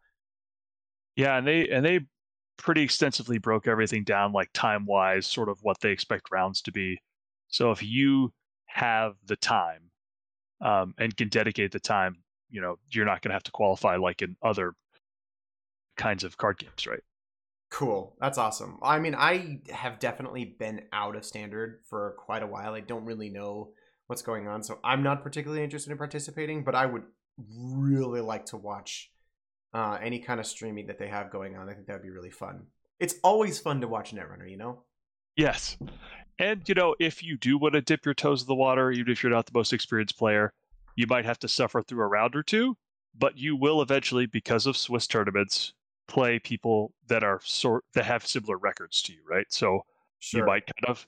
yeah 1.15 1.37
and 1.37 1.47
they 1.47 1.69
and 1.69 1.85
they 1.85 1.99
pretty 2.57 2.81
extensively 2.81 3.37
broke 3.37 3.67
everything 3.67 4.03
down 4.03 4.31
like 4.31 4.49
time 4.53 4.85
wise 4.87 5.27
sort 5.27 5.49
of 5.49 5.59
what 5.61 5.79
they 5.81 5.91
expect 5.91 6.31
rounds 6.31 6.61
to 6.61 6.71
be 6.71 6.97
so 7.49 7.71
if 7.71 7.83
you 7.83 8.31
have 8.65 9.13
the 9.27 9.35
time 9.35 9.91
um, 10.61 10.93
and 10.97 11.15
can 11.15 11.29
dedicate 11.29 11.71
the 11.71 11.79
time. 11.79 12.17
You 12.49 12.61
know, 12.61 12.75
you're 12.89 13.05
not 13.05 13.21
going 13.21 13.29
to 13.29 13.35
have 13.35 13.43
to 13.43 13.51
qualify 13.51 13.97
like 13.97 14.21
in 14.21 14.35
other 14.41 14.73
kinds 15.97 16.23
of 16.23 16.37
card 16.37 16.57
games, 16.57 16.87
right? 16.87 17.03
Cool. 17.75 18.15
That's 18.21 18.37
awesome. 18.37 18.79
I 18.81 18.99
mean, 18.99 19.15
I 19.15 19.59
have 19.69 19.99
definitely 19.99 20.55
been 20.57 20.83
out 20.93 21.17
of 21.17 21.25
standard 21.25 21.81
for 21.89 22.15
quite 22.17 22.41
a 22.41 22.47
while. 22.47 22.73
I 22.73 22.79
don't 22.79 23.03
really 23.03 23.27
know 23.29 23.71
what's 24.07 24.21
going 24.21 24.47
on, 24.47 24.63
so 24.63 24.79
I'm 24.81 25.03
not 25.03 25.23
particularly 25.23 25.61
interested 25.61 25.91
in 25.91 25.97
participating, 25.97 26.63
but 26.63 26.73
I 26.73 26.85
would 26.85 27.03
really 27.37 28.21
like 28.21 28.45
to 28.45 28.55
watch 28.55 29.11
uh, 29.73 29.97
any 30.01 30.19
kind 30.19 30.39
of 30.39 30.45
streaming 30.45 30.87
that 30.87 30.99
they 30.99 31.09
have 31.09 31.29
going 31.29 31.57
on. 31.57 31.67
I 31.67 31.73
think 31.73 31.87
that'd 31.87 32.01
be 32.01 32.11
really 32.11 32.31
fun. 32.31 32.67
It's 33.01 33.15
always 33.25 33.59
fun 33.59 33.81
to 33.81 33.89
watch 33.89 34.15
Netrunner, 34.15 34.49
you 34.49 34.55
know? 34.55 34.83
Yes. 35.35 35.77
And, 36.39 36.61
you 36.69 36.75
know, 36.75 36.95
if 36.97 37.23
you 37.23 37.37
do 37.37 37.57
want 37.57 37.73
to 37.73 37.81
dip 37.81 38.05
your 38.05 38.13
toes 38.13 38.41
in 38.41 38.47
the 38.47 38.55
water, 38.55 38.89
even 38.89 39.11
if 39.11 39.21
you're 39.21 39.33
not 39.33 39.47
the 39.47 39.51
most 39.53 39.73
experienced 39.73 40.17
player, 40.17 40.53
you 40.95 41.07
might 41.07 41.25
have 41.25 41.39
to 41.39 41.49
suffer 41.49 41.81
through 41.81 42.05
a 42.05 42.07
round 42.07 42.37
or 42.37 42.43
two, 42.43 42.77
but 43.13 43.37
you 43.37 43.57
will 43.57 43.81
eventually, 43.81 44.27
because 44.27 44.65
of 44.65 44.77
Swiss 44.77 45.07
tournaments, 45.07 45.73
play 46.07 46.39
people 46.39 46.93
that 47.07 47.23
are 47.23 47.39
sort 47.43 47.83
that 47.93 48.05
have 48.05 48.25
similar 48.25 48.57
records 48.57 49.01
to 49.03 49.13
you, 49.13 49.19
right? 49.27 49.47
So 49.49 49.85
sure. 50.19 50.41
you 50.41 50.45
might 50.45 50.65
kind 50.65 50.89
of 50.89 51.07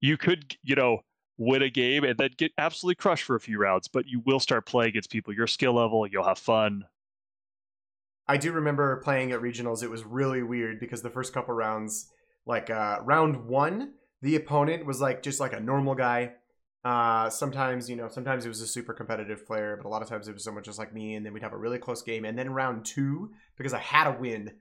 you 0.00 0.16
could, 0.16 0.56
you 0.62 0.74
know, 0.74 1.00
win 1.38 1.62
a 1.62 1.70
game 1.70 2.04
and 2.04 2.18
then 2.18 2.30
get 2.36 2.52
absolutely 2.58 2.96
crushed 2.96 3.24
for 3.24 3.36
a 3.36 3.40
few 3.40 3.58
rounds, 3.58 3.88
but 3.88 4.06
you 4.06 4.20
will 4.24 4.40
start 4.40 4.66
playing 4.66 4.90
against 4.90 5.10
people 5.10 5.34
your 5.34 5.46
skill 5.46 5.74
level, 5.74 6.06
you'll 6.06 6.24
have 6.24 6.38
fun. 6.38 6.84
I 8.28 8.36
do 8.36 8.52
remember 8.52 8.96
playing 9.04 9.32
at 9.32 9.40
regionals. 9.40 9.82
It 9.82 9.90
was 9.90 10.04
really 10.04 10.42
weird 10.42 10.80
because 10.80 11.02
the 11.02 11.10
first 11.10 11.32
couple 11.32 11.54
rounds, 11.54 12.10
like 12.44 12.70
uh, 12.70 12.98
round 13.04 13.46
one, 13.46 13.92
the 14.22 14.36
opponent 14.36 14.84
was 14.84 15.00
like 15.00 15.22
just 15.22 15.38
like 15.38 15.52
a 15.52 15.60
normal 15.60 15.94
guy. 15.94 16.32
Uh, 16.86 17.28
sometimes, 17.28 17.90
you 17.90 17.96
know, 17.96 18.06
sometimes 18.06 18.46
it 18.46 18.48
was 18.48 18.60
a 18.60 18.66
super 18.66 18.92
competitive 18.92 19.44
player, 19.44 19.76
but 19.76 19.88
a 19.88 19.90
lot 19.90 20.02
of 20.02 20.08
times 20.08 20.28
it 20.28 20.32
was 20.32 20.44
someone 20.44 20.62
just 20.62 20.78
like 20.78 20.94
me, 20.94 21.16
and 21.16 21.26
then 21.26 21.32
we'd 21.32 21.42
have 21.42 21.52
a 21.52 21.56
really 21.56 21.80
close 21.80 22.00
game. 22.00 22.24
And 22.24 22.38
then 22.38 22.50
round 22.50 22.84
two, 22.84 23.32
because 23.56 23.74
I 23.74 23.80
had 23.80 24.06
a 24.06 24.12
win, 24.12 24.52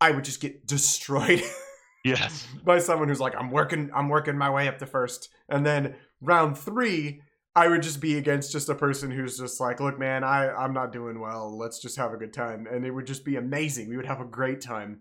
I 0.00 0.12
would 0.12 0.22
just 0.22 0.40
get 0.40 0.68
destroyed. 0.68 1.42
yes. 2.04 2.46
by 2.64 2.78
someone 2.78 3.08
who's 3.08 3.18
like, 3.18 3.34
I'm 3.36 3.50
working, 3.50 3.90
I'm 3.92 4.08
working 4.08 4.38
my 4.38 4.50
way 4.50 4.68
up 4.68 4.78
to 4.78 4.86
first. 4.86 5.30
And 5.48 5.66
then 5.66 5.96
round 6.20 6.56
three, 6.56 7.22
I 7.56 7.66
would 7.66 7.82
just 7.82 8.00
be 8.00 8.18
against 8.18 8.52
just 8.52 8.68
a 8.68 8.76
person 8.76 9.10
who's 9.10 9.36
just 9.36 9.58
like, 9.58 9.80
look, 9.80 9.98
man, 9.98 10.22
I, 10.22 10.54
I'm 10.54 10.74
not 10.74 10.92
doing 10.92 11.18
well. 11.18 11.58
Let's 11.58 11.80
just 11.80 11.96
have 11.96 12.12
a 12.12 12.16
good 12.16 12.32
time. 12.32 12.68
And 12.70 12.86
it 12.86 12.92
would 12.92 13.08
just 13.08 13.24
be 13.24 13.34
amazing. 13.34 13.88
We 13.88 13.96
would 13.96 14.06
have 14.06 14.20
a 14.20 14.24
great 14.24 14.60
time. 14.60 15.00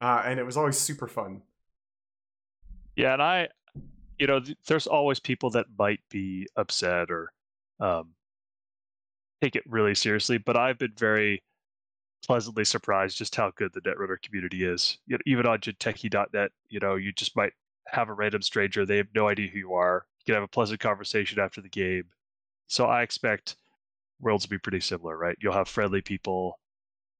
Uh, 0.00 0.24
and 0.26 0.40
it 0.40 0.46
was 0.46 0.56
always 0.56 0.78
super 0.78 1.06
fun. 1.06 1.42
Yeah. 2.96 3.12
And 3.12 3.22
I, 3.22 3.48
you 4.22 4.28
know, 4.28 4.38
th- 4.38 4.56
there's 4.68 4.86
always 4.86 5.18
people 5.18 5.50
that 5.50 5.66
might 5.76 5.98
be 6.08 6.46
upset 6.54 7.10
or 7.10 7.32
um, 7.80 8.10
take 9.40 9.56
it 9.56 9.64
really 9.66 9.96
seriously, 9.96 10.38
but 10.38 10.56
I've 10.56 10.78
been 10.78 10.92
very 10.96 11.42
pleasantly 12.24 12.64
surprised 12.64 13.18
just 13.18 13.34
how 13.34 13.50
good 13.56 13.72
the 13.72 13.80
Netrunner 13.80 14.22
community 14.22 14.62
is. 14.62 14.98
You 15.08 15.16
know, 15.16 15.22
even 15.26 15.44
on 15.44 15.58
jinteki.net, 15.58 16.52
you 16.68 16.78
know, 16.78 16.94
you 16.94 17.10
just 17.10 17.34
might 17.34 17.52
have 17.88 18.10
a 18.10 18.12
random 18.12 18.42
stranger. 18.42 18.86
They 18.86 18.98
have 18.98 19.08
no 19.12 19.26
idea 19.26 19.48
who 19.48 19.58
you 19.58 19.74
are. 19.74 20.06
You 20.20 20.26
can 20.26 20.34
have 20.36 20.44
a 20.44 20.48
pleasant 20.48 20.78
conversation 20.78 21.40
after 21.40 21.60
the 21.60 21.68
game. 21.68 22.04
So 22.68 22.86
I 22.86 23.02
expect 23.02 23.56
Worlds 24.20 24.44
to 24.44 24.50
be 24.50 24.58
pretty 24.58 24.78
similar, 24.78 25.18
right? 25.18 25.36
You'll 25.40 25.52
have 25.52 25.66
friendly 25.66 26.00
people. 26.00 26.60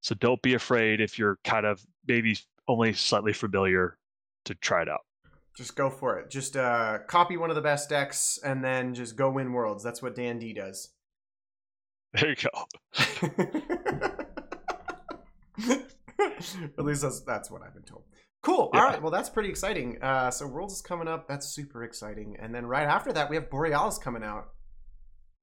So 0.03 0.14
don't 0.14 0.40
be 0.40 0.55
afraid 0.55 1.00
if 1.00 1.18
you're 1.18 1.40
kind 1.42 1.66
of 1.66 1.84
maybe 2.07 2.38
only 2.68 2.92
slightly 2.92 3.32
familiar 3.32 3.98
to 4.44 4.55
try 4.55 4.82
it 4.82 4.88
out. 4.88 5.00
Just 5.57 5.76
go 5.76 5.90
for 5.90 6.18
it. 6.18 6.30
Just 6.30 6.57
uh, 6.57 6.98
copy 7.07 7.36
one 7.36 7.50
of 7.50 7.57
the 7.57 7.62
best 7.62 7.90
decks 7.90 8.38
and 8.42 8.64
then 8.64 8.94
just 8.94 9.16
go 9.16 9.30
win 9.30 9.53
Worlds. 9.53 9.84
That's 9.84 10.00
what 10.00 10.14
Dan 10.14 10.38
D 10.38 10.53
does. 10.55 10.90
There 12.14 12.30
you 12.30 12.36
go. 12.36 12.66
At 16.78 16.84
least 16.84 17.03
that's 17.03 17.20
that's 17.20 17.50
what 17.50 17.62
I've 17.62 17.74
been 17.74 17.82
told. 17.82 18.05
Cool. 18.42 18.70
Yeah. 18.74 18.80
All 18.80 18.86
right. 18.86 19.00
Well, 19.00 19.12
that's 19.12 19.28
pretty 19.28 19.48
exciting. 19.48 20.03
Uh, 20.03 20.30
so 20.30 20.46
Worlds 20.46 20.74
is 20.74 20.82
coming 20.82 21.09
up. 21.09 21.28
That's 21.28 21.46
super 21.46 21.84
exciting. 21.84 22.36
And 22.40 22.55
then 22.55 22.66
right 22.66 22.86
after 22.86 23.12
that, 23.12 23.30
we 23.30 23.36
have 23.36 23.48
Borealis 23.50 23.98
coming 23.98 24.24
out. 24.24 24.48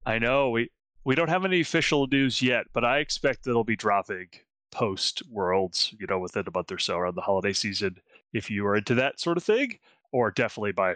I 0.04 0.18
know 0.18 0.50
we 0.50 0.70
we 1.04 1.14
don't 1.14 1.28
have 1.28 1.44
any 1.44 1.60
official 1.60 2.06
news 2.08 2.42
yet, 2.42 2.66
but 2.72 2.84
I 2.84 2.98
expect 2.98 3.46
it'll 3.46 3.64
be 3.64 3.76
dropping 3.76 4.28
post 4.70 5.22
Worlds. 5.30 5.94
You 5.98 6.06
know, 6.06 6.18
within 6.18 6.44
a 6.46 6.50
month 6.50 6.70
or 6.70 6.78
so 6.78 6.96
around 6.98 7.16
the 7.16 7.22
holiday 7.22 7.52
season. 7.52 7.96
If 8.32 8.50
you 8.50 8.64
are 8.66 8.76
into 8.76 8.94
that 8.94 9.18
sort 9.18 9.38
of 9.38 9.42
thing, 9.42 9.78
or 10.12 10.30
definitely 10.30 10.72
by 10.72 10.94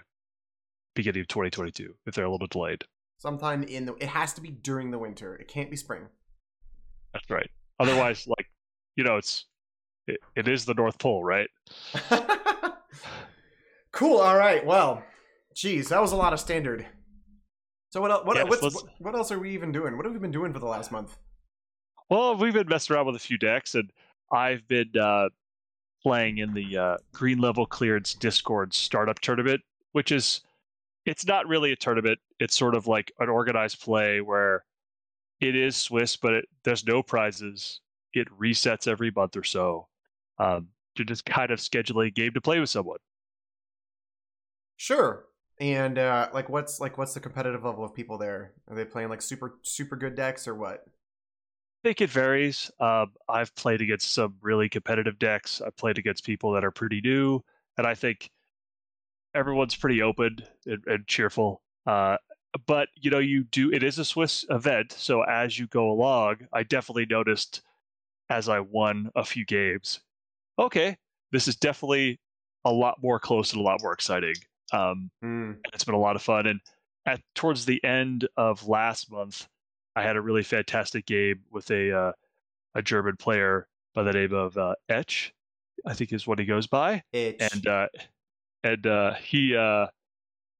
beginning 0.94 1.20
of 1.20 1.28
2022 1.28 1.94
if 2.06 2.14
they're 2.14 2.24
a 2.24 2.28
little 2.28 2.38
bit 2.38 2.50
delayed. 2.50 2.84
Sometime 3.18 3.62
in 3.62 3.86
the. 3.86 3.94
It 3.94 4.08
has 4.08 4.32
to 4.34 4.40
be 4.40 4.50
during 4.50 4.90
the 4.90 4.98
winter. 4.98 5.34
It 5.36 5.48
can't 5.48 5.70
be 5.70 5.76
spring. 5.76 6.08
That's 7.12 7.28
right. 7.30 7.50
Otherwise, 7.80 8.26
like 8.38 8.46
you 8.96 9.04
know, 9.04 9.16
it's 9.16 9.46
it, 10.06 10.20
it 10.36 10.48
is 10.48 10.64
the 10.64 10.74
North 10.74 10.98
Pole, 10.98 11.24
right? 11.24 11.48
cool. 13.92 14.18
All 14.18 14.36
right. 14.36 14.64
Well, 14.64 15.02
geez, 15.54 15.88
that 15.88 16.02
was 16.02 16.12
a 16.12 16.16
lot 16.16 16.32
of 16.32 16.40
standard. 16.40 16.86
So 17.90 18.00
what 18.00 18.26
what 18.26 18.48
what's, 18.48 18.84
what 18.98 19.14
else 19.14 19.30
are 19.30 19.38
we 19.38 19.50
even 19.50 19.70
doing? 19.72 19.96
What 19.96 20.04
have 20.04 20.12
we 20.12 20.18
been 20.18 20.32
doing 20.32 20.52
for 20.52 20.58
the 20.58 20.66
last 20.66 20.90
month? 20.90 21.16
Well, 22.10 22.36
we've 22.36 22.52
been 22.52 22.68
messing 22.68 22.94
around 22.94 23.06
with 23.06 23.16
a 23.16 23.20
few 23.20 23.38
decks, 23.38 23.74
and 23.74 23.90
I've 24.30 24.66
been 24.68 24.90
uh, 25.00 25.28
playing 26.04 26.38
in 26.38 26.52
the 26.52 26.76
uh, 26.76 26.96
Green 27.12 27.38
Level 27.38 27.66
Clearance 27.66 28.14
Discord 28.14 28.74
startup 28.74 29.18
tournament, 29.20 29.62
which 29.92 30.12
is 30.12 30.42
it's 31.06 31.26
not 31.26 31.48
really 31.48 31.72
a 31.72 31.76
tournament. 31.76 32.18
It's 32.38 32.56
sort 32.56 32.74
of 32.74 32.86
like 32.86 33.10
an 33.18 33.28
organized 33.28 33.80
play 33.80 34.20
where 34.20 34.64
it 35.40 35.56
is 35.56 35.76
Swiss, 35.76 36.16
but 36.16 36.34
it, 36.34 36.44
there's 36.62 36.86
no 36.86 37.02
prizes. 37.02 37.80
It 38.12 38.28
resets 38.38 38.86
every 38.86 39.10
month 39.10 39.36
or 39.36 39.44
so 39.44 39.88
um, 40.38 40.68
to 40.94 41.04
just 41.04 41.24
kind 41.24 41.50
of 41.50 41.60
schedule 41.60 42.00
a 42.00 42.10
game 42.10 42.32
to 42.34 42.40
play 42.40 42.60
with 42.60 42.70
someone. 42.70 42.98
Sure. 44.76 45.24
And 45.60 45.98
uh, 45.98 46.28
like, 46.32 46.48
what's 46.48 46.80
like, 46.80 46.98
what's 46.98 47.14
the 47.14 47.20
competitive 47.20 47.64
level 47.64 47.84
of 47.84 47.94
people 47.94 48.18
there? 48.18 48.52
Are 48.68 48.76
they 48.76 48.84
playing 48.84 49.08
like 49.08 49.22
super 49.22 49.54
super 49.62 49.96
good 49.96 50.14
decks 50.14 50.46
or 50.48 50.54
what? 50.54 50.84
I 51.84 51.88
think 51.88 52.00
it 52.00 52.10
varies. 52.10 52.70
Um, 52.80 53.12
I've 53.28 53.54
played 53.56 53.82
against 53.82 54.14
some 54.14 54.36
really 54.40 54.68
competitive 54.70 55.18
decks. 55.18 55.60
I've 55.60 55.76
played 55.76 55.98
against 55.98 56.24
people 56.24 56.52
that 56.52 56.64
are 56.64 56.70
pretty 56.70 57.02
new, 57.02 57.40
and 57.76 57.86
I 57.86 57.94
think 57.94 58.30
everyone's 59.34 59.76
pretty 59.76 60.00
open 60.00 60.38
and, 60.64 60.82
and 60.86 61.06
cheerful. 61.06 61.60
Uh, 61.86 62.16
but 62.66 62.88
you 62.94 63.10
know, 63.10 63.18
you 63.18 63.44
do. 63.44 63.70
It 63.70 63.82
is 63.82 63.98
a 63.98 64.04
Swiss 64.04 64.46
event, 64.48 64.92
so 64.92 65.22
as 65.22 65.58
you 65.58 65.66
go 65.66 65.90
along, 65.90 66.48
I 66.52 66.62
definitely 66.62 67.06
noticed 67.06 67.60
as 68.30 68.48
I 68.48 68.60
won 68.60 69.10
a 69.14 69.24
few 69.24 69.44
games 69.44 70.00
okay, 70.58 70.96
this 71.32 71.48
is 71.48 71.56
definitely 71.56 72.20
a 72.64 72.72
lot 72.72 73.02
more 73.02 73.18
close 73.18 73.52
and 73.52 73.60
a 73.60 73.64
lot 73.64 73.82
more 73.82 73.92
exciting. 73.92 74.34
Um, 74.72 75.10
mm. 75.22 75.56
It's 75.72 75.84
been 75.84 75.94
a 75.94 76.00
lot 76.00 76.16
of 76.16 76.22
fun. 76.22 76.46
And 76.46 76.60
at 77.06 77.20
towards 77.34 77.64
the 77.66 77.82
end 77.84 78.26
of 78.36 78.66
last 78.66 79.10
month, 79.10 79.46
I 79.96 80.02
had 80.02 80.16
a 80.16 80.20
really 80.20 80.42
fantastic 80.42 81.06
game 81.06 81.40
with 81.50 81.70
a 81.70 81.96
uh, 81.96 82.12
a 82.74 82.82
German 82.82 83.16
player 83.16 83.68
by 83.94 84.02
the 84.02 84.12
name 84.12 84.32
of 84.32 84.56
uh, 84.58 84.74
Etch, 84.88 85.32
I 85.86 85.94
think 85.94 86.12
is 86.12 86.26
what 86.26 86.38
he 86.38 86.44
goes 86.44 86.66
by. 86.66 87.02
Etch. 87.12 87.36
And 87.40 87.66
uh, 87.66 87.86
and 88.62 88.86
uh, 88.86 89.14
he 89.14 89.56
uh, 89.56 89.86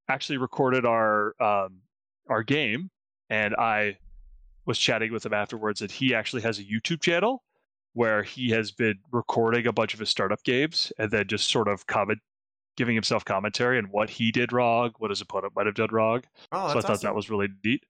actually 0.09 0.39
recorded 0.39 0.87
our 0.87 1.35
um, 1.43 1.81
our 2.29 2.43
game, 2.43 2.91
and 3.31 3.55
I 3.57 3.99
was 4.67 4.79
chatting 4.79 5.13
with 5.13 5.27
him 5.27 5.35
afterwards, 5.35 5.83
and 5.83 5.91
he 5.91 6.15
actually 6.15 6.43
has 6.43 6.59
a 6.59 6.65
YouTube 6.65 7.03
channel 7.03 7.43
where 7.93 8.23
he 8.23 8.51
has 8.51 8.73
been 8.73 8.99
recording 9.13 9.67
a 9.67 9.73
bunch 9.73 9.95
of 9.95 10.01
his 10.01 10.09
startup 10.09 10.43
games 10.43 10.93
and 10.99 11.11
then 11.11 11.27
just 11.29 11.49
sort 11.51 11.69
of 11.69 11.87
comment 11.87 12.19
giving 12.77 12.95
himself 12.95 13.25
commentary 13.25 13.79
on 13.79 13.85
what 13.85 14.11
he 14.11 14.33
did 14.33 14.53
wrong, 14.53 14.91
what 14.99 15.11
his 15.11 15.21
opponent 15.21 15.53
might 15.55 15.67
have 15.67 15.77
done 15.77 15.91
wrong. 15.93 16.23
Oh, 16.51 16.73
so 16.73 16.79
I 16.79 16.81
thought 16.81 16.91
awesome. 16.91 17.07
that 17.07 17.15
was 17.15 17.31
really 17.31 17.49
neat. 17.65 17.85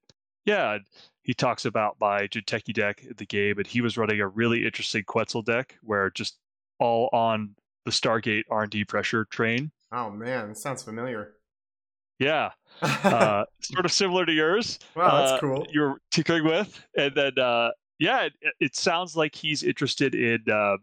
Yeah, 0.44 0.78
he 1.24 1.32
talks 1.32 1.64
about 1.64 1.96
my 2.00 2.26
Jinteki 2.28 2.74
deck 2.74 3.02
in 3.02 3.14
the 3.16 3.26
game, 3.26 3.58
and 3.58 3.66
he 3.66 3.80
was 3.80 3.96
running 3.96 4.20
a 4.20 4.28
really 4.28 4.64
interesting 4.64 5.04
Quetzal 5.04 5.42
deck 5.42 5.76
where 5.82 6.10
just 6.10 6.38
all 6.78 7.08
on 7.12 7.56
the 7.86 7.90
Stargate 7.90 8.44
R&D 8.50 8.84
pressure 8.84 9.24
train. 9.24 9.72
Oh 9.90 10.10
man, 10.10 10.48
that 10.48 10.58
sounds 10.58 10.82
familiar. 10.82 11.32
Yeah, 12.18 12.50
uh, 12.82 13.44
sort 13.60 13.86
of 13.86 13.92
similar 13.92 14.26
to 14.26 14.32
yours. 14.32 14.78
Wow, 14.94 15.16
that's 15.16 15.32
uh, 15.32 15.38
cool. 15.38 15.66
You're 15.70 15.98
tinkering 16.10 16.44
with, 16.44 16.80
and 16.96 17.14
then 17.14 17.38
uh, 17.38 17.70
yeah, 17.98 18.24
it, 18.24 18.32
it, 18.60 18.76
sounds 18.76 19.16
like 19.16 19.34
he's 19.34 19.62
interested 19.62 20.14
in 20.14 20.44
uh, 20.52 20.76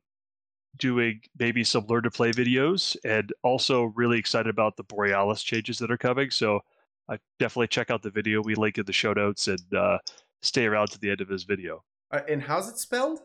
doing 0.77 1.21
maybe 1.37 1.63
some 1.63 1.85
learn 1.87 2.03
to 2.03 2.11
play 2.11 2.31
videos, 2.31 2.97
and 3.05 3.31
also 3.43 3.83
really 3.95 4.17
excited 4.17 4.49
about 4.49 4.75
the 4.75 4.83
Borealis 4.83 5.43
changes 5.43 5.77
that 5.79 5.91
are 5.91 5.97
coming. 5.97 6.31
So 6.31 6.61
uh, 7.09 7.17
definitely 7.39 7.67
check 7.67 7.91
out 7.91 8.01
the 8.01 8.09
video 8.09 8.41
we 8.41 8.55
link 8.55 8.77
in 8.77 8.85
the 8.85 8.93
show 8.93 9.13
notes 9.13 9.47
and 9.47 9.73
uh, 9.73 9.99
stay 10.41 10.65
around 10.65 10.87
to 10.87 10.99
the 10.99 11.09
end 11.09 11.21
of 11.21 11.29
his 11.29 11.43
video. 11.43 11.83
Uh, 12.11 12.21
and 12.27 12.41
how's 12.41 12.69
it 12.69 12.77
spelled? 12.77 13.19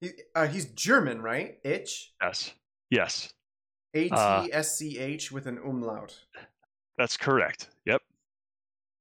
He, 0.00 0.10
uh, 0.34 0.46
he's 0.46 0.66
German, 0.66 1.22
right? 1.22 1.58
Itch. 1.64 2.12
Yes. 2.22 2.52
Yes. 2.90 3.32
A 3.94 4.08
T 4.08 4.50
S 4.52 4.76
C 4.76 4.98
H 4.98 5.30
with 5.30 5.46
an 5.46 5.58
umlaut. 5.58 6.18
That's 6.98 7.16
correct. 7.16 7.70
Yep. 7.86 8.02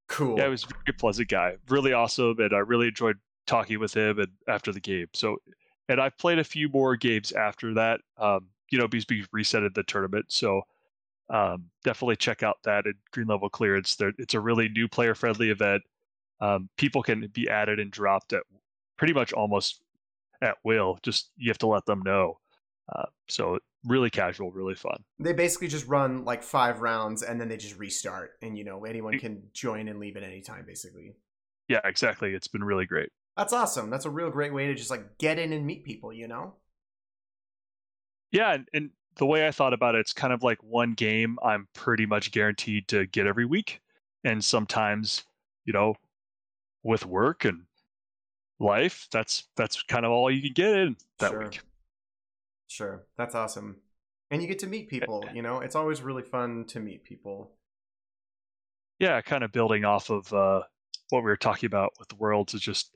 Cool. 0.09 0.37
Yeah, 0.37 0.45
he 0.45 0.49
was 0.51 0.63
a 0.65 0.67
very 0.67 0.97
pleasant 0.97 1.29
guy, 1.29 1.55
really 1.69 1.93
awesome, 1.93 2.35
and 2.39 2.53
I 2.53 2.59
really 2.59 2.87
enjoyed 2.89 3.17
talking 3.47 3.79
with 3.79 3.95
him 3.95 4.19
and 4.19 4.27
after 4.47 4.71
the 4.71 4.79
game. 4.79 5.07
So, 5.13 5.37
and 5.89 5.99
I've 5.99 6.17
played 6.17 6.39
a 6.39 6.43
few 6.43 6.69
more 6.69 6.95
games 6.95 7.31
after 7.31 7.73
that. 7.75 8.01
Um, 8.17 8.49
you 8.69 8.77
know, 8.77 8.87
because 8.87 9.05
we 9.09 9.25
resetted 9.35 9.73
the 9.73 9.83
tournament, 9.83 10.25
so 10.29 10.61
um, 11.29 11.65
definitely 11.83 12.15
check 12.15 12.43
out 12.43 12.57
that 12.63 12.85
at 12.85 12.95
Green 13.11 13.27
Level 13.27 13.49
Clearance. 13.49 13.95
There, 13.95 14.13
it's 14.17 14.33
a 14.33 14.39
really 14.39 14.69
new 14.69 14.87
player 14.87 15.15
friendly 15.15 15.49
event. 15.49 15.81
Um, 16.43 16.69
people 16.77 17.01
can 17.01 17.29
be 17.31 17.47
added 17.47 17.79
and 17.79 17.89
dropped 17.89 18.33
at 18.33 18.43
pretty 18.97 19.13
much 19.13 19.31
almost 19.31 19.81
at 20.41 20.57
will. 20.65 20.99
Just 21.01 21.31
you 21.37 21.49
have 21.49 21.57
to 21.59 21.67
let 21.67 21.85
them 21.85 22.01
know. 22.01 22.39
Uh, 22.93 23.05
so 23.29 23.59
really 23.85 24.09
casual, 24.09 24.51
really 24.51 24.75
fun. 24.75 24.97
They 25.19 25.31
basically 25.31 25.69
just 25.69 25.87
run 25.87 26.25
like 26.25 26.43
five 26.43 26.81
rounds 26.81 27.23
and 27.23 27.39
then 27.39 27.47
they 27.47 27.55
just 27.55 27.79
restart, 27.79 28.31
and 28.41 28.57
you 28.57 28.65
know 28.65 28.83
anyone 28.83 29.17
can 29.19 29.43
join 29.53 29.87
and 29.87 29.99
leave 29.99 30.17
at 30.17 30.23
any 30.23 30.41
time, 30.41 30.65
basically. 30.67 31.15
Yeah, 31.69 31.79
exactly. 31.85 32.33
It's 32.33 32.49
been 32.49 32.63
really 32.63 32.85
great. 32.85 33.09
That's 33.37 33.53
awesome. 33.53 33.89
That's 33.89 34.05
a 34.05 34.09
real 34.09 34.29
great 34.29 34.53
way 34.53 34.67
to 34.67 34.75
just 34.75 34.91
like 34.91 35.17
get 35.17 35.39
in 35.39 35.53
and 35.53 35.65
meet 35.65 35.85
people, 35.85 36.11
you 36.11 36.27
know? 36.27 36.55
Yeah, 38.31 38.53
and, 38.53 38.67
and 38.73 38.89
the 39.15 39.25
way 39.25 39.47
I 39.47 39.51
thought 39.51 39.73
about 39.73 39.95
it, 39.95 39.99
it's 39.99 40.13
kind 40.13 40.33
of 40.33 40.43
like 40.43 40.61
one 40.61 40.93
game 40.93 41.37
I'm 41.41 41.69
pretty 41.73 42.05
much 42.05 42.31
guaranteed 42.31 42.89
to 42.89 43.07
get 43.07 43.27
every 43.27 43.45
week. 43.45 43.79
And 44.25 44.43
sometimes, 44.43 45.23
you 45.65 45.71
know, 45.71 45.95
with 46.83 47.05
work 47.05 47.45
and 47.45 47.63
life, 48.59 49.07
that's 49.11 49.47
that's 49.55 49.81
kind 49.83 50.05
of 50.05 50.11
all 50.11 50.29
you 50.29 50.41
can 50.41 50.53
get 50.53 50.75
in 50.75 50.95
that 51.19 51.31
Sure. 51.31 51.43
week. 51.43 51.61
Sure. 52.67 53.03
That's 53.17 53.35
awesome. 53.35 53.77
And 54.31 54.41
you 54.41 54.47
get 54.47 54.59
to 54.59 54.67
meet 54.67 54.89
people, 54.89 55.25
you 55.33 55.41
know? 55.41 55.59
It's 55.59 55.75
always 55.75 56.01
really 56.01 56.23
fun 56.23 56.65
to 56.65 56.79
meet 56.79 57.03
people. 57.03 57.51
Yeah, 58.99 59.21
kind 59.21 59.43
of 59.43 59.51
building 59.51 59.85
off 59.85 60.09
of 60.09 60.31
uh, 60.33 60.63
what 61.09 61.19
we 61.19 61.25
were 61.25 61.37
talking 61.37 61.67
about 61.67 61.93
with 61.99 62.07
the 62.07 62.15
worlds 62.15 62.53
is 62.53 62.61
just 62.61 62.95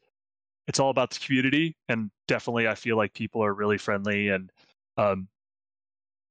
it's 0.68 0.80
all 0.80 0.90
about 0.90 1.12
the 1.12 1.20
community, 1.20 1.76
and 1.88 2.12
definitely 2.28 2.68
I 2.68 2.76
feel 2.76 2.98
like 2.98 3.14
people 3.14 3.44
are 3.44 3.54
really 3.54 3.78
friendly, 3.78 4.30
and 4.30 4.52
um, 4.98 5.28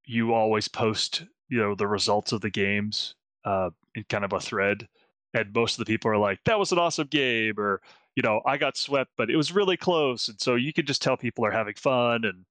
you 0.04 0.34
always 0.34 0.68
post 0.68 1.24
you 1.48 1.59
know 1.59 1.74
the 1.74 1.86
results 1.86 2.32
of 2.32 2.40
the 2.40 2.50
games 2.50 3.14
uh, 3.44 3.70
in 3.94 4.04
kind 4.09 4.24
of 4.24 4.32
a 4.32 4.40
thread, 4.40 4.88
and 5.37 5.55
most 5.55 5.78
of 5.78 5.84
the 5.84 5.91
people 5.91 6.11
are 6.11 6.18
like, 6.18 6.43
"That 6.45 6.59
was 6.59 6.72
an 6.72 6.78
awesome 6.78 7.09
game," 7.09 7.59
or 7.59 7.80
you 8.14 8.22
know, 8.22 8.41
"I 8.47 8.57
got 8.57 8.76
swept, 8.76 9.12
but 9.16 9.30
it 9.30 9.37
was 9.37 9.53
really 9.53 9.76
close," 9.76 10.28
and 10.28 10.41
so 10.41 10.55
you 10.55 10.72
can 10.72 10.87
just 10.87 11.03
tell 11.03 11.16
people 11.16 11.45
are 11.45 11.51
having 11.51 11.74
fun, 11.74 12.24
and 12.24 12.45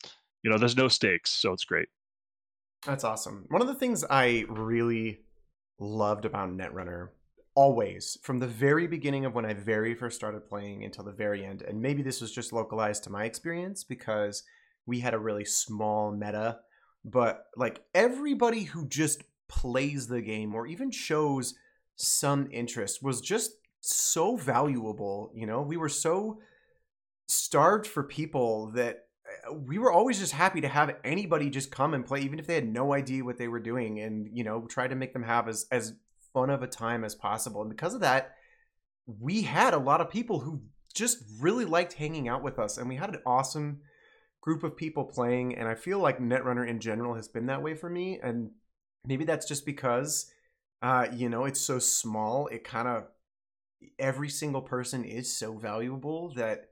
you 0.43 0.49
know, 0.49 0.57
there's 0.57 0.77
no 0.77 0.87
stakes, 0.87 1.31
so 1.31 1.53
it's 1.53 1.65
great. 1.65 1.89
That's 2.85 3.03
awesome. 3.03 3.45
One 3.49 3.61
of 3.61 3.67
the 3.67 3.75
things 3.75 4.03
I 4.09 4.45
really 4.47 5.21
loved 5.79 6.25
about 6.25 6.49
Netrunner, 6.49 7.09
always, 7.55 8.17
from 8.21 8.39
the 8.39 8.47
very 8.47 8.85
beginning 8.85 9.25
of 9.25 9.33
when 9.33 9.45
I 9.45 9.53
very 9.53 9.95
first 9.95 10.15
started 10.15 10.47
playing 10.47 10.83
until 10.83 11.03
the 11.03 11.11
very 11.11 11.43
end, 11.43 11.63
and 11.63 11.81
maybe 11.81 12.03
this 12.03 12.21
was 12.21 12.31
just 12.31 12.53
localized 12.53 13.03
to 13.05 13.09
my 13.09 13.25
experience 13.25 13.83
because 13.83 14.43
we 14.85 14.99
had 14.99 15.15
a 15.15 15.19
really 15.19 15.45
small 15.45 16.11
meta, 16.11 16.59
but 17.03 17.45
like 17.57 17.81
everybody 17.95 18.63
who 18.63 18.87
just 18.87 19.23
plays 19.47 20.07
the 20.07 20.21
game 20.21 20.53
or 20.53 20.67
even 20.67 20.91
shows 20.91 21.55
some 21.95 22.47
interest 22.51 23.01
was 23.01 23.21
just 23.21 23.51
so 23.81 24.35
valuable. 24.35 25.31
You 25.33 25.45
know, 25.45 25.61
we 25.61 25.77
were 25.77 25.89
so 25.89 26.39
starved 27.27 27.87
for 27.87 28.03
people 28.03 28.71
that 28.75 29.05
uh, 29.47 29.53
we 29.53 29.77
were 29.77 29.91
always 29.91 30.19
just 30.19 30.33
happy 30.33 30.61
to 30.61 30.67
have 30.67 30.95
anybody 31.03 31.49
just 31.49 31.71
come 31.71 31.93
and 31.93 32.05
play 32.05 32.21
even 32.21 32.39
if 32.39 32.45
they 32.45 32.55
had 32.55 32.67
no 32.67 32.93
idea 32.93 33.23
what 33.23 33.37
they 33.37 33.47
were 33.47 33.59
doing 33.59 33.99
and 33.99 34.29
you 34.31 34.43
know 34.43 34.65
try 34.67 34.87
to 34.87 34.95
make 34.95 35.13
them 35.13 35.23
have 35.23 35.47
as 35.47 35.65
as 35.71 35.93
fun 36.33 36.49
of 36.49 36.61
a 36.61 36.67
time 36.67 37.03
as 37.03 37.15
possible 37.15 37.61
and 37.61 37.69
because 37.69 37.95
of 37.95 38.01
that 38.01 38.35
we 39.07 39.41
had 39.41 39.73
a 39.73 39.79
lot 39.79 40.01
of 40.01 40.09
people 40.09 40.39
who 40.41 40.61
just 40.93 41.23
really 41.39 41.65
liked 41.65 41.93
hanging 41.93 42.27
out 42.27 42.43
with 42.43 42.59
us 42.59 42.77
and 42.77 42.87
we 42.87 42.95
had 42.95 43.09
an 43.09 43.21
awesome 43.25 43.79
group 44.41 44.63
of 44.63 44.77
people 44.77 45.03
playing 45.03 45.55
and 45.55 45.67
i 45.67 45.73
feel 45.73 45.99
like 45.99 46.19
netrunner 46.19 46.67
in 46.67 46.79
general 46.79 47.15
has 47.15 47.27
been 47.27 47.47
that 47.47 47.63
way 47.63 47.73
for 47.73 47.89
me 47.89 48.19
and 48.21 48.51
maybe 49.05 49.25
that's 49.25 49.47
just 49.47 49.65
because 49.65 50.29
uh 50.85 51.07
you 51.13 51.29
know 51.29 51.45
it's 51.45 51.61
so 51.61 51.79
small 51.79 52.47
it 52.47 52.63
kind 52.63 52.87
of 52.87 53.05
every 53.99 54.29
single 54.29 54.61
person 54.61 55.03
is 55.03 55.35
so 55.35 55.57
valuable 55.57 56.33
that 56.35 56.65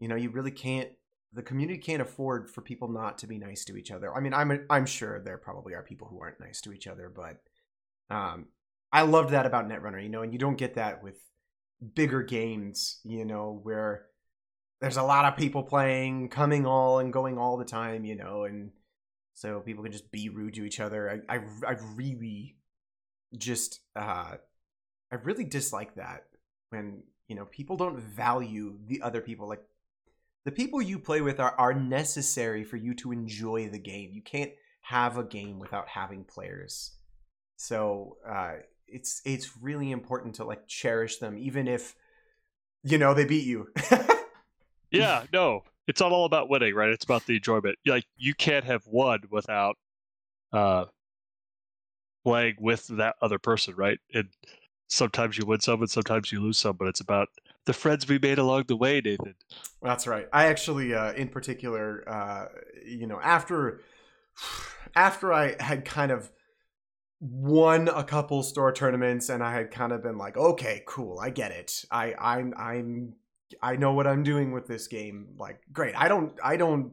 you 0.00 0.08
know 0.08 0.16
you 0.16 0.30
really 0.30 0.50
can't 0.50 0.90
the 1.34 1.42
community 1.42 1.78
can't 1.78 2.00
afford 2.00 2.48
for 2.48 2.60
people 2.60 2.88
not 2.88 3.18
to 3.18 3.26
be 3.26 3.38
nice 3.38 3.64
to 3.64 3.76
each 3.76 3.90
other. 3.90 4.14
I 4.14 4.20
mean, 4.20 4.32
I'm 4.32 4.64
I'm 4.70 4.86
sure 4.86 5.20
there 5.20 5.36
probably 5.36 5.74
are 5.74 5.82
people 5.82 6.06
who 6.06 6.20
aren't 6.20 6.40
nice 6.40 6.60
to 6.62 6.72
each 6.72 6.86
other, 6.86 7.12
but 7.14 7.40
um, 8.14 8.46
I 8.92 9.02
loved 9.02 9.30
that 9.30 9.46
about 9.46 9.68
Netrunner, 9.68 10.02
you 10.02 10.08
know, 10.08 10.22
and 10.22 10.32
you 10.32 10.38
don't 10.38 10.56
get 10.56 10.74
that 10.76 11.02
with 11.02 11.16
bigger 11.94 12.22
games, 12.22 13.00
you 13.04 13.24
know, 13.24 13.58
where 13.64 14.06
there's 14.80 14.96
a 14.96 15.02
lot 15.02 15.24
of 15.24 15.36
people 15.36 15.64
playing, 15.64 16.28
coming 16.28 16.66
all 16.66 17.00
and 17.00 17.12
going 17.12 17.36
all 17.36 17.56
the 17.56 17.64
time, 17.64 18.04
you 18.04 18.14
know, 18.14 18.44
and 18.44 18.70
so 19.34 19.58
people 19.58 19.82
can 19.82 19.92
just 19.92 20.12
be 20.12 20.28
rude 20.28 20.54
to 20.54 20.64
each 20.64 20.78
other. 20.78 21.22
I 21.28 21.36
I, 21.36 21.40
I 21.66 21.76
really 21.96 22.56
just 23.36 23.80
uh, 23.96 24.34
I 25.12 25.14
really 25.22 25.44
dislike 25.44 25.94
that 25.96 26.24
when 26.70 27.02
you 27.28 27.36
know 27.36 27.46
people 27.46 27.76
don't 27.76 27.98
value 27.98 28.78
the 28.86 29.02
other 29.02 29.20
people 29.20 29.48
like 29.48 29.62
the 30.44 30.52
people 30.52 30.82
you 30.82 30.98
play 30.98 31.20
with 31.20 31.40
are, 31.40 31.54
are 31.56 31.72
necessary 31.72 32.64
for 32.64 32.76
you 32.76 32.94
to 32.96 33.12
enjoy 33.12 33.68
the 33.68 33.78
game. 33.78 34.10
You 34.12 34.20
can't 34.22 34.52
have 34.82 35.16
a 35.16 35.24
game 35.24 35.58
without 35.58 35.88
having 35.88 36.24
players. 36.24 36.92
So 37.56 38.18
uh, 38.28 38.56
it's 38.86 39.22
it's 39.24 39.56
really 39.56 39.90
important 39.90 40.34
to 40.36 40.44
like 40.44 40.66
cherish 40.68 41.16
them, 41.16 41.38
even 41.38 41.66
if 41.66 41.94
you 42.82 42.98
know 42.98 43.14
they 43.14 43.24
beat 43.24 43.46
you. 43.46 43.68
Yeah, 44.94 45.24
no, 45.32 45.64
it's 45.88 46.00
not 46.00 46.12
all 46.12 46.24
about 46.24 46.48
winning, 46.48 46.74
right? 46.74 46.90
It's 46.90 47.04
about 47.04 47.26
the 47.26 47.36
enjoyment. 47.36 47.78
Like 47.84 48.04
you 48.16 48.34
can't 48.34 48.64
have 48.64 48.86
won 48.86 49.20
without 49.30 49.76
uh 50.52 50.84
playing 52.24 52.56
with 52.58 52.88
that 52.88 53.16
other 53.22 53.38
person, 53.38 53.74
right? 53.76 53.98
And 54.12 54.28
sometimes 54.88 55.38
you 55.38 55.46
win 55.46 55.60
some 55.60 55.80
and 55.80 55.90
sometimes 55.90 56.32
you 56.32 56.40
lose 56.40 56.58
some, 56.58 56.76
but 56.76 56.88
it's 56.88 57.00
about 57.00 57.28
the 57.66 57.72
friends 57.72 58.08
we 58.08 58.18
made 58.18 58.38
along 58.38 58.64
the 58.68 58.76
way, 58.76 59.00
Nathan. 59.00 59.34
That's 59.82 60.06
right. 60.06 60.28
I 60.32 60.46
actually, 60.46 60.94
uh, 60.94 61.12
in 61.12 61.28
particular, 61.28 62.04
uh, 62.08 62.46
you 62.84 63.06
know, 63.06 63.20
after 63.22 63.80
after 64.96 65.32
I 65.32 65.56
had 65.60 65.84
kind 65.84 66.12
of 66.12 66.30
won 67.20 67.88
a 67.88 68.04
couple 68.04 68.42
store 68.42 68.72
tournaments 68.72 69.28
and 69.28 69.42
I 69.42 69.52
had 69.52 69.70
kind 69.70 69.92
of 69.92 70.02
been 70.02 70.18
like, 70.18 70.36
okay, 70.36 70.82
cool, 70.86 71.18
I 71.18 71.30
get 71.30 71.52
it. 71.52 71.84
I 71.90 72.14
I'm 72.18 72.54
I'm 72.56 73.14
I 73.62 73.76
know 73.76 73.92
what 73.92 74.06
I'm 74.06 74.22
doing 74.22 74.52
with 74.52 74.66
this 74.66 74.88
game. 74.88 75.28
Like, 75.38 75.60
great. 75.72 75.94
I 75.96 76.08
don't 76.08 76.38
I 76.42 76.56
don't 76.56 76.92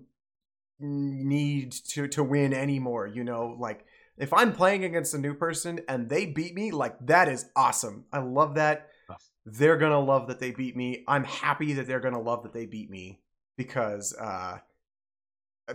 need 0.79 1.73
to 1.89 2.07
to 2.09 2.23
win 2.23 2.53
anymore. 2.53 3.07
You 3.07 3.23
know, 3.23 3.55
like 3.59 3.85
if 4.17 4.33
I'm 4.33 4.53
playing 4.53 4.83
against 4.83 5.13
a 5.13 5.17
new 5.17 5.33
person 5.33 5.81
and 5.87 6.09
they 6.09 6.25
beat 6.25 6.53
me, 6.53 6.71
like 6.71 6.95
that 7.07 7.27
is 7.27 7.45
awesome. 7.55 8.05
I 8.11 8.19
love 8.19 8.55
that. 8.55 8.87
They're 9.45 9.77
gonna 9.77 9.99
love 9.99 10.27
that 10.27 10.39
they 10.39 10.51
beat 10.51 10.75
me. 10.75 11.03
I'm 11.07 11.23
happy 11.23 11.73
that 11.73 11.87
they're 11.87 11.99
gonna 11.99 12.21
love 12.21 12.43
that 12.43 12.53
they 12.53 12.65
beat 12.65 12.89
me 12.89 13.21
because 13.57 14.15
uh 14.19 14.57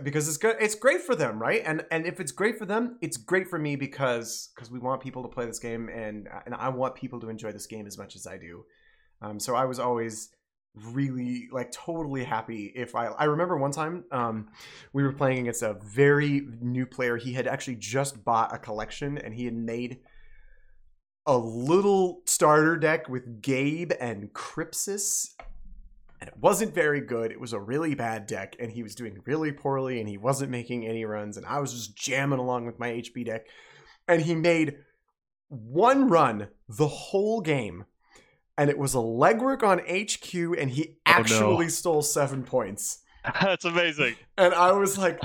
because 0.03 0.27
it's 0.27 0.37
good 0.37 0.55
it's 0.59 0.75
great 0.75 1.01
for 1.01 1.15
them 1.15 1.41
right 1.41 1.63
and 1.65 1.85
and 1.91 2.05
if 2.05 2.19
it's 2.19 2.31
great 2.31 2.57
for 2.57 2.65
them 2.65 2.97
it's 3.01 3.17
great 3.17 3.47
for 3.47 3.57
me 3.57 3.75
because 3.75 4.49
because 4.53 4.69
we 4.69 4.79
want 4.79 5.01
people 5.01 5.23
to 5.23 5.29
play 5.29 5.45
this 5.45 5.59
game 5.59 5.89
and 5.89 6.27
and 6.45 6.53
i 6.55 6.69
want 6.69 6.93
people 6.93 7.19
to 7.19 7.29
enjoy 7.29 7.51
this 7.51 7.65
game 7.65 7.87
as 7.87 7.97
much 7.97 8.15
as 8.15 8.27
i 8.27 8.37
do 8.37 8.63
um 9.21 9.39
so 9.39 9.55
i 9.55 9.65
was 9.65 9.79
always 9.79 10.29
really 10.75 11.47
like 11.51 11.71
totally 11.71 12.23
happy 12.23 12.71
if 12.75 12.93
i 12.93 13.07
i 13.07 13.23
remember 13.23 13.57
one 13.57 13.71
time 13.71 14.03
um 14.11 14.47
we 14.93 15.01
were 15.01 15.11
playing 15.11 15.39
against 15.39 15.63
a 15.63 15.75
very 15.83 16.47
new 16.61 16.85
player 16.85 17.17
he 17.17 17.33
had 17.33 17.47
actually 17.47 17.75
just 17.75 18.23
bought 18.23 18.53
a 18.53 18.59
collection 18.59 19.17
and 19.17 19.33
he 19.33 19.45
had 19.45 19.55
made 19.55 19.97
a 21.25 21.35
little 21.35 22.21
starter 22.25 22.77
deck 22.77 23.09
with 23.09 23.41
gabe 23.41 23.91
and 23.99 24.31
crypsis 24.33 25.29
and 26.19 26.27
it 26.27 26.37
wasn't 26.39 26.73
very 26.73 27.01
good. 27.01 27.31
It 27.31 27.39
was 27.39 27.53
a 27.53 27.59
really 27.59 27.93
bad 27.93 28.25
deck, 28.25 28.55
and 28.59 28.71
he 28.71 28.83
was 28.83 28.95
doing 28.95 29.19
really 29.25 29.51
poorly, 29.51 29.99
and 29.99 30.09
he 30.09 30.17
wasn't 30.17 30.51
making 30.51 30.85
any 30.87 31.05
runs, 31.05 31.37
and 31.37 31.45
I 31.45 31.59
was 31.59 31.73
just 31.73 31.95
jamming 31.95 32.39
along 32.39 32.65
with 32.65 32.79
my 32.79 32.89
HB 32.89 33.25
deck, 33.25 33.45
and 34.07 34.21
he 34.21 34.35
made 34.35 34.77
one 35.49 36.09
run 36.09 36.47
the 36.67 36.87
whole 36.87 37.41
game, 37.41 37.85
and 38.57 38.69
it 38.69 38.77
was 38.77 38.93
a 38.95 38.97
legwork 38.99 39.63
on 39.63 39.79
HQ, 39.79 40.57
and 40.59 40.71
he 40.71 40.97
Oh, 41.05 41.11
no. 41.11 41.19
actually 41.19 41.69
stole 41.69 42.01
seven 42.01 42.43
points, 42.43 42.99
That's 43.41 43.65
amazing. 43.65 44.15
and 44.37 44.53
I 44.53 44.71
was 44.71 44.97
like, 44.97 45.19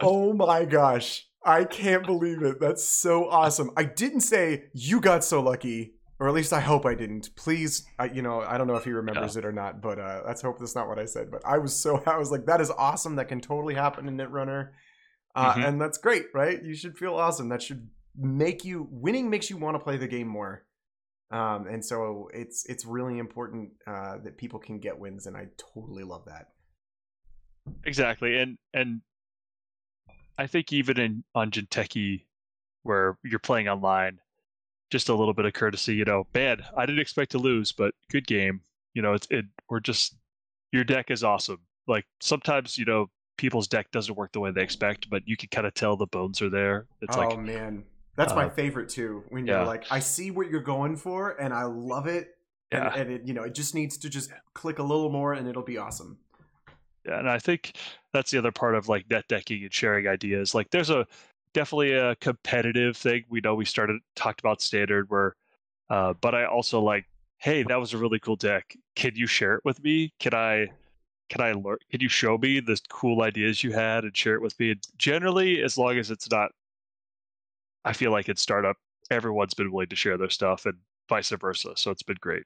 "Oh 0.00 0.32
my 0.32 0.64
gosh." 0.64 1.26
I 1.44 1.64
can't 1.64 2.06
believe 2.06 2.40
it. 2.42 2.60
That's 2.60 2.84
so 2.84 3.28
awesome. 3.28 3.70
I 3.76 3.82
didn't 3.82 4.20
say 4.20 4.66
you 4.74 5.00
got 5.00 5.24
so 5.24 5.42
lucky 5.42 5.94
or 6.20 6.28
at 6.28 6.34
least 6.34 6.52
I 6.52 6.60
hope 6.60 6.86
I 6.86 6.94
didn't. 6.94 7.34
Please, 7.34 7.84
I, 7.98 8.04
you 8.04 8.22
know, 8.22 8.42
I 8.42 8.56
don't 8.58 8.68
know 8.68 8.76
if 8.76 8.84
he 8.84 8.92
remembers 8.92 9.36
it 9.36 9.44
or 9.44 9.50
not, 9.50 9.80
but 9.82 9.98
uh, 9.98 10.20
let's 10.24 10.40
hope 10.40 10.60
that's 10.60 10.76
not 10.76 10.86
what 10.86 11.00
I 11.00 11.04
said. 11.04 11.32
But 11.32 11.42
I 11.44 11.58
was 11.58 11.74
so, 11.74 12.00
I 12.06 12.16
was 12.16 12.30
like, 12.30 12.46
that 12.46 12.60
is 12.60 12.70
awesome. 12.70 13.16
That 13.16 13.26
can 13.26 13.40
totally 13.40 13.74
happen 13.74 14.06
in 14.06 14.16
Netrunner, 14.16 14.68
uh, 15.34 15.54
Mhm. 15.54 15.66
and 15.66 15.80
that's 15.80 15.98
great, 15.98 16.26
right? 16.32 16.62
You 16.62 16.76
should 16.76 16.96
feel 16.96 17.16
awesome. 17.16 17.48
That 17.48 17.60
should 17.60 17.88
make 18.16 18.64
you 18.64 18.86
winning 18.92 19.28
makes 19.28 19.50
you 19.50 19.56
want 19.56 19.74
to 19.74 19.80
play 19.82 19.96
the 19.96 20.06
game 20.06 20.28
more. 20.28 20.62
Um, 21.32 21.66
and 21.66 21.82
so 21.82 22.28
it's 22.34 22.66
it's 22.66 22.84
really 22.84 23.18
important 23.18 23.70
uh, 23.86 24.18
that 24.22 24.36
people 24.36 24.58
can 24.58 24.78
get 24.78 24.98
wins, 24.98 25.26
and 25.26 25.36
I 25.36 25.48
totally 25.56 26.04
love 26.04 26.26
that. 26.26 26.48
Exactly, 27.84 28.36
and 28.36 28.58
and 28.74 29.00
I 30.36 30.46
think 30.46 30.72
even 30.72 31.00
in 31.00 31.24
on 31.34 31.50
Jinteki, 31.50 32.24
where 32.82 33.16
you're 33.24 33.38
playing 33.38 33.68
online, 33.68 34.18
just 34.90 35.08
a 35.08 35.14
little 35.14 35.32
bit 35.32 35.46
of 35.46 35.54
courtesy. 35.54 35.94
You 35.94 36.04
know, 36.04 36.26
bad. 36.34 36.66
I 36.76 36.84
didn't 36.84 37.00
expect 37.00 37.30
to 37.32 37.38
lose, 37.38 37.72
but 37.72 37.94
good 38.10 38.26
game. 38.26 38.60
You 38.92 39.00
know, 39.00 39.14
it's 39.14 39.26
it. 39.30 39.46
We're 39.70 39.80
just 39.80 40.14
your 40.70 40.84
deck 40.84 41.10
is 41.10 41.24
awesome. 41.24 41.60
Like 41.88 42.04
sometimes 42.20 42.76
you 42.76 42.84
know 42.84 43.08
people's 43.38 43.68
deck 43.68 43.90
doesn't 43.90 44.16
work 44.16 44.32
the 44.32 44.40
way 44.40 44.50
they 44.50 44.62
expect, 44.62 45.08
but 45.08 45.22
you 45.26 45.38
can 45.38 45.48
kind 45.48 45.66
of 45.66 45.72
tell 45.72 45.96
the 45.96 46.06
bones 46.06 46.42
are 46.42 46.50
there. 46.50 46.86
It's 47.00 47.16
oh 47.16 47.20
like 47.20 47.38
man, 47.38 47.84
that's 48.16 48.34
my 48.34 48.46
uh, 48.46 48.50
favorite 48.50 48.88
too. 48.88 49.24
When 49.28 49.46
you're 49.46 49.60
yeah. 49.60 49.66
like, 49.66 49.84
I 49.90 50.00
see 50.00 50.30
what 50.30 50.50
you're 50.50 50.60
going 50.60 50.96
for, 50.96 51.30
and 51.40 51.52
I 51.54 51.64
love 51.64 52.06
it. 52.06 52.36
And, 52.70 52.84
and 52.94 53.10
it, 53.10 53.22
you 53.26 53.34
know, 53.34 53.42
it 53.42 53.54
just 53.54 53.74
needs 53.74 53.98
to 53.98 54.08
just 54.08 54.30
click 54.54 54.78
a 54.78 54.82
little 54.82 55.10
more, 55.10 55.34
and 55.34 55.46
it'll 55.48 55.62
be 55.62 55.78
awesome. 55.78 56.18
yeah, 57.06 57.18
and 57.18 57.28
I 57.28 57.38
think 57.38 57.76
that's 58.12 58.30
the 58.30 58.38
other 58.38 58.52
part 58.52 58.74
of 58.74 58.88
like 58.88 59.10
net 59.10 59.26
decking 59.28 59.62
and 59.62 59.72
sharing 59.72 60.06
ideas. 60.06 60.54
Like 60.54 60.70
there's 60.70 60.90
a 60.90 61.06
definitely 61.54 61.92
a 61.92 62.16
competitive 62.16 62.96
thing. 62.96 63.24
We 63.28 63.40
know 63.40 63.54
we 63.54 63.64
started 63.64 64.00
talked 64.16 64.40
about 64.40 64.62
standard 64.62 65.10
where, 65.10 65.34
uh, 65.90 66.14
but 66.20 66.34
I 66.34 66.44
also 66.46 66.80
like, 66.80 67.06
hey, 67.38 67.62
that 67.64 67.80
was 67.80 67.92
a 67.92 67.98
really 67.98 68.18
cool 68.20 68.36
deck. 68.36 68.76
Can 68.96 69.12
you 69.14 69.26
share 69.26 69.54
it 69.56 69.64
with 69.64 69.82
me? 69.82 70.12
Can 70.20 70.34
I? 70.34 70.68
Can 71.28 71.40
I 71.40 71.52
learn? 71.52 71.78
Can 71.90 72.00
you 72.00 72.10
show 72.10 72.36
me 72.36 72.60
the 72.60 72.78
cool 72.90 73.22
ideas 73.22 73.64
you 73.64 73.72
had 73.72 74.04
and 74.04 74.14
share 74.14 74.34
it 74.34 74.42
with 74.42 74.58
me? 74.60 74.72
And 74.72 74.86
generally, 74.98 75.62
as 75.62 75.78
long 75.78 75.96
as 75.96 76.10
it's 76.10 76.30
not, 76.30 76.50
I 77.84 77.92
feel 77.92 78.12
like 78.12 78.28
in 78.28 78.36
startup, 78.36 78.76
everyone's 79.10 79.54
been 79.54 79.72
willing 79.72 79.88
to 79.88 79.96
share 79.96 80.16
their 80.16 80.30
stuff 80.30 80.66
and 80.66 80.78
vice 81.08 81.30
versa. 81.30 81.72
So 81.76 81.90
it's 81.90 82.02
been 82.02 82.16
great. 82.20 82.44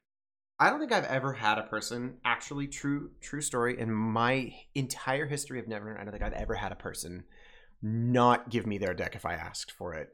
I 0.58 0.70
don't 0.70 0.80
think 0.80 0.92
I've 0.92 1.04
ever 1.04 1.34
had 1.34 1.58
a 1.58 1.64
person 1.64 2.16
actually 2.24 2.66
true 2.66 3.10
true 3.20 3.42
story 3.42 3.78
in 3.78 3.92
my 3.92 4.54
entire 4.74 5.26
history 5.26 5.58
of 5.58 5.66
Netrunner. 5.66 6.00
I 6.00 6.04
don't 6.04 6.12
think 6.12 6.24
I've 6.24 6.32
ever 6.32 6.54
had 6.54 6.72
a 6.72 6.76
person 6.76 7.24
not 7.82 8.48
give 8.48 8.66
me 8.66 8.78
their 8.78 8.94
deck 8.94 9.14
if 9.14 9.26
I 9.26 9.34
asked 9.34 9.70
for 9.70 9.92
it. 9.92 10.08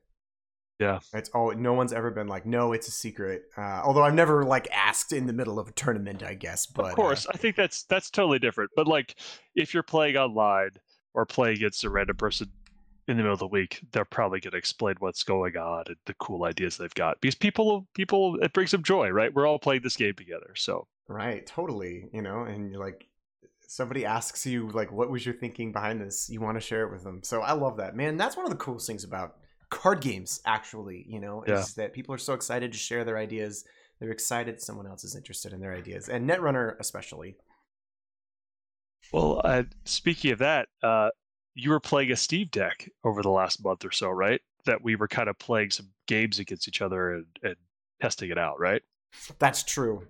Yeah. 0.80 0.98
It's 1.14 1.30
oh 1.32 1.50
no 1.50 1.74
one's 1.74 1.92
ever 1.92 2.10
been 2.10 2.26
like 2.26 2.44
no 2.44 2.72
it's 2.72 2.88
a 2.88 2.90
secret. 2.90 3.42
Uh, 3.56 3.82
although 3.84 4.02
I've 4.02 4.14
never 4.14 4.44
like 4.44 4.66
asked 4.72 5.12
in 5.12 5.28
the 5.28 5.32
middle 5.32 5.60
of 5.60 5.68
a 5.68 5.72
tournament 5.72 6.24
I 6.24 6.34
guess. 6.34 6.66
But 6.66 6.86
of 6.86 6.94
course, 6.96 7.24
I 7.32 7.36
think 7.36 7.54
that's 7.54 7.84
that's 7.84 8.10
totally 8.10 8.40
different. 8.40 8.72
But 8.74 8.88
like, 8.88 9.14
if 9.54 9.72
you're 9.72 9.84
playing 9.84 10.16
online 10.16 10.70
or 11.14 11.24
playing 11.24 11.56
against 11.56 11.84
a 11.84 11.90
random 11.90 12.16
person 12.16 12.48
in 13.08 13.16
the 13.16 13.22
middle 13.22 13.32
of 13.32 13.40
the 13.40 13.46
week, 13.46 13.80
they're 13.92 14.04
probably 14.04 14.40
going 14.40 14.52
to 14.52 14.58
explain 14.58 14.94
what's 15.00 15.22
going 15.22 15.56
on 15.56 15.84
and 15.88 15.96
the 16.06 16.14
cool 16.14 16.44
ideas 16.44 16.76
they've 16.76 16.94
got 16.94 17.20
because 17.20 17.34
people 17.34 17.86
people 17.94 18.38
it 18.40 18.52
brings 18.52 18.70
them 18.70 18.82
joy, 18.82 19.08
right? 19.10 19.34
We're 19.34 19.46
all 19.46 19.58
playing 19.58 19.82
this 19.82 19.96
game 19.96 20.14
together, 20.14 20.52
so. 20.56 20.86
Right 21.08 21.44
totally 21.44 22.08
you 22.12 22.22
know 22.22 22.44
and 22.44 22.70
you're 22.70 22.82
like 22.82 23.06
somebody 23.66 24.06
asks 24.06 24.46
you 24.46 24.70
like 24.70 24.92
what 24.92 25.10
was 25.10 25.26
your 25.26 25.34
thinking 25.34 25.72
behind 25.72 26.00
this? 26.00 26.30
You 26.30 26.40
want 26.40 26.56
to 26.56 26.60
share 26.60 26.86
it 26.86 26.92
with 26.92 27.02
them. 27.02 27.22
So 27.22 27.42
I 27.42 27.52
love 27.52 27.76
that 27.78 27.96
man. 27.96 28.16
That's 28.16 28.36
one 28.36 28.46
of 28.46 28.52
the 28.52 28.56
coolest 28.56 28.86
things 28.86 29.04
about 29.04 29.36
card 29.68 30.00
games 30.00 30.40
actually 30.44 31.04
you 31.08 31.18
know 31.18 31.42
is 31.42 31.74
that 31.74 31.94
people 31.94 32.14
are 32.14 32.18
so 32.18 32.34
excited 32.34 32.72
to 32.72 32.78
share 32.78 33.04
their 33.04 33.18
ideas. 33.18 33.64
They're 33.98 34.10
excited 34.10 34.60
someone 34.60 34.86
else 34.86 35.04
is 35.04 35.16
interested 35.16 35.52
in 35.52 35.60
their 35.60 35.74
ideas 35.74 36.08
and 36.08 36.28
netrunner 36.28 36.76
especially. 36.78 37.36
Well, 39.12 39.42
uh, 39.44 39.64
speaking 39.84 40.30
of 40.32 40.38
that, 40.38 40.68
uh, 40.82 41.10
you 41.54 41.70
were 41.70 41.80
playing 41.80 42.12
a 42.12 42.16
Steve 42.16 42.50
deck 42.50 42.88
over 43.04 43.22
the 43.22 43.30
last 43.30 43.62
month 43.62 43.84
or 43.84 43.90
so, 43.90 44.10
right? 44.10 44.40
That 44.64 44.82
we 44.82 44.96
were 44.96 45.08
kind 45.08 45.28
of 45.28 45.38
playing 45.38 45.70
some 45.70 45.88
games 46.06 46.38
against 46.38 46.68
each 46.68 46.82
other 46.82 47.14
and, 47.14 47.26
and 47.42 47.56
testing 48.00 48.30
it 48.30 48.38
out, 48.38 48.58
right? 48.60 48.82
That's 49.38 49.62
true. 49.62 50.06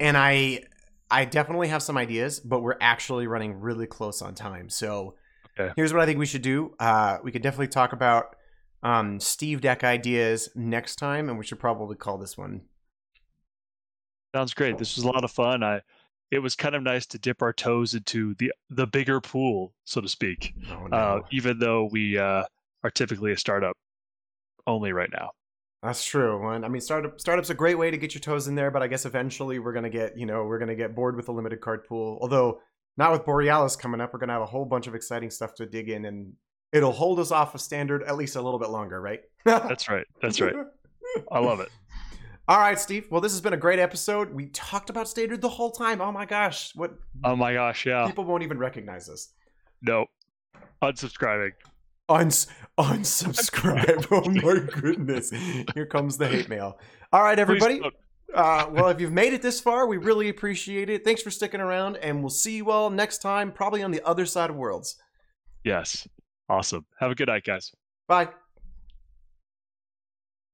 And 0.00 0.16
I 0.16 0.64
I 1.10 1.24
definitely 1.24 1.68
have 1.68 1.82
some 1.82 1.96
ideas, 1.96 2.40
but 2.40 2.60
we're 2.60 2.76
actually 2.80 3.26
running 3.26 3.60
really 3.60 3.86
close 3.86 4.20
on 4.22 4.34
time. 4.34 4.68
So 4.68 5.14
Okay. 5.58 5.74
here's 5.76 5.92
what 5.92 6.02
I 6.02 6.06
think 6.06 6.18
we 6.18 6.26
should 6.26 6.42
do. 6.42 6.74
Uh, 6.80 7.18
we 7.22 7.32
could 7.32 7.42
definitely 7.42 7.68
talk 7.68 7.92
about 7.92 8.36
um, 8.82 9.20
Steve 9.20 9.60
deck 9.62 9.84
ideas 9.84 10.50
next 10.54 10.96
time, 10.96 11.28
and 11.28 11.38
we 11.38 11.44
should 11.44 11.60
probably 11.60 11.96
call 11.96 12.18
this 12.18 12.38
one. 12.38 12.62
Sounds 14.34 14.54
great. 14.54 14.78
This 14.78 14.96
was 14.96 15.04
a 15.04 15.08
lot 15.08 15.24
of 15.24 15.30
fun. 15.30 15.62
I 15.62 15.82
it 16.30 16.40
was 16.40 16.54
kind 16.54 16.74
of 16.74 16.82
nice 16.82 17.06
to 17.06 17.18
dip 17.18 17.42
our 17.42 17.52
toes 17.52 17.94
into 17.94 18.34
the 18.34 18.52
the 18.70 18.86
bigger 18.86 19.20
pool, 19.20 19.72
so 19.84 20.00
to 20.00 20.08
speak. 20.08 20.54
Oh 20.70 20.88
Uh, 20.88 21.20
even 21.32 21.58
though 21.58 21.88
we 21.90 22.18
uh, 22.18 22.44
are 22.82 22.90
typically 22.90 23.32
a 23.32 23.36
startup 23.36 23.76
only 24.66 24.92
right 24.92 25.10
now. 25.12 25.30
That's 25.82 26.04
true. 26.04 26.48
And 26.50 26.64
I 26.64 26.68
mean, 26.68 26.80
startup 26.80 27.20
startup's 27.20 27.50
a 27.50 27.54
great 27.54 27.78
way 27.78 27.90
to 27.90 27.96
get 27.96 28.14
your 28.14 28.20
toes 28.20 28.48
in 28.48 28.54
there, 28.54 28.70
but 28.70 28.82
I 28.82 28.88
guess 28.88 29.06
eventually 29.06 29.58
we're 29.58 29.72
gonna 29.72 29.90
get 29.90 30.18
you 30.18 30.26
know 30.26 30.44
we're 30.44 30.58
gonna 30.58 30.74
get 30.74 30.94
bored 30.94 31.16
with 31.16 31.26
the 31.26 31.32
limited 31.32 31.60
card 31.60 31.84
pool. 31.84 32.18
Although 32.20 32.60
not 32.96 33.12
with 33.12 33.24
Borealis 33.24 33.76
coming 33.76 34.00
up, 34.00 34.12
we're 34.12 34.18
gonna 34.18 34.32
have 34.32 34.42
a 34.42 34.46
whole 34.46 34.64
bunch 34.64 34.86
of 34.86 34.94
exciting 34.94 35.30
stuff 35.30 35.54
to 35.54 35.66
dig 35.66 35.88
in, 35.88 36.04
and 36.04 36.32
it'll 36.72 36.92
hold 36.92 37.20
us 37.20 37.30
off 37.30 37.54
of 37.54 37.60
standard 37.60 38.02
at 38.02 38.16
least 38.16 38.36
a 38.36 38.42
little 38.42 38.58
bit 38.58 38.70
longer, 38.70 39.00
right? 39.00 39.20
That's 39.44 39.88
right. 39.88 40.06
That's 40.20 40.40
right. 40.40 40.54
I 41.30 41.38
love 41.38 41.60
it. 41.60 41.70
All 42.48 42.58
right, 42.58 42.78
Steve. 42.78 43.06
Well, 43.10 43.20
this 43.20 43.32
has 43.32 43.42
been 43.42 43.52
a 43.52 43.58
great 43.58 43.78
episode. 43.78 44.32
We 44.32 44.46
talked 44.46 44.88
about 44.88 45.06
standard 45.06 45.42
the 45.42 45.50
whole 45.50 45.70
time. 45.70 46.00
Oh 46.00 46.10
my 46.10 46.24
gosh, 46.24 46.74
what 46.74 46.94
Oh 47.22 47.36
my 47.36 47.52
gosh, 47.52 47.84
yeah. 47.84 48.06
people 48.06 48.24
won't 48.24 48.42
even 48.42 48.58
recognize 48.58 49.10
us. 49.10 49.34
No. 49.82 50.06
Unsubscribing. 50.82 51.52
Uns- 52.08 52.46
unsubscribe. 52.78 54.06
oh 54.10 54.30
my 54.30 54.80
goodness. 54.80 55.30
Here 55.74 55.84
comes 55.84 56.16
the 56.16 56.26
hate 56.26 56.48
mail. 56.48 56.78
All 57.12 57.22
right, 57.22 57.38
everybody. 57.38 57.82
Uh, 58.34 58.66
well, 58.70 58.88
if 58.88 58.98
you've 59.00 59.12
made 59.12 59.34
it 59.34 59.42
this 59.42 59.60
far, 59.60 59.86
we 59.86 59.98
really 59.98 60.30
appreciate 60.30 60.88
it. 60.88 61.04
Thanks 61.04 61.20
for 61.22 61.30
sticking 61.30 61.60
around, 61.60 61.96
and 61.98 62.20
we'll 62.20 62.30
see 62.30 62.56
you 62.56 62.70
all 62.70 62.88
next 62.88 63.18
time, 63.18 63.52
probably 63.52 63.82
on 63.82 63.90
the 63.90 64.02
other 64.06 64.24
side 64.24 64.48
of 64.48 64.56
worlds. 64.56 64.96
Yes. 65.64 66.08
Awesome. 66.48 66.86
Have 66.98 67.10
a 67.10 67.14
good 67.14 67.28
night, 67.28 67.44
guys. 67.44 67.72
Bye. 68.06 68.28